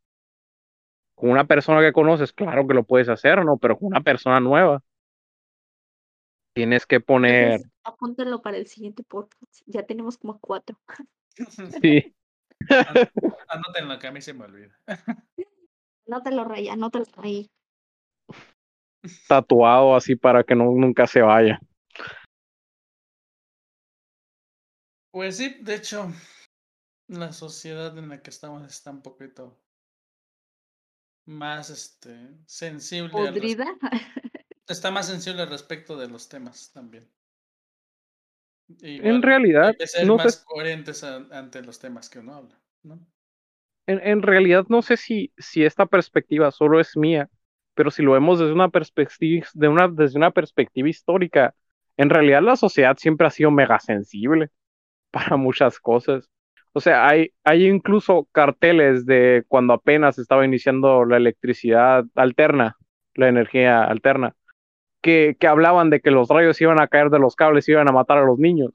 Con 1.15 1.31
una 1.31 1.47
persona 1.47 1.81
que 1.81 1.91
conoces, 1.91 2.31
claro 2.31 2.67
que 2.67 2.73
lo 2.73 2.83
puedes 2.83 3.09
hacer, 3.09 3.43
¿no? 3.43 3.57
Pero 3.57 3.77
con 3.77 3.87
una 3.87 4.01
persona 4.01 4.39
nueva, 4.39 4.81
tienes 6.53 6.85
que 6.85 6.99
poner, 6.99 7.43
Entonces, 7.53 7.71
apúntenlo 7.83 8.41
para 8.41 8.57
el 8.57 8.67
siguiente 8.67 9.03
podcast. 9.03 9.61
Ya 9.65 9.83
tenemos 9.83 10.17
como 10.17 10.39
cuatro. 10.39 10.77
sí, 11.81 12.13
Anótenlo 13.47 13.99
que 13.99 14.07
a 14.07 14.11
mí 14.11 14.21
se 14.21 14.33
me 14.33 14.45
olvida. 14.45 14.77
No 16.05 16.21
te 16.23 16.31
lo 16.31 16.43
raya, 16.43 16.75
no 16.75 16.89
te 16.89 16.99
lo 16.99 17.05
rayé. 17.15 17.47
tatuado 19.27 19.95
así 19.95 20.15
para 20.15 20.43
que 20.43 20.55
no, 20.55 20.65
nunca 20.65 21.07
se 21.07 21.21
vaya. 21.21 21.59
Pues 25.11 25.37
sí, 25.37 25.55
de 25.61 25.75
hecho, 25.75 26.11
la 27.07 27.33
sociedad 27.33 27.97
en 27.97 28.09
la 28.09 28.21
que 28.21 28.29
estamos 28.29 28.63
está 28.63 28.91
un 28.91 29.01
poquito 29.01 29.59
más 31.25 31.69
este, 31.69 32.29
sensible 32.45 33.11
¿Podrida? 33.11 33.65
está 34.67 34.91
más 34.91 35.07
sensible 35.07 35.41
al 35.41 35.49
respecto 35.49 35.97
de 35.97 36.07
los 36.07 36.29
temas 36.29 36.71
también. 36.71 37.09
En 38.81 39.21
hay 39.21 39.23
realidad, 39.23 39.75
que 39.77 39.87
ser 39.87 40.11
no 40.11 40.19
sé, 40.19 40.33
más 40.33 40.37
coherentes 40.37 41.03
a- 41.03 41.27
ante 41.31 41.61
los 41.61 41.79
temas 41.79 42.09
que 42.09 42.19
uno 42.19 42.35
habla, 42.35 42.59
¿no? 42.83 43.05
en, 43.87 43.99
en 44.07 44.21
realidad 44.21 44.65
no 44.69 44.81
sé 44.81 44.97
si, 44.97 45.31
si 45.37 45.63
esta 45.65 45.85
perspectiva 45.85 46.51
solo 46.51 46.79
es 46.79 46.95
mía, 46.97 47.29
pero 47.73 47.91
si 47.91 48.03
lo 48.03 48.13
vemos 48.13 48.39
desde 48.39 48.53
una 48.53 48.69
perspectiva, 48.69 49.45
de 49.53 49.67
una, 49.67 49.87
desde 49.87 50.17
una 50.17 50.31
perspectiva 50.31 50.89
histórica, 50.89 51.55
en 51.97 52.09
realidad 52.09 52.41
la 52.43 52.55
sociedad 52.55 52.97
siempre 52.97 53.27
ha 53.27 53.31
sido 53.31 53.51
mega 53.51 53.79
sensible 53.79 54.49
para 55.11 55.37
muchas 55.37 55.79
cosas. 55.79 56.29
O 56.73 56.81
sea, 56.81 57.07
hay, 57.07 57.31
hay 57.43 57.67
incluso 57.67 58.29
carteles 58.33 59.05
de 59.05 59.43
cuando 59.47 59.73
apenas 59.73 60.19
estaba 60.19 60.45
iniciando 60.45 61.05
la 61.05 61.17
electricidad 61.17 62.05
alterna, 62.15 62.77
la 63.15 63.29
energía 63.29 63.83
alterna, 63.85 64.35
que, 65.01 65.35
que 65.39 65.47
hablaban 65.47 65.89
de 65.89 66.01
que 66.01 66.11
los 66.11 66.29
rayos 66.29 66.59
iban 66.61 66.81
a 66.81 66.87
caer 66.87 67.09
de 67.09 67.19
los 67.19 67.35
cables 67.35 67.67
y 67.67 67.71
iban 67.71 67.87
a 67.87 67.93
matar 67.93 68.17
a 68.17 68.25
los 68.25 68.39
niños. 68.39 68.71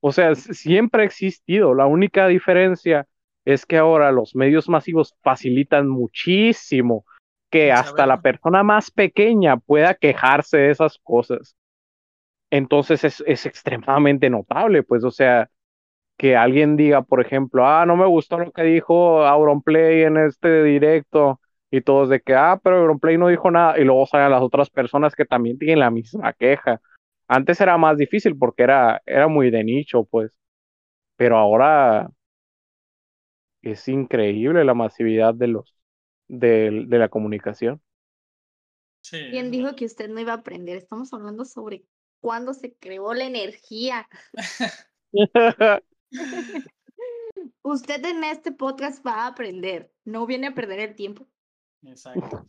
O 0.00 0.12
sea, 0.12 0.34
siempre 0.34 1.02
ha 1.02 1.06
existido. 1.06 1.74
La 1.74 1.86
única 1.86 2.28
diferencia 2.28 3.06
es 3.44 3.66
que 3.66 3.78
ahora 3.78 4.12
los 4.12 4.34
medios 4.34 4.68
masivos 4.68 5.16
facilitan 5.22 5.88
muchísimo 5.88 7.04
que 7.50 7.72
hasta 7.72 8.06
la 8.06 8.20
persona 8.20 8.62
más 8.62 8.90
pequeña 8.90 9.56
pueda 9.56 9.94
quejarse 9.94 10.58
de 10.58 10.70
esas 10.70 10.98
cosas. 10.98 11.56
Entonces 12.50 13.04
es, 13.04 13.22
es 13.26 13.46
extremadamente 13.46 14.30
notable, 14.30 14.82
pues, 14.82 15.04
o 15.04 15.10
sea, 15.10 15.48
que 16.16 16.36
alguien 16.36 16.76
diga, 16.76 17.02
por 17.02 17.20
ejemplo, 17.20 17.66
ah, 17.66 17.84
no 17.86 17.96
me 17.96 18.06
gustó 18.06 18.38
lo 18.38 18.52
que 18.52 18.62
dijo 18.62 19.24
Auronplay 19.26 20.02
en 20.02 20.16
este 20.16 20.62
directo, 20.62 21.40
y 21.70 21.80
todos 21.80 22.08
de 22.08 22.20
que, 22.20 22.34
ah, 22.34 22.60
pero 22.62 22.78
Auronplay 22.78 23.18
no 23.18 23.28
dijo 23.28 23.50
nada, 23.50 23.78
y 23.78 23.84
luego 23.84 24.06
salen 24.06 24.30
las 24.30 24.42
otras 24.42 24.70
personas 24.70 25.14
que 25.14 25.24
también 25.24 25.58
tienen 25.58 25.80
la 25.80 25.90
misma 25.90 26.32
queja. 26.32 26.80
Antes 27.28 27.60
era 27.60 27.76
más 27.76 27.96
difícil 27.98 28.36
porque 28.36 28.62
era, 28.62 29.02
era 29.04 29.28
muy 29.28 29.50
de 29.50 29.64
nicho, 29.64 30.04
pues, 30.04 30.38
pero 31.16 31.36
ahora 31.36 32.08
es 33.62 33.88
increíble 33.88 34.64
la 34.64 34.74
masividad 34.74 35.34
de 35.34 35.48
los 35.48 35.74
de, 36.28 36.84
de 36.86 36.98
la 36.98 37.08
comunicación. 37.08 37.80
Sí, 39.02 39.28
¿Quién 39.30 39.50
dijo 39.50 39.74
que 39.76 39.84
usted 39.84 40.08
no 40.08 40.20
iba 40.20 40.32
a 40.32 40.36
aprender? 40.36 40.76
Estamos 40.76 41.12
hablando 41.12 41.44
sobre 41.44 41.84
cuándo 42.20 42.54
se 42.54 42.74
creó 42.74 43.14
la 43.14 43.24
energía. 43.24 44.08
usted 47.62 48.04
en 48.04 48.24
este 48.24 48.52
podcast 48.52 49.04
va 49.06 49.24
a 49.24 49.26
aprender, 49.28 49.92
no 50.04 50.26
viene 50.26 50.48
a 50.48 50.54
perder 50.54 50.80
el 50.80 50.94
tiempo. 50.94 51.26
Exacto. 51.86 52.46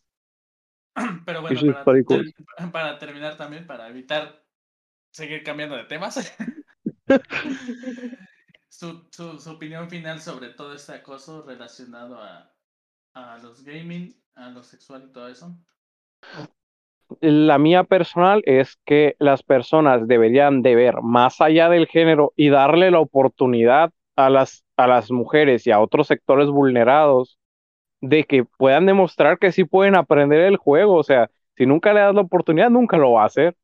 Pero 1.25 1.41
bueno, 1.41 1.83
para, 1.83 2.03
para, 2.71 2.99
terminar 2.99 3.37
también, 3.37 3.67
para 3.67 3.87
evitar 3.87 4.43
seguir 5.11 5.43
cambiando 5.43 5.75
de 5.75 5.83
temas, 5.85 6.35
su, 8.69 9.07
su, 9.11 9.39
su, 9.39 9.51
opinión 9.51 9.89
final 9.89 10.19
sobre 10.19 10.49
todo 10.49 10.73
este 10.73 10.93
acoso 10.93 11.43
relacionado 11.43 12.19
a, 12.19 12.51
a 13.13 13.37
los 13.37 13.63
gaming, 13.63 14.13
a 14.35 14.49
lo 14.49 14.63
sexual 14.63 15.05
y 15.07 15.11
todo 15.11 15.27
eso. 15.27 15.55
La 17.21 17.57
mía 17.57 17.83
personal 17.83 18.41
es 18.45 18.77
que 18.85 19.15
las 19.19 19.41
personas 19.41 20.07
deberían 20.07 20.61
de 20.61 20.75
ver 20.75 21.01
más 21.01 21.39
allá 21.41 21.69
del 21.69 21.87
género 21.87 22.33
y 22.35 22.49
darle 22.49 22.91
la 22.91 22.99
oportunidad 22.99 23.91
a 24.15 24.29
las, 24.29 24.65
a 24.75 24.87
las 24.87 25.09
mujeres 25.09 25.65
y 25.67 25.71
a 25.71 25.79
otros 25.79 26.07
sectores 26.07 26.49
vulnerados 26.49 27.39
de 28.01 28.25
que 28.25 28.45
puedan 28.45 28.85
demostrar 28.85 29.39
que 29.39 29.51
sí 29.51 29.63
pueden 29.63 29.95
aprender 29.95 30.41
el 30.41 30.57
juego. 30.57 30.95
O 30.95 31.03
sea, 31.03 31.29
si 31.55 31.65
nunca 31.65 31.93
le 31.93 32.01
das 32.01 32.15
la 32.15 32.21
oportunidad, 32.21 32.69
nunca 32.69 32.97
lo 32.97 33.13
va 33.13 33.23
a 33.23 33.27
hacer. 33.27 33.55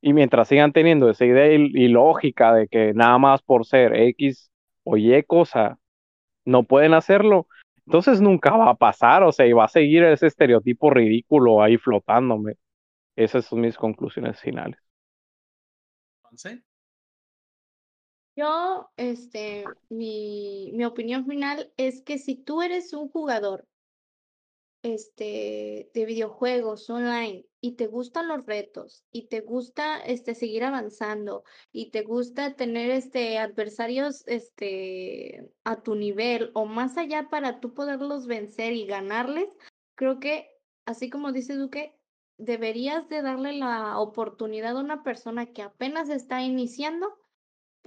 Y 0.00 0.12
mientras 0.12 0.48
sigan 0.48 0.72
teniendo 0.72 1.10
esa 1.10 1.24
idea 1.24 1.52
ilógica 1.52 2.54
de 2.54 2.68
que 2.68 2.94
nada 2.94 3.18
más 3.18 3.42
por 3.42 3.66
ser 3.66 3.94
X 3.94 4.50
o 4.84 4.96
Y 4.96 5.22
cosa 5.24 5.78
no 6.44 6.64
pueden 6.64 6.94
hacerlo, 6.94 7.48
entonces 7.86 8.20
nunca 8.20 8.56
va 8.56 8.70
a 8.70 8.74
pasar, 8.76 9.22
o 9.24 9.32
sea, 9.32 9.46
y 9.46 9.52
va 9.52 9.64
a 9.64 9.68
seguir 9.68 10.04
ese 10.04 10.26
estereotipo 10.28 10.90
ridículo 10.90 11.62
ahí 11.62 11.78
flotándome. 11.78 12.54
Esas 13.16 13.46
son 13.46 13.60
mis 13.62 13.76
conclusiones 13.76 14.40
finales. 14.40 14.78
¿Sí? 16.36 16.62
Yo, 18.38 18.88
este, 18.96 19.64
mi, 19.88 20.70
mi 20.72 20.84
opinión 20.84 21.26
final 21.26 21.72
es 21.76 22.02
que 22.02 22.18
si 22.18 22.36
tú 22.36 22.62
eres 22.62 22.92
un 22.92 23.08
jugador 23.08 23.66
este, 24.84 25.90
de 25.92 26.04
videojuegos 26.06 26.88
online 26.88 27.46
y 27.60 27.74
te 27.74 27.88
gustan 27.88 28.28
los 28.28 28.46
retos 28.46 29.02
y 29.10 29.26
te 29.26 29.40
gusta 29.40 29.98
este, 29.98 30.36
seguir 30.36 30.62
avanzando 30.62 31.42
y 31.72 31.90
te 31.90 32.02
gusta 32.02 32.54
tener 32.54 32.92
este, 32.92 33.38
adversarios 33.38 34.22
este, 34.28 35.50
a 35.64 35.82
tu 35.82 35.96
nivel 35.96 36.52
o 36.54 36.64
más 36.64 36.96
allá 36.96 37.28
para 37.30 37.58
tú 37.58 37.74
poderlos 37.74 38.28
vencer 38.28 38.72
y 38.72 38.86
ganarles, 38.86 39.48
creo 39.96 40.20
que, 40.20 40.48
así 40.86 41.10
como 41.10 41.32
dice 41.32 41.56
Duque, 41.56 41.92
deberías 42.36 43.08
de 43.08 43.20
darle 43.20 43.54
la 43.54 43.98
oportunidad 43.98 44.76
a 44.76 44.80
una 44.80 45.02
persona 45.02 45.46
que 45.46 45.62
apenas 45.62 46.08
está 46.08 46.40
iniciando 46.44 47.17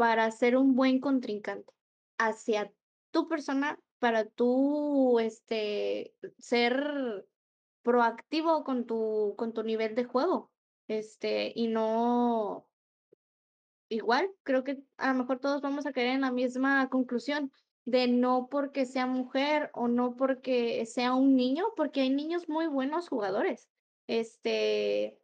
para 0.01 0.31
ser 0.31 0.57
un 0.57 0.73
buen 0.73 0.99
contrincante 0.99 1.71
hacia 2.17 2.73
tu 3.11 3.27
persona 3.27 3.79
para 3.99 4.25
tú 4.25 5.19
este, 5.19 6.15
ser 6.39 7.27
proactivo 7.83 8.63
con 8.63 8.87
tu, 8.87 9.35
con 9.37 9.53
tu 9.53 9.61
nivel 9.61 9.93
de 9.93 10.05
juego. 10.05 10.49
Este, 10.87 11.53
y 11.55 11.67
no, 11.67 12.67
igual, 13.89 14.31
creo 14.41 14.63
que 14.63 14.79
a 14.97 15.13
lo 15.13 15.19
mejor 15.19 15.37
todos 15.37 15.61
vamos 15.61 15.85
a 15.85 15.93
caer 15.93 16.07
en 16.07 16.21
la 16.21 16.31
misma 16.31 16.89
conclusión 16.89 17.51
de 17.85 18.07
no 18.07 18.47
porque 18.49 18.87
sea 18.87 19.05
mujer 19.05 19.69
o 19.75 19.87
no 19.87 20.15
porque 20.15 20.83
sea 20.87 21.13
un 21.13 21.35
niño, 21.35 21.65
porque 21.75 22.01
hay 22.01 22.09
niños 22.09 22.49
muy 22.49 22.65
buenos 22.65 23.07
jugadores. 23.07 23.69
Este, 24.07 25.20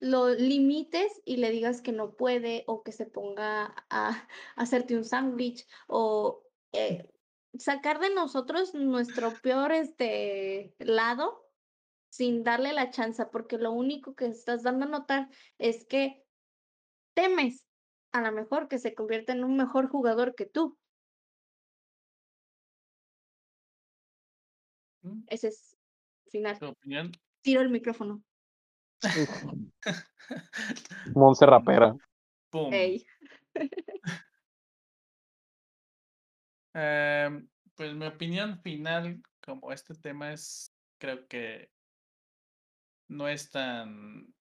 lo 0.00 0.28
limites 0.30 1.20
y 1.24 1.36
le 1.36 1.50
digas 1.50 1.80
que 1.80 1.92
no 1.92 2.14
puede 2.14 2.64
o 2.66 2.82
que 2.82 2.92
se 2.92 3.06
ponga 3.06 3.74
a, 3.90 4.28
hacerte 4.56 4.96
un 4.96 5.04
sándwich 5.04 5.66
o 5.86 6.42
eh, 6.72 7.10
sacar 7.58 8.00
de 8.00 8.10
nosotros 8.10 8.74
nuestro 8.74 9.32
peor 9.42 9.72
este 9.72 10.74
lado 10.78 11.46
sin 12.08 12.44
darle 12.44 12.72
la 12.72 12.90
chance, 12.90 13.26
porque 13.26 13.58
lo 13.58 13.72
único 13.72 14.14
que 14.14 14.26
estás 14.26 14.62
dando 14.62 14.86
a 14.86 14.88
notar 14.88 15.28
es 15.58 15.84
que 15.84 16.24
temes 17.14 17.66
a 18.12 18.22
lo 18.22 18.32
mejor 18.32 18.68
que 18.68 18.78
se 18.78 18.94
convierta 18.94 19.32
en 19.32 19.44
un 19.44 19.56
mejor 19.56 19.88
jugador 19.88 20.34
que 20.34 20.46
tú. 20.46 20.78
Mm. 25.02 25.24
Ese 25.26 25.48
es 25.48 25.76
final. 26.30 26.58
Tiro 27.42 27.60
el 27.60 27.68
micrófono. 27.68 28.22
Monse 31.14 31.46
rapera. 31.46 31.94
Em, 36.78 37.48
pues 37.74 37.94
mi 37.94 38.04
opinión 38.04 38.60
final, 38.60 39.22
como 39.42 39.72
este 39.72 39.94
tema 39.94 40.34
es, 40.34 40.70
creo 40.98 41.26
que 41.26 41.70
no 43.08 43.28
es 43.28 43.50
tan 43.50 44.34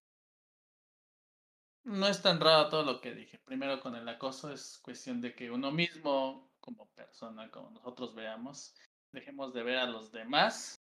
no 1.85 2.07
es 2.07 2.21
tan 2.21 2.41
raro 2.41 2.67
todo 2.67 2.83
lo 2.83 2.99
que 2.99 3.13
dije. 3.13 3.39
Primero 3.45 3.79
con 3.79 3.95
el 3.95 4.09
acoso 4.09 4.51
es 4.51 4.77
cuestión 4.79 5.21
de 5.21 5.33
que 5.33 5.49
uno 5.49 5.71
mismo, 5.71 6.51
como 6.59 6.89
persona, 6.89 7.49
como 7.51 7.69
nosotros 7.69 8.13
veamos, 8.15 8.75
dejemos 9.13 9.53
de 9.53 9.63
ver 9.63 9.77
a 9.77 9.85
los 9.85 10.11
demás 10.11 10.85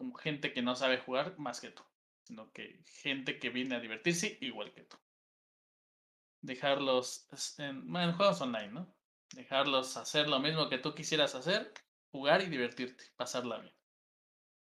como 0.00 0.14
gente 0.14 0.54
que 0.54 0.62
no 0.62 0.74
sabe 0.74 0.96
jugar 0.96 1.38
más 1.38 1.60
que 1.60 1.70
tú, 1.70 1.82
sino 2.30 2.52
que 2.52 2.80
gente 2.84 3.40
que 3.40 3.50
viene 3.50 3.74
a 3.74 3.80
divertirse 3.80 4.38
igual 4.40 4.72
que 4.72 4.84
tú. 4.84 4.96
Dejarlos 6.42 7.26
en, 7.58 7.96
en 7.96 8.12
juegos 8.12 8.40
online, 8.40 8.68
¿no? 8.68 8.94
Dejarlos 9.34 9.96
hacer 9.96 10.28
lo 10.28 10.38
mismo 10.38 10.68
que 10.68 10.78
tú 10.78 10.94
quisieras 10.94 11.34
hacer, 11.34 11.72
jugar 12.12 12.40
y 12.42 12.46
divertirte, 12.46 13.02
pasarla 13.16 13.58
bien. 13.58 13.74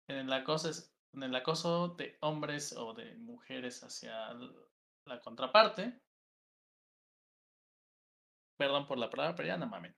En 0.08 0.16
el 0.16 0.32
acoso, 0.32 0.68
en 1.12 1.22
el 1.22 1.34
acoso 1.36 1.90
de 1.90 2.18
hombres 2.22 2.72
o 2.76 2.92
de 2.92 3.14
mujeres 3.18 3.84
hacia 3.84 4.34
la 5.04 5.20
contraparte, 5.20 6.00
perdón 8.56 8.88
por 8.88 8.98
la 8.98 9.10
palabra, 9.10 9.36
pero 9.36 9.46
ya 9.46 9.56
no 9.56 9.68
mamen. 9.68 9.94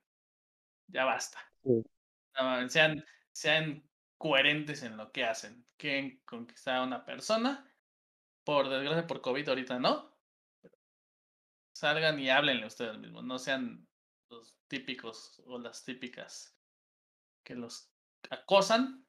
Ya 0.89 1.05
basta. 1.05 1.39
sean, 2.69 3.03
sean 3.31 3.83
coherentes 4.17 4.83
en 4.83 4.97
lo 4.97 5.11
que 5.11 5.23
hacen. 5.23 5.65
Quieren 5.77 6.21
conquistar 6.25 6.77
a 6.77 6.83
una 6.83 7.05
persona. 7.05 7.71
Por 8.43 8.69
desgracia, 8.69 9.07
por 9.07 9.21
COVID 9.21 9.49
ahorita 9.49 9.79
no. 9.79 10.17
Salgan 11.75 12.19
y 12.19 12.29
háblenle 12.29 12.65
ustedes 12.65 12.97
mismos. 12.97 13.23
No 13.23 13.37
sean 13.37 13.87
los 14.29 14.55
típicos 14.67 15.41
o 15.45 15.59
las 15.59 15.83
típicas 15.83 16.57
que 17.45 17.55
los 17.55 17.91
acosan 18.29 19.05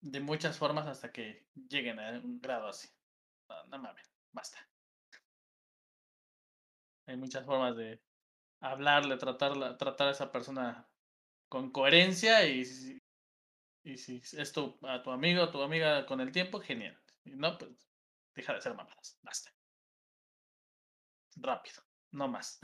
de 0.00 0.20
muchas 0.20 0.58
formas 0.58 0.86
hasta 0.86 1.10
que 1.10 1.46
lleguen 1.68 1.98
a 1.98 2.10
un 2.10 2.40
grado 2.40 2.68
así. 2.68 2.88
No, 3.68 3.78
mames, 3.78 4.10
basta. 4.32 4.58
Hay 7.06 7.16
muchas 7.16 7.44
formas 7.44 7.76
de 7.76 8.00
hablarle, 8.60 9.16
tratar, 9.16 9.76
tratar 9.76 10.08
a 10.08 10.10
esa 10.10 10.30
persona 10.30 10.88
con 11.48 11.70
coherencia 11.70 12.46
y, 12.46 12.64
y 13.84 13.98
si 13.98 14.16
es 14.16 14.52
tu, 14.52 14.78
a 14.82 15.02
tu 15.02 15.10
amigo 15.10 15.42
o 15.44 15.50
tu 15.50 15.62
amiga 15.62 16.06
con 16.06 16.20
el 16.20 16.32
tiempo, 16.32 16.58
genial. 16.60 16.98
Y 17.24 17.36
no, 17.36 17.56
pues 17.58 17.70
deja 18.34 18.54
de 18.54 18.60
ser 18.62 18.74
mamadas, 18.74 19.18
basta. 19.22 19.52
Rápido. 21.36 21.82
no 22.12 22.28
más. 22.28 22.60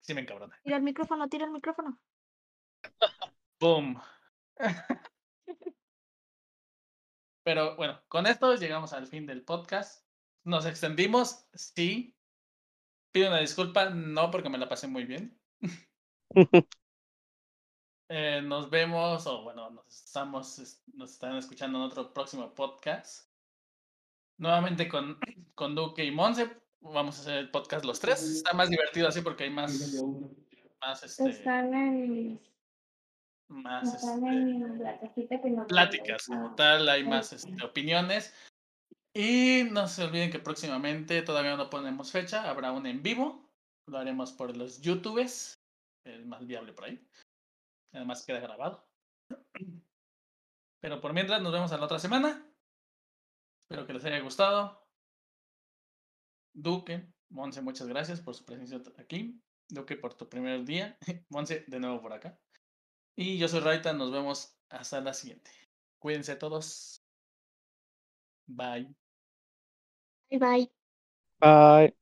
Sí 0.00 0.14
me 0.14 0.20
encabrona. 0.20 0.58
Tira 0.62 0.76
el 0.76 0.82
micrófono, 0.82 1.28
tira 1.28 1.44
el 1.46 1.50
micrófono. 1.50 2.00
¡Boom! 3.60 4.00
Pero 7.44 7.76
bueno, 7.76 8.00
con 8.08 8.26
esto 8.26 8.54
llegamos 8.54 8.92
al 8.92 9.06
fin 9.06 9.26
del 9.26 9.44
podcast. 9.44 10.06
Nos 10.44 10.66
extendimos, 10.66 11.46
sí. 11.54 12.16
Pido 13.10 13.28
una 13.28 13.40
disculpa, 13.40 13.90
no 13.90 14.30
porque 14.30 14.48
me 14.48 14.58
la 14.58 14.68
pasé 14.68 14.86
muy 14.86 15.04
bien. 15.04 15.40
Eh, 18.14 18.42
nos 18.42 18.68
vemos, 18.68 19.26
o 19.26 19.42
bueno, 19.42 19.70
nos 19.70 19.86
estamos, 20.04 20.58
es- 20.58 20.82
nos 20.92 21.12
están 21.12 21.34
escuchando 21.36 21.78
en 21.78 21.84
otro 21.84 22.12
próximo 22.12 22.54
podcast. 22.54 23.26
Nuevamente 24.36 24.86
con, 24.86 25.18
con 25.54 25.74
Duque 25.74 26.04
y 26.04 26.10
Monse. 26.10 26.50
Vamos 26.82 27.16
a 27.16 27.20
hacer 27.22 27.38
el 27.38 27.50
podcast 27.50 27.86
los 27.86 27.98
tres. 28.00 28.22
Está 28.22 28.52
más 28.52 28.68
divertido 28.68 29.08
así 29.08 29.22
porque 29.22 29.44
hay 29.44 29.50
más, 29.50 30.02
más 30.82 31.02
este, 31.04 31.30
Están 31.30 31.72
en, 31.72 32.40
más 33.48 33.94
están 33.94 34.26
este, 34.26 35.34
en 35.34 35.66
pláticas 35.66 36.26
como 36.26 36.48
Ah, 36.48 36.54
tal, 36.54 36.88
hay 36.90 37.04
más 37.04 37.32
este, 37.32 37.64
opiniones. 37.64 38.34
Y 39.14 39.62
no 39.70 39.88
se 39.88 40.04
olviden 40.04 40.30
que 40.30 40.38
próximamente, 40.38 41.22
todavía 41.22 41.56
no 41.56 41.70
ponemos 41.70 42.12
fecha, 42.12 42.46
habrá 42.50 42.72
un 42.72 42.84
en 42.86 43.02
vivo. 43.02 43.48
Lo 43.88 43.96
haremos 43.96 44.32
por 44.32 44.54
los 44.54 44.82
YouTubes, 44.82 45.54
el 46.04 46.26
más 46.26 46.46
viable 46.46 46.74
por 46.74 46.84
ahí. 46.84 47.02
Además 47.92 48.24
queda 48.24 48.40
grabado. 48.40 48.86
Pero 50.80 51.00
por 51.00 51.12
mientras 51.12 51.40
nos 51.42 51.52
vemos 51.52 51.72
a 51.72 51.78
la 51.78 51.84
otra 51.84 51.98
semana. 51.98 52.46
Espero 53.62 53.86
que 53.86 53.92
les 53.92 54.04
haya 54.04 54.20
gustado. 54.20 54.86
Duque, 56.54 57.06
Monse, 57.30 57.62
muchas 57.62 57.88
gracias 57.88 58.20
por 58.20 58.34
su 58.34 58.44
presencia 58.44 58.80
aquí. 58.98 59.40
Duque, 59.68 59.96
por 59.96 60.14
tu 60.14 60.28
primer 60.28 60.64
día. 60.64 60.98
Monse, 61.30 61.64
de 61.66 61.80
nuevo 61.80 62.00
por 62.00 62.12
acá. 62.12 62.38
Y 63.16 63.38
yo 63.38 63.48
soy 63.48 63.60
Raita, 63.60 63.92
nos 63.92 64.10
vemos 64.10 64.58
hasta 64.68 65.00
la 65.00 65.14
siguiente. 65.14 65.50
Cuídense 65.98 66.36
todos. 66.36 67.02
Bye. 68.46 68.94
Bye 70.30 70.38
bye. 70.38 70.72
Bye. 71.40 72.01